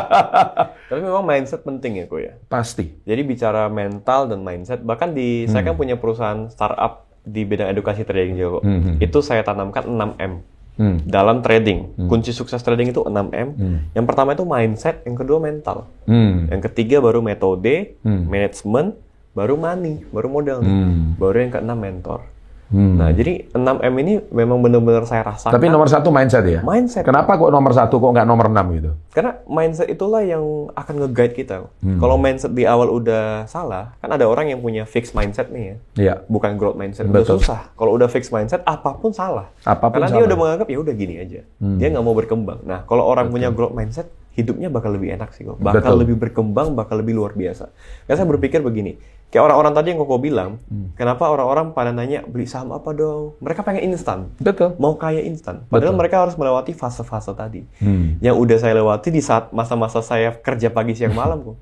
Tapi 0.90 1.00
memang 1.02 1.26
mindset 1.26 1.62
penting 1.66 2.02
ya 2.02 2.04
kok 2.06 2.20
ya. 2.22 2.32
Pasti. 2.46 3.02
Jadi 3.02 3.22
bicara 3.26 3.66
mental 3.66 4.30
dan 4.30 4.42
mindset, 4.42 4.82
bahkan 4.82 5.14
di 5.14 5.50
saya 5.50 5.66
kan 5.66 5.74
punya 5.74 5.98
perusahaan 5.98 6.46
startup 6.50 7.06
di 7.26 7.42
bidang 7.42 7.74
edukasi 7.74 8.06
trading 8.06 8.38
juga 8.38 8.62
kok. 8.62 8.64
Hmm. 8.64 8.94
Itu 9.02 9.18
saya 9.18 9.42
tanamkan 9.42 9.86
6M 9.86 10.55
Hmm. 10.76 11.00
dalam 11.08 11.40
trading. 11.40 11.96
Kunci 12.04 12.36
sukses 12.36 12.60
trading 12.60 12.92
itu 12.92 13.00
6M. 13.00 13.48
Yang 13.96 14.04
pertama 14.04 14.36
itu 14.36 14.44
mindset, 14.44 15.00
yang 15.08 15.16
kedua 15.16 15.40
mental. 15.40 15.88
Hmm. 16.04 16.52
Yang 16.52 16.68
ketiga 16.68 17.00
baru 17.00 17.24
metode, 17.24 17.96
Hmm. 18.04 18.28
manajemen, 18.28 18.92
baru 19.32 19.56
money, 19.56 20.04
baru 20.12 20.28
modal. 20.28 20.60
Hmm. 20.60 21.16
Baru 21.16 21.36
yang 21.40 21.52
keenam 21.52 21.80
mentor. 21.80 22.28
Hmm. 22.66 22.98
Nah, 22.98 23.14
jadi 23.14 23.46
6M 23.54 23.94
ini 24.02 24.14
memang 24.34 24.58
benar-benar 24.58 25.06
saya 25.06 25.22
rasakan. 25.22 25.54
Tapi 25.54 25.70
nomor 25.70 25.86
satu 25.86 26.10
mindset 26.10 26.42
ya? 26.42 26.60
mindset. 26.66 27.06
Kenapa 27.06 27.38
kok 27.38 27.50
nomor 27.54 27.70
satu, 27.70 28.02
kok 28.02 28.10
nggak 28.10 28.26
nomor 28.26 28.50
enam 28.50 28.66
gitu? 28.74 28.90
Karena 29.14 29.38
mindset 29.46 29.86
itulah 29.86 30.26
yang 30.26 30.42
akan 30.74 30.94
nge-guide 31.06 31.34
kita. 31.38 31.70
Hmm. 31.80 32.02
Kalau 32.02 32.18
mindset 32.18 32.50
di 32.50 32.66
awal 32.66 32.90
udah 32.90 33.46
salah, 33.46 33.94
kan 34.02 34.10
ada 34.10 34.26
orang 34.26 34.50
yang 34.50 34.58
punya 34.58 34.82
fixed 34.82 35.14
mindset 35.14 35.54
nih 35.54 35.64
ya. 35.64 35.76
Iya. 35.96 36.14
bukan 36.26 36.58
growth 36.58 36.74
mindset. 36.74 37.06
Udah 37.06 37.22
Betul. 37.22 37.38
susah. 37.38 37.70
Kalau 37.78 37.94
udah 37.94 38.10
fixed 38.10 38.34
mindset, 38.34 38.66
apa 38.66 38.98
pun 38.98 39.14
salah. 39.14 39.46
Apa 39.62 39.86
pun 39.86 40.02
Karena 40.02 40.10
dia 40.10 40.12
salah. 40.12 40.22
Hmm. 40.26 40.30
udah 40.34 40.38
menganggap 40.38 40.66
ya 40.66 40.78
udah 40.82 40.94
gini 40.94 41.14
aja. 41.22 41.40
Dia 41.58 41.88
nggak 41.94 42.04
mau 42.04 42.14
berkembang. 42.18 42.60
Nah, 42.66 42.82
kalau 42.84 43.06
orang 43.06 43.30
punya 43.30 43.54
growth 43.54 43.74
mindset, 43.78 44.10
hidupnya 44.36 44.68
bakal 44.68 44.92
lebih 44.92 45.16
enak 45.16 45.32
sih 45.32 45.48
kok. 45.48 45.56
Bakal 45.56 45.96
Betul. 45.96 46.00
lebih 46.04 46.16
berkembang, 46.20 46.76
bakal 46.76 47.00
lebih 47.00 47.16
luar 47.16 47.32
biasa. 47.32 47.72
Karena 48.04 48.16
saya 48.20 48.28
berpikir 48.28 48.60
begini, 48.60 49.00
kayak 49.26 49.42
orang-orang 49.42 49.72
tadi 49.72 49.86
yang 49.90 49.98
koko 49.98 50.16
bilang, 50.16 50.50
Hmm. 50.66 50.94
kenapa 50.94 51.26
orang-orang 51.26 51.70
pada 51.70 51.90
nanya 51.90 52.22
beli 52.22 52.44
saham 52.44 52.70
apa 52.70 52.90
dong? 52.90 53.34
Mereka 53.38 53.60
pengen 53.60 53.90
instan. 53.90 54.30
Betul. 54.38 54.74
Mau 54.76 54.94
kaya 54.94 55.20
instan. 55.20 55.66
Padahal 55.66 55.92
mereka 55.92 56.22
harus 56.22 56.34
melewati 56.34 56.72
fase-fase 56.72 57.32
tadi. 57.32 57.66
Hmm. 57.78 58.16
Yang 58.18 58.36
udah 58.38 58.56
saya 58.58 58.74
lewati 58.74 59.10
di 59.10 59.20
saat 59.20 59.50
masa-masa 59.50 60.00
saya 60.00 60.30
kerja 60.32 60.68
pagi 60.68 60.94
siang 60.94 61.12
malam 61.18 61.42
kok. 61.42 61.56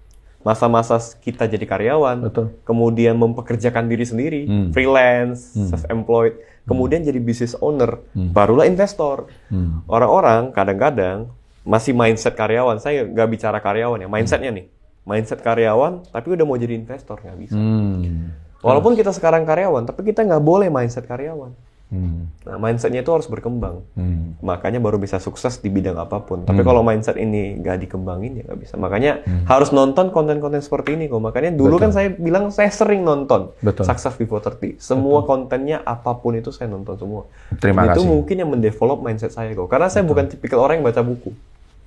Masa-masa 0.45 1.01
kita 1.19 1.49
jadi 1.49 1.65
karyawan, 1.65 2.21
Betul. 2.21 2.53
kemudian 2.63 3.17
mempekerjakan 3.17 3.89
diri 3.89 4.05
sendiri, 4.05 4.41
Hmm. 4.45 4.69
freelance, 4.71 5.57
self-employed, 5.57 6.37
kemudian 6.65 7.01
jadi 7.01 7.17
business 7.17 7.57
owner, 7.59 7.97
Hmm. 8.13 8.29
barulah 8.29 8.69
investor. 8.69 9.25
Orang-orang 9.85 10.53
kadang-kadang 10.53 11.33
masih 11.65 11.97
mindset 11.97 12.37
karyawan. 12.37 12.77
Saya 12.77 13.09
nggak 13.09 13.29
bicara 13.31 13.57
karyawan 13.57 13.97
ya, 13.97 14.05
mindsetnya 14.05 14.53
nih, 14.53 14.69
mindset 15.05 15.41
karyawan, 15.45 16.05
tapi 16.09 16.33
udah 16.33 16.45
mau 16.49 16.57
jadi 16.57 16.75
investor 16.77 17.21
nggak 17.21 17.39
bisa. 17.39 17.57
Hmm. 17.57 18.33
Walaupun 18.65 18.97
kita 18.97 19.13
sekarang 19.13 19.45
karyawan, 19.45 19.85
tapi 19.85 20.09
kita 20.09 20.25
nggak 20.25 20.41
boleh 20.41 20.73
mindset 20.73 21.05
karyawan. 21.05 21.53
Hmm. 21.95 22.27
Nah, 22.43 22.59
mindsetnya 22.59 23.07
itu 23.07 23.13
harus 23.15 23.31
berkembang. 23.31 23.87
Hmm. 23.95 24.35
Makanya 24.43 24.83
baru 24.83 24.99
bisa 24.99 25.23
sukses 25.23 25.63
di 25.63 25.71
bidang 25.71 25.95
apa 25.95 26.19
pun. 26.25 26.43
Tapi 26.43 26.67
kalau 26.67 26.83
mindset 26.83 27.15
ini 27.21 27.61
nggak 27.61 27.87
dikembangin 27.87 28.41
ya 28.41 28.43
nggak 28.51 28.59
bisa. 28.59 28.75
Makanya 28.75 29.23
harus 29.47 29.71
nonton 29.71 30.11
konten-konten 30.11 30.59
seperti 30.59 30.99
ini 30.99 31.07
kok. 31.07 31.23
Makanya 31.23 31.55
dulu 31.55 31.79
kan 31.79 31.95
saya 31.95 32.11
bilang 32.11 32.51
saya 32.51 32.73
sering 32.73 33.07
nonton 33.07 33.55
Betul. 33.63 33.87
Success 33.87 34.19
Before 34.19 34.43
30. 34.43 34.83
Semua 34.83 35.23
kontennya 35.23 35.85
apa 35.87 36.19
pun 36.19 36.35
itu 36.35 36.51
saya 36.51 36.67
nonton 36.67 36.99
semua. 36.99 37.31
Terima 37.63 37.87
Dan 37.87 37.95
Itu 37.95 38.03
kasih. 38.03 38.11
mungkin 38.11 38.37
yang 38.43 38.51
mendevelop 38.51 38.99
mindset 39.05 39.31
saya 39.31 39.55
kok. 39.55 39.69
Karena 39.71 39.87
saya 39.87 40.03
bukan 40.03 40.27
tipikal 40.27 40.67
orang 40.67 40.83
yang 40.83 40.87
baca 40.89 41.05
buku. 41.05 41.31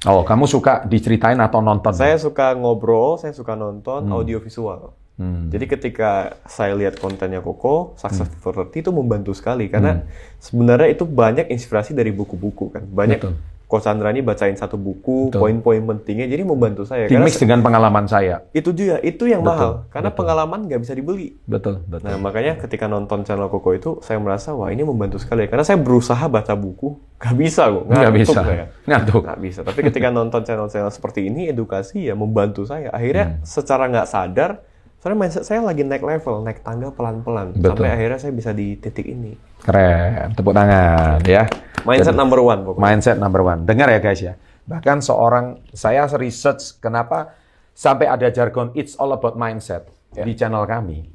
Oh, 0.06 0.22
kamu 0.22 0.46
suka 0.46 0.86
diceritain 0.86 1.42
atau 1.42 1.58
nonton? 1.58 1.90
Saya 1.90 2.22
suka 2.22 2.54
ngobrol, 2.54 3.18
saya 3.18 3.34
suka 3.34 3.58
nonton 3.58 4.06
audio 4.14 4.38
visual. 4.38 4.94
Hmm. 5.18 5.50
Jadi 5.50 5.66
ketika 5.66 6.38
saya 6.46 6.78
lihat 6.78 7.02
kontennya 7.02 7.42
Koko, 7.42 7.98
Success 7.98 8.30
Before 8.30 8.70
30 8.70 8.86
itu 8.86 8.92
membantu 8.94 9.34
sekali 9.34 9.66
karena 9.66 10.06
sebenarnya 10.38 10.94
itu 10.94 11.10
banyak 11.10 11.50
inspirasi 11.50 11.98
dari 11.98 12.14
buku-buku 12.14 12.70
kan. 12.70 12.86
Banyak 12.86 13.20
Betul. 13.26 13.34
Ko 13.68 13.84
Chandra 13.84 14.16
ini 14.16 14.24
bacain 14.24 14.56
satu 14.56 14.80
buku, 14.80 15.28
Betul. 15.28 15.44
poin-poin 15.44 15.84
pentingnya, 15.84 16.32
jadi 16.32 16.48
membantu 16.48 16.88
saya. 16.88 17.12
Di 17.12 17.20
mix 17.20 17.36
dengan 17.36 17.60
pengalaman 17.60 18.08
saya. 18.08 18.48
itu 18.56 18.72
dia, 18.72 18.96
itu 19.04 19.28
yang 19.28 19.44
Betul, 19.44 19.52
mahal. 19.52 19.72
Karena 19.92 20.10
pengalaman 20.10 20.72
nggak 20.72 20.88
bisa 20.88 20.96
dibeli. 20.96 21.36
Betul, 21.44 21.84
betul. 21.84 22.08
Nah, 22.08 22.16
makanya 22.16 22.56
ketika 22.56 22.88
nonton 22.88 23.28
channel 23.28 23.52
Koko 23.52 23.76
itu, 23.76 24.00
saya 24.00 24.24
merasa, 24.24 24.56
wah 24.56 24.72
ini 24.72 24.88
membantu 24.88 25.20
sekali. 25.20 25.52
Karena 25.52 25.68
saya 25.68 25.76
berusaha 25.84 26.24
baca 26.26 26.56
buku, 26.56 26.96
nggak 27.20 27.36
bisa 27.36 27.68
kok. 27.68 27.84
Nggak 27.92 28.14
bisa. 28.16 28.40
saya. 28.40 28.66
Ngantuk. 28.88 29.22
Nggak 29.28 29.40
bisa. 29.44 29.60
Tapi 29.68 29.80
ketika 29.84 30.08
nonton 30.10 30.42
channel-channel 30.48 30.88
seperti 30.88 31.28
ini, 31.28 31.52
edukasi 31.52 32.08
ya 32.08 32.16
membantu 32.16 32.64
saya. 32.64 32.88
Akhirnya 32.90 33.36
Hmm. 33.36 33.44
secara 33.44 33.92
nggak 33.92 34.08
sadar, 34.08 34.64
soalnya 34.98 35.18
mindset 35.24 35.44
saya 35.46 35.62
lagi 35.62 35.86
naik 35.86 36.04
level, 36.04 36.42
naik 36.42 36.66
tangga 36.66 36.90
pelan-pelan. 36.92 37.54
Betul. 37.54 37.78
Sampai 37.78 37.90
akhirnya 37.94 38.20
saya 38.20 38.34
bisa 38.34 38.52
di 38.52 38.76
titik 38.78 39.06
ini. 39.06 39.38
Keren. 39.62 40.34
Tepuk 40.34 40.54
tangan 40.54 41.22
ya. 41.26 41.46
Mindset 41.86 42.16
number 42.18 42.42
one 42.42 42.62
pokoknya. 42.66 42.84
Mindset 42.84 43.18
number 43.22 43.42
one. 43.46 43.64
Dengar 43.64 43.88
ya 43.94 44.00
guys 44.02 44.20
ya. 44.20 44.34
Bahkan 44.68 45.00
seorang, 45.00 45.64
saya 45.72 46.04
research 46.20 46.82
kenapa 46.84 47.32
sampai 47.72 48.10
ada 48.10 48.28
jargon 48.34 48.76
it's 48.76 49.00
all 49.00 49.16
about 49.16 49.40
mindset 49.40 49.88
di 50.12 50.34
channel 50.34 50.66
kami. 50.66 51.08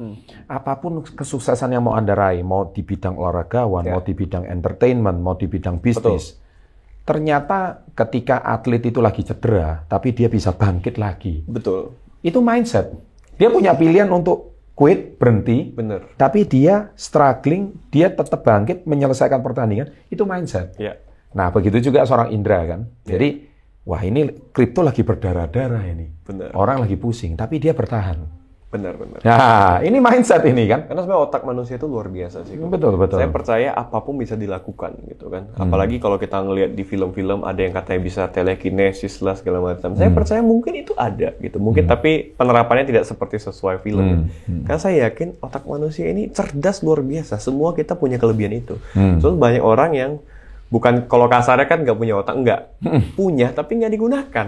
Apa 0.47 0.79
pun 0.79 1.03
kesuksesan 1.03 1.75
yang 1.75 1.83
mau 1.83 1.99
Anda 1.99 2.15
raih, 2.15 2.47
mau 2.47 2.71
di 2.71 2.87
bidang 2.87 3.19
olahragawan, 3.19 3.83
Ya. 3.83 3.99
mau 3.99 4.03
di 4.05 4.15
bidang 4.15 4.47
entertainment, 4.47 5.19
mau 5.19 5.35
di 5.35 5.51
bidang 5.51 5.83
bisnis. 5.83 6.39
Ternyata 7.03 7.83
ketika 7.99 8.47
atlet 8.47 8.79
itu 8.87 9.03
lagi 9.03 9.27
cedera, 9.27 9.83
tapi 9.91 10.15
dia 10.15 10.31
bisa 10.31 10.55
bangkit 10.55 11.03
lagi. 11.03 11.43
Betul. 11.43 11.99
Itu 12.23 12.39
mindset. 12.39 12.95
Dia 13.37 13.49
punya 13.49 13.73
pilihan 13.77 14.09
untuk 14.13 14.53
quit, 14.73 15.21
berhenti, 15.21 15.71
Bener. 15.73 16.17
tapi 16.17 16.49
dia 16.49 16.91
struggling, 16.97 17.77
dia 17.93 18.09
tetap 18.11 18.43
bangkit 18.43 18.89
menyelesaikan 18.89 19.45
pertandingan, 19.45 19.93
itu 20.09 20.25
mindset. 20.25 20.75
Ya. 20.81 20.97
Nah, 21.33 21.53
begitu 21.53 21.93
juga 21.93 22.05
seorang 22.05 22.33
Indra 22.33 22.61
kan. 22.65 22.89
Jadi, 23.05 23.49
wah 23.89 24.01
ini 24.05 24.29
kripto 24.53 24.85
lagi 24.85 25.01
berdarah-darah 25.05 25.85
ini. 25.89 26.07
Bener. 26.25 26.51
Orang 26.53 26.85
lagi 26.85 26.97
pusing, 26.97 27.37
tapi 27.37 27.61
dia 27.61 27.73
bertahan. 27.73 28.42
Benar, 28.73 28.97
benar. 28.97 29.21
Nah, 29.21 29.85
ini 29.85 30.01
mindset 30.01 30.41
ini 30.49 30.65
kan. 30.65 30.89
Karena 30.89 31.05
sebenarnya 31.05 31.29
otak 31.29 31.45
manusia 31.45 31.77
itu 31.77 31.85
luar 31.85 32.09
biasa 32.09 32.49
sih. 32.49 32.57
Kok. 32.57 32.73
Betul, 32.73 32.97
betul. 32.97 33.21
Saya 33.21 33.29
percaya 33.29 33.69
apa 33.77 34.01
pun 34.01 34.17
bisa 34.17 34.33
dilakukan 34.33 34.97
gitu 35.13 35.29
kan. 35.29 35.53
Apalagi 35.61 36.01
kalau 36.01 36.17
kita 36.17 36.41
ngelihat 36.41 36.73
di 36.73 36.81
film-film 36.81 37.45
ada 37.45 37.61
yang 37.61 37.77
katanya 37.77 38.01
bisa 38.01 38.23
telekinesis 38.33 39.21
lah 39.21 39.37
segala 39.37 39.61
macam. 39.61 39.93
Saya 39.93 40.09
percaya 40.09 40.41
mungkin 40.41 40.73
itu 40.81 40.97
ada 40.97 41.37
gitu. 41.37 41.61
Mungkin 41.61 41.85
tapi 41.85 42.33
penerapannya 42.33 42.89
tidak 42.89 43.05
seperti 43.05 43.45
sesuai 43.45 43.85
film. 43.85 44.01
ya. 44.09 44.19
Karena 44.65 44.81
saya 44.81 44.97
yakin 45.13 45.37
otak 45.45 45.69
manusia 45.69 46.09
ini 46.09 46.33
cerdas 46.33 46.81
luar 46.81 47.05
biasa. 47.05 47.37
Semua 47.45 47.77
kita 47.77 47.93
punya 47.93 48.17
kelebihan 48.17 48.57
itu. 48.57 48.81
Terus 48.97 49.37
banyak 49.37 49.61
orang 49.61 49.93
yang 49.93 50.13
bukan 50.73 51.05
kalau 51.05 51.29
kasarnya 51.29 51.69
kan 51.69 51.85
nggak 51.85 51.95
punya 51.95 52.17
otak 52.17 52.33
enggak 52.33 52.61
punya 53.13 53.53
tapi 53.53 53.77
nggak 53.77 53.93
digunakan 53.93 54.47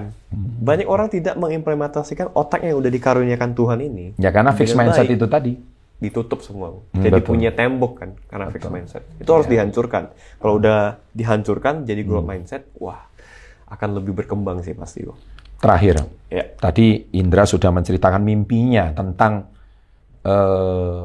banyak 0.58 0.88
orang 0.88 1.12
tidak 1.12 1.36
mengimplementasikan 1.36 2.32
otak 2.32 2.64
yang 2.64 2.80
udah 2.80 2.88
dikaruniakan 2.88 3.52
Tuhan 3.52 3.78
ini 3.78 4.16
Ya 4.16 4.32
karena 4.32 4.50
fixed 4.50 4.72
Dengan 4.72 4.88
mindset 4.88 5.04
baik 5.04 5.16
itu 5.16 5.26
tadi. 5.28 5.52
ditutup 5.94 6.40
semua. 6.40 6.74
Hmm, 6.90 7.00
jadi 7.00 7.16
betul. 7.16 7.28
punya 7.28 7.50
tembok 7.50 7.92
kan 7.96 8.10
karena 8.26 8.48
fixed 8.48 8.68
mindset. 8.68 9.02
Itu 9.16 9.30
harus 9.30 9.46
dihancurkan. 9.46 10.10
Kalau 10.36 10.58
udah 10.58 10.78
dihancurkan 11.10 11.84
jadi 11.84 12.02
growth 12.02 12.24
Hmm. 12.24 12.34
mindset, 12.34 12.66
wah 12.76 13.04
akan 13.66 13.88
lebih 13.94 14.12
berkembang 14.12 14.60
sih 14.60 14.72
pasti. 14.72 15.04
kok. 15.04 15.16
Terakhir, 15.56 16.04
Ya. 16.28 16.44
tadi 16.56 17.08
Indra 17.14 17.44
sudah 17.44 17.68
menceritakan 17.70 18.20
mimpinya 18.20 18.90
tentang 18.90 19.48
eh, 20.20 21.02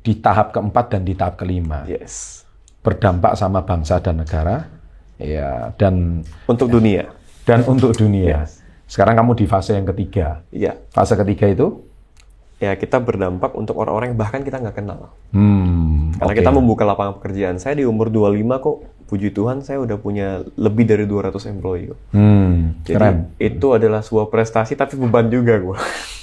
di 0.00 0.14
tahap 0.16 0.50
keempat 0.50 0.84
dan 0.88 1.02
di 1.02 1.12
tahap 1.12 1.34
kelima. 1.36 1.82
Yes. 1.84 2.45
Berdampak 2.86 3.34
sama 3.34 3.60
bangsa 3.60 3.98
dan 3.98 4.16
negara. 4.16 4.70
Ya, 5.18 5.74
dan 5.74 6.22
Untuk 6.46 6.70
dunia. 6.70 7.10
dan 7.42 7.62
untuk 7.64 7.90
dunia. 7.92 8.42
Yes. 8.42 8.62
Sekarang 8.86 9.14
kamu 9.14 9.34
di 9.34 9.44
fase 9.44 9.74
yang 9.74 9.86
ketiga. 9.86 10.46
Iya. 10.48 10.78
Fase 10.88 11.14
ketiga 11.16 11.46
itu? 11.48 11.82
Ya 12.56 12.72
kita 12.72 12.96
berdampak 12.96 13.52
untuk 13.52 13.76
orang-orang 13.76 14.10
yang 14.10 14.18
bahkan 14.18 14.40
kita 14.40 14.56
nggak 14.56 14.76
kenal. 14.76 15.12
Hmm, 15.28 16.14
Karena 16.14 16.32
oke. 16.32 16.38
kita 16.38 16.50
membuka 16.50 16.82
lapangan 16.82 17.14
pekerjaan. 17.16 17.56
Saya 17.56 17.74
di 17.74 17.84
umur 17.84 18.08
25 18.08 18.32
kok, 18.56 18.76
puji 19.04 19.28
Tuhan 19.30 19.60
saya 19.60 19.78
udah 19.78 19.96
punya 19.96 20.26
lebih 20.54 20.84
dari 20.84 21.04
200 21.04 21.36
employee. 21.46 21.90
kok. 21.90 21.98
Hmm, 22.12 22.80
Jadi 22.82 22.96
keren. 22.96 23.16
itu 23.36 23.66
adalah 23.68 24.00
sebuah 24.00 24.26
prestasi 24.26 24.72
tapi 24.72 24.94
beban 24.96 25.26
juga 25.26 25.58
gua. 25.58 25.76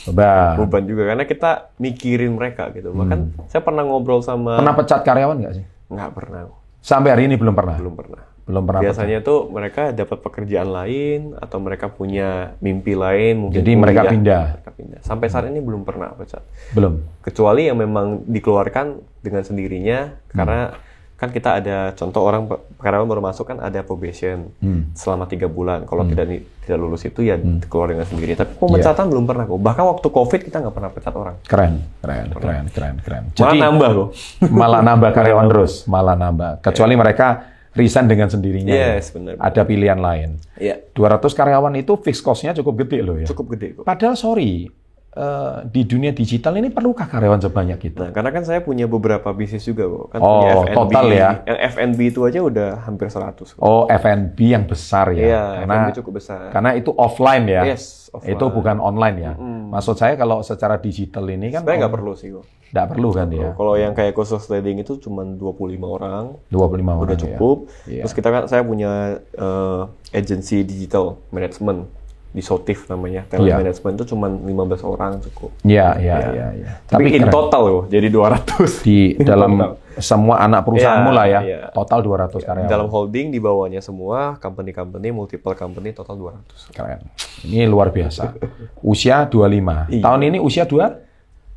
Coba. 0.03 0.57
beban 0.57 0.84
juga 0.84 1.07
karena 1.07 1.24
kita 1.24 1.51
mikirin 1.78 2.34
mereka 2.34 2.68
gitu. 2.72 2.91
Bahkan 2.91 3.20
Hmm. 3.22 3.47
saya 3.47 3.61
pernah 3.61 3.84
ngobrol 3.84 4.20
sama 4.20 4.57
Pernah 4.57 4.76
pecat 4.76 4.99
karyawan 5.01 5.38
nggak 5.38 5.53
sih? 5.53 5.66
Nggak 5.94 6.12
pernah. 6.14 6.50
Sampai 6.84 7.10
hari 7.16 7.32
ini 7.32 7.39
belum 7.39 7.56
pernah. 7.56 7.80
Belum 7.80 7.96
pernah. 7.96 8.22
Belum 8.44 8.64
pernah. 8.68 8.84
Biasanya 8.84 9.24
tuh 9.24 9.48
mereka 9.48 9.96
dapat 9.96 10.20
pekerjaan 10.20 10.68
lain 10.68 11.32
atau 11.39 11.58
mereka 11.64 11.88
punya 11.88 12.60
mimpi 12.60 12.91
lain 12.91 13.48
mungkin 13.48 13.64
Jadi 13.64 13.72
mereka 13.80 14.12
pindah. 14.12 14.46
mereka 14.60 14.72
pindah. 14.76 15.00
Sampai 15.00 15.32
saat 15.32 15.48
ini 15.48 15.64
belum 15.64 15.88
pernah 15.88 16.12
pecat. 16.12 16.44
Belum. 16.76 17.00
Kecuali 17.24 17.72
yang 17.72 17.80
memang 17.80 18.28
dikeluarkan 18.28 19.00
dengan 19.24 19.48
sendirinya 19.48 20.20
karena 20.28 20.76
kan 21.24 21.32
kita 21.32 21.49
ada 21.55 21.78
contoh 21.93 22.21
orang 22.21 22.43
karyawan 22.76 23.07
baru 23.07 23.21
masuk 23.21 23.45
kan 23.45 23.57
ada 23.57 23.80
probation 23.80 24.51
Hmm. 24.57 24.91
selama 24.91 25.24
tiga 25.26 25.47
bulan. 25.47 25.84
Kalau 25.84 26.03
tidak 26.05 26.26
di- 26.26 26.43
tidak 26.59 26.78
lulus 26.78 27.01
itu 27.01 27.24
ya 27.24 27.39
keluar 27.63 27.88
dengan 27.88 28.03
sendiri. 28.03 28.34
Tapi 28.34 28.53
pemecatan 28.53 28.99
Iya. 28.99 29.09
belum 29.09 29.24
pernah 29.24 29.43
kok. 29.45 29.55
Bahkan 29.57 29.84
waktu 29.89 30.07
covid 30.09 30.41
kita 30.43 30.57
nggak 30.59 30.74
pernah 30.74 30.89
pecat 30.89 31.13
orang. 31.13 31.36
Keren, 31.41 31.74
keren, 31.97 32.26
keren, 32.30 32.65
keren, 32.67 32.95
keren. 32.99 33.24
Malah 33.34 33.55
nambah 33.57 33.89
kok. 33.89 34.09
malah 34.53 34.82
nambah 34.82 35.09
karyawan 35.11 35.47
terus, 35.47 35.74
malah 35.86 36.13
nambah. 36.13 36.51
Kecuali 36.61 36.93
mereka 36.93 37.28
resign 37.71 38.05
dengan 38.05 38.28
sendirinya. 38.28 38.69
ya. 38.69 38.95
Yes, 38.95 39.09
benar. 39.09 39.34
Ada 39.36 39.63
pilihan 39.63 39.97
lain. 39.97 40.38
Iya, 40.55 40.78
200 40.91 41.32
karyawan 41.32 41.74
itu 41.76 41.97
fixed 41.97 42.21
cost-nya 42.21 42.53
cukup 42.53 42.84
gede 42.84 42.99
loh 43.01 43.15
ya. 43.15 43.26
cukup 43.26 43.55
gede 43.55 43.67
kok. 43.74 43.84
Padahal 43.84 44.13
sorry, 44.13 44.69
eh, 45.14 45.57
di 45.66 45.82
dunia 45.84 46.09
digital 46.09 46.53
ini 46.55 46.68
perlukah 46.68 47.05
karyawan 47.05 47.38
sebanyak 47.39 47.80
itu? 47.84 47.97
Nah, 47.97 48.09
karena 48.09 48.30
kan 48.30 48.43
saya 48.43 48.59
punya 48.59 48.86
beberapa 48.86 49.30
bisnis 49.30 49.61
juga 49.61 49.86
kok. 49.86 50.05
Kan 50.09 50.20
Oh, 50.20 50.30
punya 50.39 50.53
F&B. 50.55 50.74
total 50.74 51.05
ya? 51.07 51.30
Yang 51.43 51.59
F&B 51.70 51.99
itu 52.07 52.20
aja 52.24 52.39
udah 52.41 52.70
hampir 52.82 53.07
100. 53.07 53.53
kok. 53.53 53.59
Oh, 53.59 53.86
F&B 53.86 54.38
yang 54.43 54.66
besar 54.66 55.11
ya. 55.11 55.22
Iya, 55.24 55.43
karena 55.59 55.76
F&B 55.80 55.91
cukup 55.95 56.14
besar. 56.18 56.49
karena 56.49 56.70
itu 56.74 56.91
offline 56.93 57.45
ya. 57.45 57.61
Yes, 57.64 57.84
offline. 58.09 58.34
Itu 58.34 58.45
bukan 58.49 58.78
online 58.80 59.18
ya. 59.20 59.34
Maksud 59.70 59.95
saya 59.95 60.14
kalau 60.14 60.41
secara 60.41 60.78
digital 60.78 61.26
ini 61.28 61.49
kan 61.49 61.61
Sebenarnya 61.61 61.80
nggak 61.84 61.93
perlu 61.93 62.14
sih 62.14 62.30
kok. 62.30 62.45
nggak 62.74 62.88
perlu 62.89 63.09
kan 63.11 63.28
ya. 63.30 63.49
Kalau 63.53 63.74
yang 63.76 63.93
kayak 63.93 64.14
khusus 64.14 64.41
trading 64.43 64.82
itu 64.82 64.97
cuma 64.97 65.22
25 65.22 65.45
orang, 65.86 66.34
25 66.47 66.57
orang 66.89 67.05
udah 67.05 67.14
ya. 67.14 67.22
cukup. 67.22 67.57
Iya. 67.86 68.01
Terus 68.01 68.14
kita 68.14 68.30
kan 68.30 68.43
saya 68.45 68.61
punya 68.61 68.91
eh, 69.32 69.82
agency 70.11 70.61
digital 70.61 71.22
management 71.30 71.86
di 72.34 72.41
Sotif 72.41 72.89
namanya. 72.89 73.29
Talent 73.29 73.45
Iya. 73.45 73.55
management 73.61 73.93
itu 73.95 74.05
cuma 74.09 74.25
15 74.27 74.81
orang 74.81 75.21
cukup. 75.21 75.53
Iya, 75.61 75.95
iya, 75.97 76.17
iya, 76.27 76.47
iya. 76.51 76.71
Tapi, 76.84 77.07
keren. 77.07 77.19
in 77.19 77.29
total 77.29 77.61
loh, 77.63 77.84
jadi 77.86 78.09
200. 78.09 78.81
di 78.81 78.97
In 79.21 79.23
dalam 79.23 79.51
total. 79.53 79.71
semua 79.95 80.41
anak 80.41 80.65
perusahaanmu 80.65 81.07
Iya, 81.07 81.15
lah 81.15 81.25
ya. 81.25 81.39
iya. 81.39 81.59
Total 81.69 81.99
200 82.01 82.41
karyawan. 82.41 82.65
Dalam 82.67 82.88
holding 82.88 83.29
di 83.29 83.38
bawahnya 83.38 83.79
semua 83.79 84.36
company-company, 84.36 85.09
multiple 85.09 85.53
company 85.53 85.93
total 85.93 86.17
200. 86.17 86.73
Keren. 86.73 87.05
Ini 87.43 87.63
luar 87.63 87.89
biasa. 87.89 88.34
Usia 88.81 89.23
25. 89.23 89.86
Iya. 89.88 90.01
Tahun 90.01 90.21
ini 90.23 90.38
usia 90.38 90.65
2? 90.65 90.89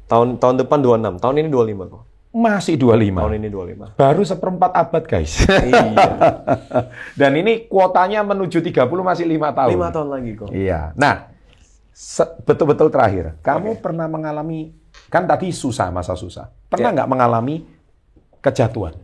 Tahun 0.06 0.36
tahun 0.36 0.54
depan 0.60 0.78
26, 0.78 1.18
tahun 1.18 1.34
ini 1.36 1.48
25 1.48 1.88
kok. 1.88 2.04
Masih 2.36 2.76
25. 2.76 3.16
Tahun 3.16 3.32
ini 3.32 3.48
25. 3.48 3.96
Baru 3.96 4.20
seperempat 4.20 4.76
abad, 4.76 5.02
guys. 5.08 5.40
iya. 5.48 5.88
Dan 7.20 7.32
ini 7.32 7.64
kuotanya 7.64 8.20
menuju 8.20 8.60
30 8.60 8.76
masih 9.00 9.24
5 9.24 9.56
tahun. 9.56 9.70
5 9.72 9.94
tahun 9.96 10.08
lagi 10.12 10.30
kok. 10.36 10.48
Iya. 10.52 10.92
Nah, 11.00 11.32
betul-betul 12.44 12.92
terakhir. 12.92 13.40
Kamu 13.40 13.80
pernah 13.80 14.04
mengalami, 14.04 14.76
kan 15.08 15.24
tadi 15.24 15.48
susah, 15.48 15.88
masa 15.88 16.12
susah. 16.12 16.52
Pernah 16.68 16.92
Iya. 16.92 16.96
nggak 17.00 17.08
mengalami 17.08 17.64
kejatuhan? 18.44 19.00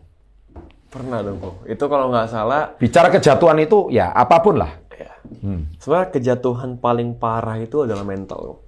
Pernah 0.92 1.24
dong 1.24 1.40
kok. 1.40 1.64
Itu 1.64 1.88
kalau 1.88 2.12
nggak 2.12 2.28
salah, 2.28 2.76
Bicara 2.76 3.08
kejatuhan 3.08 3.56
itu, 3.64 3.88
ya 3.88 4.12
apa 4.12 4.44
pun 4.44 4.60
lah. 4.60 4.76
ya. 4.92 5.08
Hmm. 5.40 5.72
Sebenarnya 5.80 6.12
kejatuhan 6.12 6.76
paling 6.76 7.16
parah 7.16 7.56
itu 7.56 7.80
adalah 7.80 8.04
mental 8.04 8.38
kok. 8.44 8.58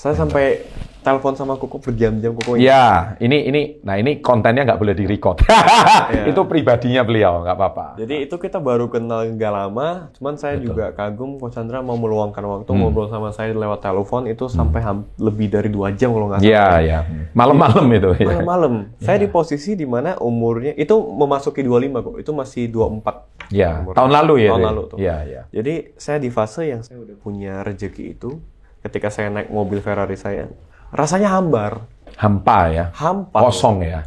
Saya 0.00 0.16
sampai 0.16 0.64
telepon 1.00 1.36
sama 1.36 1.60
Koko 1.60 1.76
berjam-jam 1.76 2.32
Koko 2.32 2.56
ini. 2.56 2.64
Ya, 2.64 3.20
ini 3.20 3.44
ini, 3.44 3.62
nah 3.84 4.00
ini 4.00 4.24
kontennya 4.24 4.64
nggak 4.64 4.80
boleh 4.80 4.96
di-record. 4.96 5.44
Itu 6.32 6.48
pribadinya 6.48 7.04
beliau, 7.04 7.44
nggak 7.44 7.52
apa-apa. 7.52 7.86
Jadi 8.00 8.24
itu 8.24 8.32
kita 8.36 8.56
baru 8.56 8.88
kenal 8.88 9.28
nggak 9.28 9.52
lama, 9.52 10.08
cuman 10.16 10.40
saya 10.40 10.56
juga 10.56 10.96
kagum 10.96 11.36
Ko 11.36 11.52
Chandra 11.52 11.84
mau 11.84 12.00
meluangkan 12.00 12.40
waktu 12.40 12.70
ngobrol 12.72 13.12
sama 13.12 13.28
saya 13.28 13.52
lewat 13.52 13.84
telepon 13.84 14.24
itu 14.24 14.48
sampai 14.48 14.80
ham- 14.80 15.04
lebih 15.16 15.52
dari 15.52 15.68
dua 15.68 15.92
jam 15.92 16.16
kalau 16.16 16.32
nggak 16.32 16.40
salah. 16.40 16.48
Iya, 16.48 16.66
iya. 16.80 16.98
Malam-malam 17.36 17.84
itu. 17.90 18.10
ya. 18.16 18.26
Malam-malam. 18.26 18.72
Saya 18.98 19.20
di 19.20 19.28
posisi 19.28 19.76
di 19.76 19.84
mana 19.84 20.16
umurnya 20.16 20.72
itu 20.74 20.96
memasuki 20.96 21.60
25 21.60 22.00
kok. 22.00 22.16
Itu 22.16 22.32
masih 22.32 22.72
24. 22.72 23.52
Ya, 23.52 23.84
Umur- 23.84 23.92
tahun 23.92 24.16
lalu 24.16 24.34
ya. 24.38 24.50
Tahun 24.50 24.60
Dek? 24.60 24.68
lalu 24.72 24.82
tuh. 24.88 24.96
Iya, 24.96 25.16
iya. 25.28 25.42
Jadi 25.50 25.92
saya 25.96 26.16
di 26.16 26.32
fase 26.32 26.62
yang 26.66 26.80
saya 26.80 26.96
udah 26.98 27.16
punya 27.16 27.60
rezeki 27.60 28.16
itu, 28.16 28.40
ketika 28.80 29.08
saya 29.12 29.28
naik 29.28 29.52
mobil 29.52 29.78
Ferrari 29.80 30.16
saya, 30.16 30.48
rasanya 30.90 31.32
hambar, 31.36 31.84
Hampa 32.16 32.68
ya. 32.68 32.84
hampa. 32.92 33.38
Kosong 33.40 33.86
ya. 33.86 34.04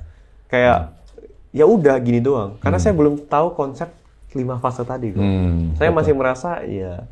Kayak 0.51 0.93
ya 1.49 1.65
udah 1.65 1.97
gini 1.97 2.21
doang. 2.21 2.61
Karena 2.61 2.78
saya 2.78 2.93
belum 2.93 3.26
tahu 3.26 3.57
konsep 3.57 3.89
lima 4.34 4.57
fase 4.57 4.82
tadi. 4.86 5.13
Hmm, 5.13 5.74
saya 5.78 5.89
masih 5.93 6.13
merasa 6.13 6.61
ya 6.65 7.05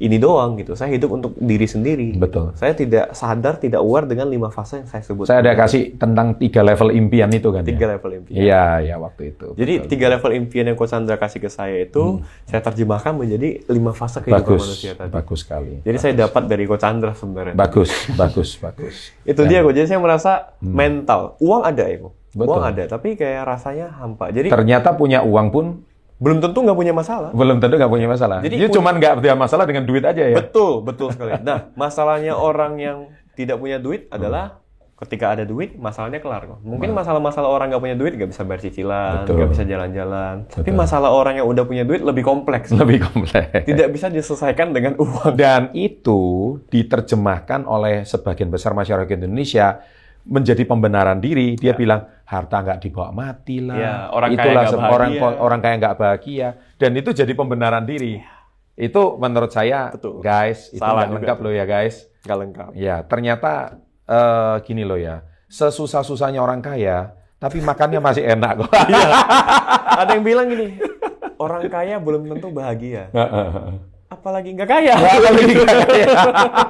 ini 0.00 0.16
doang 0.16 0.56
gitu. 0.56 0.72
Saya 0.72 0.96
hidup 0.96 1.12
untuk 1.12 1.36
diri 1.36 1.68
sendiri. 1.68 2.16
Betul. 2.16 2.56
Saya 2.56 2.72
tidak 2.72 3.12
sadar, 3.12 3.60
tidak 3.60 3.84
aware 3.84 4.08
dengan 4.08 4.26
lima 4.26 4.48
fase 4.48 4.80
yang 4.80 4.88
saya 4.88 5.04
sebut. 5.04 5.28
Saya 5.28 5.44
ada 5.44 5.52
kasih 5.52 5.92
tentang 6.00 6.32
tiga 6.34 6.64
level 6.64 6.88
impian 6.90 7.28
itu 7.28 7.52
kan. 7.52 7.60
tiga 7.60 7.84
ya? 7.84 7.90
level 8.00 8.10
impian. 8.16 8.40
Iya, 8.40 8.64
iya 8.80 8.96
waktu 8.96 9.36
itu. 9.36 9.52
Jadi 9.52 9.74
tiga 9.86 10.08
level 10.08 10.32
impian 10.32 10.64
yang 10.66 10.76
Coach 10.76 10.96
Sandra 10.96 11.20
kasih 11.20 11.38
ke 11.38 11.52
saya 11.52 11.76
itu 11.76 12.24
saya 12.48 12.64
terjemahkan 12.64 13.12
menjadi 13.12 13.60
lima 13.68 13.92
fase 13.92 14.18
kehidupan 14.18 14.40
Hmm. 14.40 14.56
bagus, 14.56 14.62
manusia 14.64 14.92
tadi. 14.96 15.12
bagus 15.12 15.38
sekali. 15.44 15.72
Jadi 15.84 15.96
saya 16.00 16.12
dapat 16.16 16.42
dari 16.48 16.64
Coach 16.64 16.80
Sandra 16.80 17.12
sebenarnya. 17.12 17.52
Bagus, 17.52 17.90
bagus, 18.16 18.48
bagus. 18.56 18.94
Itu 19.30 19.44
dia 19.44 19.60
kok. 19.60 19.76
Jadi 19.76 19.86
saya 19.86 20.00
merasa 20.00 20.32
mental. 20.58 21.36
Uang 21.38 21.60
ada 21.60 21.84
ya. 21.84 22.00
Hmm. 22.00 22.16
Betul. 22.30 22.46
Uang 22.46 22.62
ada, 22.62 22.82
tapi 22.86 23.18
kayak 23.18 23.42
rasanya 23.42 23.90
hampa. 23.90 24.30
Jadi 24.30 24.48
Ternyata 24.48 24.94
punya 24.94 25.20
uang 25.20 25.50
pun 25.50 25.64
belum 26.20 26.38
tentu 26.38 26.60
nggak 26.60 26.76
punya 26.76 26.92
masalah. 26.92 27.32
belum 27.32 27.56
tentu 27.58 27.74
nggak 27.74 27.88
punya 27.88 28.04
masalah. 28.06 28.38
Jadi 28.40 28.54
Jadi 28.54 28.68
pun- 28.68 28.76
cuman 28.76 28.94
nggak 28.94 29.12
ada 29.18 29.32
masalah 29.34 29.64
dengan 29.64 29.82
duit 29.82 30.04
aja 30.04 30.20
ya. 30.22 30.36
Betul, 30.36 30.84
betul 30.84 31.08
sekali. 31.16 31.32
Nah, 31.40 31.72
masalahnya 31.74 32.36
orang 32.36 32.76
yang 32.76 32.98
tidak 33.32 33.56
punya 33.56 33.80
duit 33.80 34.04
adalah 34.08 34.60
ketika 35.00 35.32
ada 35.32 35.48
duit, 35.48 35.80
masalahnya 35.80 36.20
kelar 36.20 36.44
kok. 36.44 36.60
Mungkin 36.60 36.92
masalah-masalah 36.92 37.48
orang 37.48 37.72
nggak 37.72 37.80
punya 37.80 37.96
duit 37.96 38.12
nggak 38.14 38.30
bisa 38.30 38.44
bayar 38.44 38.60
cicilan, 38.60 39.24
nggak 39.24 39.48
bisa 39.48 39.64
jalan-jalan. 39.64 40.34
Tapi 40.44 40.70
masalah 40.70 41.08
orang 41.08 41.40
yang 41.40 41.48
udah 41.48 41.64
punya 41.64 41.88
duit 41.88 42.04
lebih 42.04 42.20
kompleks. 42.20 42.68
Lebih 42.70 43.00
kompleks. 43.02 43.64
Tidak 43.64 43.88
bisa 43.88 44.12
diselesaikan 44.12 44.76
dengan 44.76 45.00
uang. 45.00 45.32
Dan 45.32 45.72
itu 45.72 46.20
diterjemahkan 46.68 47.64
oleh 47.64 48.04
sebagian 48.04 48.48
besar 48.48 48.72
masyarakat 48.72 49.16
Indonesia 49.16 49.80
menjadi 50.20 50.68
pembenaran 50.68 51.16
diri. 51.16 51.56
Dia 51.56 51.72
bilang 51.72 52.04
harta 52.30 52.62
nggak 52.62 52.78
dibawa 52.78 53.10
mati 53.10 53.58
lah. 53.58 53.74
Ya, 53.74 53.94
orang 54.14 54.30
kaya 54.32 54.44
Itulah 54.46 54.62
se- 54.62 54.78
bahagia. 54.78 54.94
orang 54.94 55.10
orang 55.42 55.60
kaya 55.60 55.74
nggak 55.82 55.96
bahagia. 55.98 56.48
Dan 56.78 56.94
itu 56.94 57.10
jadi 57.10 57.32
pembenaran 57.34 57.82
diri. 57.82 58.22
Itu 58.78 59.18
menurut 59.18 59.50
saya, 59.50 59.90
Betul. 59.90 60.22
guys, 60.22 60.70
itu 60.70 60.78
Salah 60.78 61.04
nggak 61.04 61.20
lengkap 61.20 61.38
loh 61.42 61.52
ya 61.52 61.66
guys. 61.66 62.06
Nggak 62.22 62.38
lengkap. 62.38 62.70
Ya, 62.78 62.96
ternyata 63.02 63.82
eh, 64.06 64.54
gini 64.62 64.86
loh 64.86 64.94
ya. 64.96 65.26
Sesusah-susahnya 65.50 66.38
orang 66.38 66.62
kaya, 66.62 67.18
tapi 67.36 67.58
makannya 67.58 67.98
masih 67.98 68.22
enak 68.22 68.62
kok. 68.62 68.70
Iya. 68.86 69.08
Ada 70.00 70.10
yang 70.14 70.22
bilang 70.22 70.46
gini, 70.46 70.78
orang 71.34 71.66
kaya 71.66 71.98
belum 71.98 72.30
tentu 72.30 72.54
bahagia. 72.54 73.10
Apalagi 74.10 74.50
nggak 74.58 74.66
kaya. 74.66 74.94
Apalagi 74.98 75.54
nggak 75.54 75.78
kaya. 75.86 76.06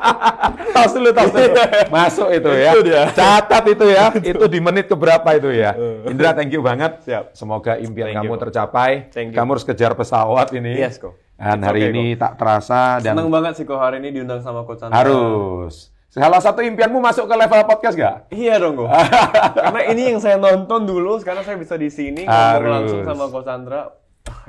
tos 0.76 0.93
dulu, 0.93 1.09
tos 1.16 1.32
dulu. 1.32 1.57
Masuk 1.88 2.28
itu 2.36 2.51
ya. 2.53 2.70
Itu 2.76 2.80
dia. 2.84 3.03
Catat 3.16 3.64
itu 3.64 3.86
ya. 3.88 4.05
Itu 4.12 4.45
di 4.45 4.61
menit 4.61 4.93
keberapa 4.93 5.24
itu 5.32 5.49
ya. 5.49 5.72
Indra, 6.05 6.36
thank 6.36 6.53
you 6.53 6.61
banget. 6.61 7.01
Siap. 7.01 7.32
Semoga 7.32 7.80
impian 7.80 8.12
Thank 8.12 8.20
you, 8.20 8.28
kamu 8.28 8.32
kok. 8.36 8.41
tercapai. 8.45 8.91
Thank 9.09 9.32
you. 9.32 9.36
Kamu 9.41 9.57
harus 9.57 9.64
kejar 9.64 9.97
pesawat 9.97 10.53
ini. 10.53 10.76
Yes, 10.76 11.01
kok. 11.01 11.16
Dan 11.41 11.64
hari 11.64 11.88
okay, 11.88 11.93
ini 11.97 12.05
tak 12.20 12.36
terasa 12.36 13.01
dan 13.01 13.16
Senang 13.16 13.32
banget 13.32 13.57
sih 13.57 13.64
kok 13.64 13.80
hari 13.80 13.97
ini 14.05 14.12
diundang 14.12 14.45
sama 14.45 14.61
Coach 14.68 14.84
Sandra. 14.84 15.01
harus. 15.01 15.88
Salah 16.12 16.43
satu 16.43 16.61
impianmu 16.61 17.01
masuk 17.01 17.24
ke 17.24 17.34
level 17.38 17.64
podcast 17.64 17.95
gak? 17.97 18.16
Iya 18.34 18.61
dong, 18.61 18.76
kok. 18.76 18.91
Karena 19.64 19.80
ini 19.88 20.12
yang 20.12 20.18
saya 20.20 20.36
nonton 20.36 20.84
dulu, 20.84 21.16
sekarang 21.16 21.41
saya 21.47 21.57
bisa 21.57 21.80
di 21.80 21.88
sini 21.88 22.28
ngomong 22.28 22.68
langsung 22.68 23.01
sama 23.09 23.24
Coach 23.32 23.49
Sandra. 23.49 23.99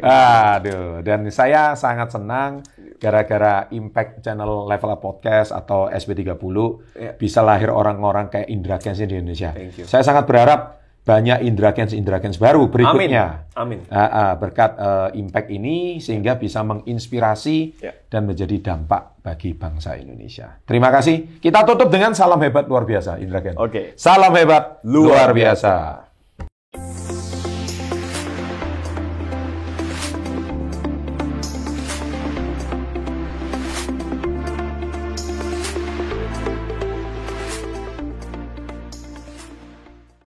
Aduh, 0.01 0.99
dan 1.05 1.26
saya 1.30 1.78
sangat 1.78 2.11
senang 2.11 2.65
gara-gara 2.97 3.65
impact 3.74 4.22
channel 4.22 4.69
Level 4.69 4.93
Up 4.93 5.01
Podcast 5.01 5.49
atau 5.49 5.89
SB30 5.89 6.38
Ya. 6.97 7.11
bisa 7.17 7.41
lahir 7.41 7.74
orang-orang 7.74 8.30
kayak 8.30 8.47
Indra 8.49 8.78
Kens 8.78 9.01
di 9.01 9.09
Indonesia. 9.09 9.53
Thank 9.53 9.82
you. 9.82 9.86
Saya 9.89 10.05
sangat 10.05 10.30
berharap 10.30 10.82
banyak 11.01 11.41
Indra 11.49 11.74
Kens 11.74 11.97
Indra 11.97 12.22
Kens 12.22 12.38
baru 12.38 12.69
berikutnya. 12.69 13.49
Amin. 13.57 13.82
Ah, 13.89 14.05
ah, 14.05 14.32
berkat 14.38 14.78
eh, 14.78 15.09
impact 15.17 15.49
ini 15.49 15.97
sehingga 15.97 16.38
bisa 16.38 16.61
menginspirasi 16.61 17.82
Ya. 17.82 17.97
dan 18.05 18.30
menjadi 18.30 18.61
dampak 18.61 19.17
bagi 19.26 19.57
bangsa 19.57 19.97
Indonesia. 19.97 20.61
Terima 20.61 20.93
kasih. 20.93 21.41
Kita 21.41 21.65
tutup 21.65 21.89
dengan 21.89 22.13
salam 22.13 22.38
hebat 22.45 22.69
luar 22.69 22.86
biasa 22.86 23.17
Indra 23.17 23.41
Kens. 23.41 23.57
Oke. 23.57 23.97
Salam 23.97 24.30
hebat 24.38 24.78
Luar 24.86 25.26
luar 25.26 25.30
biasa. 25.34 25.74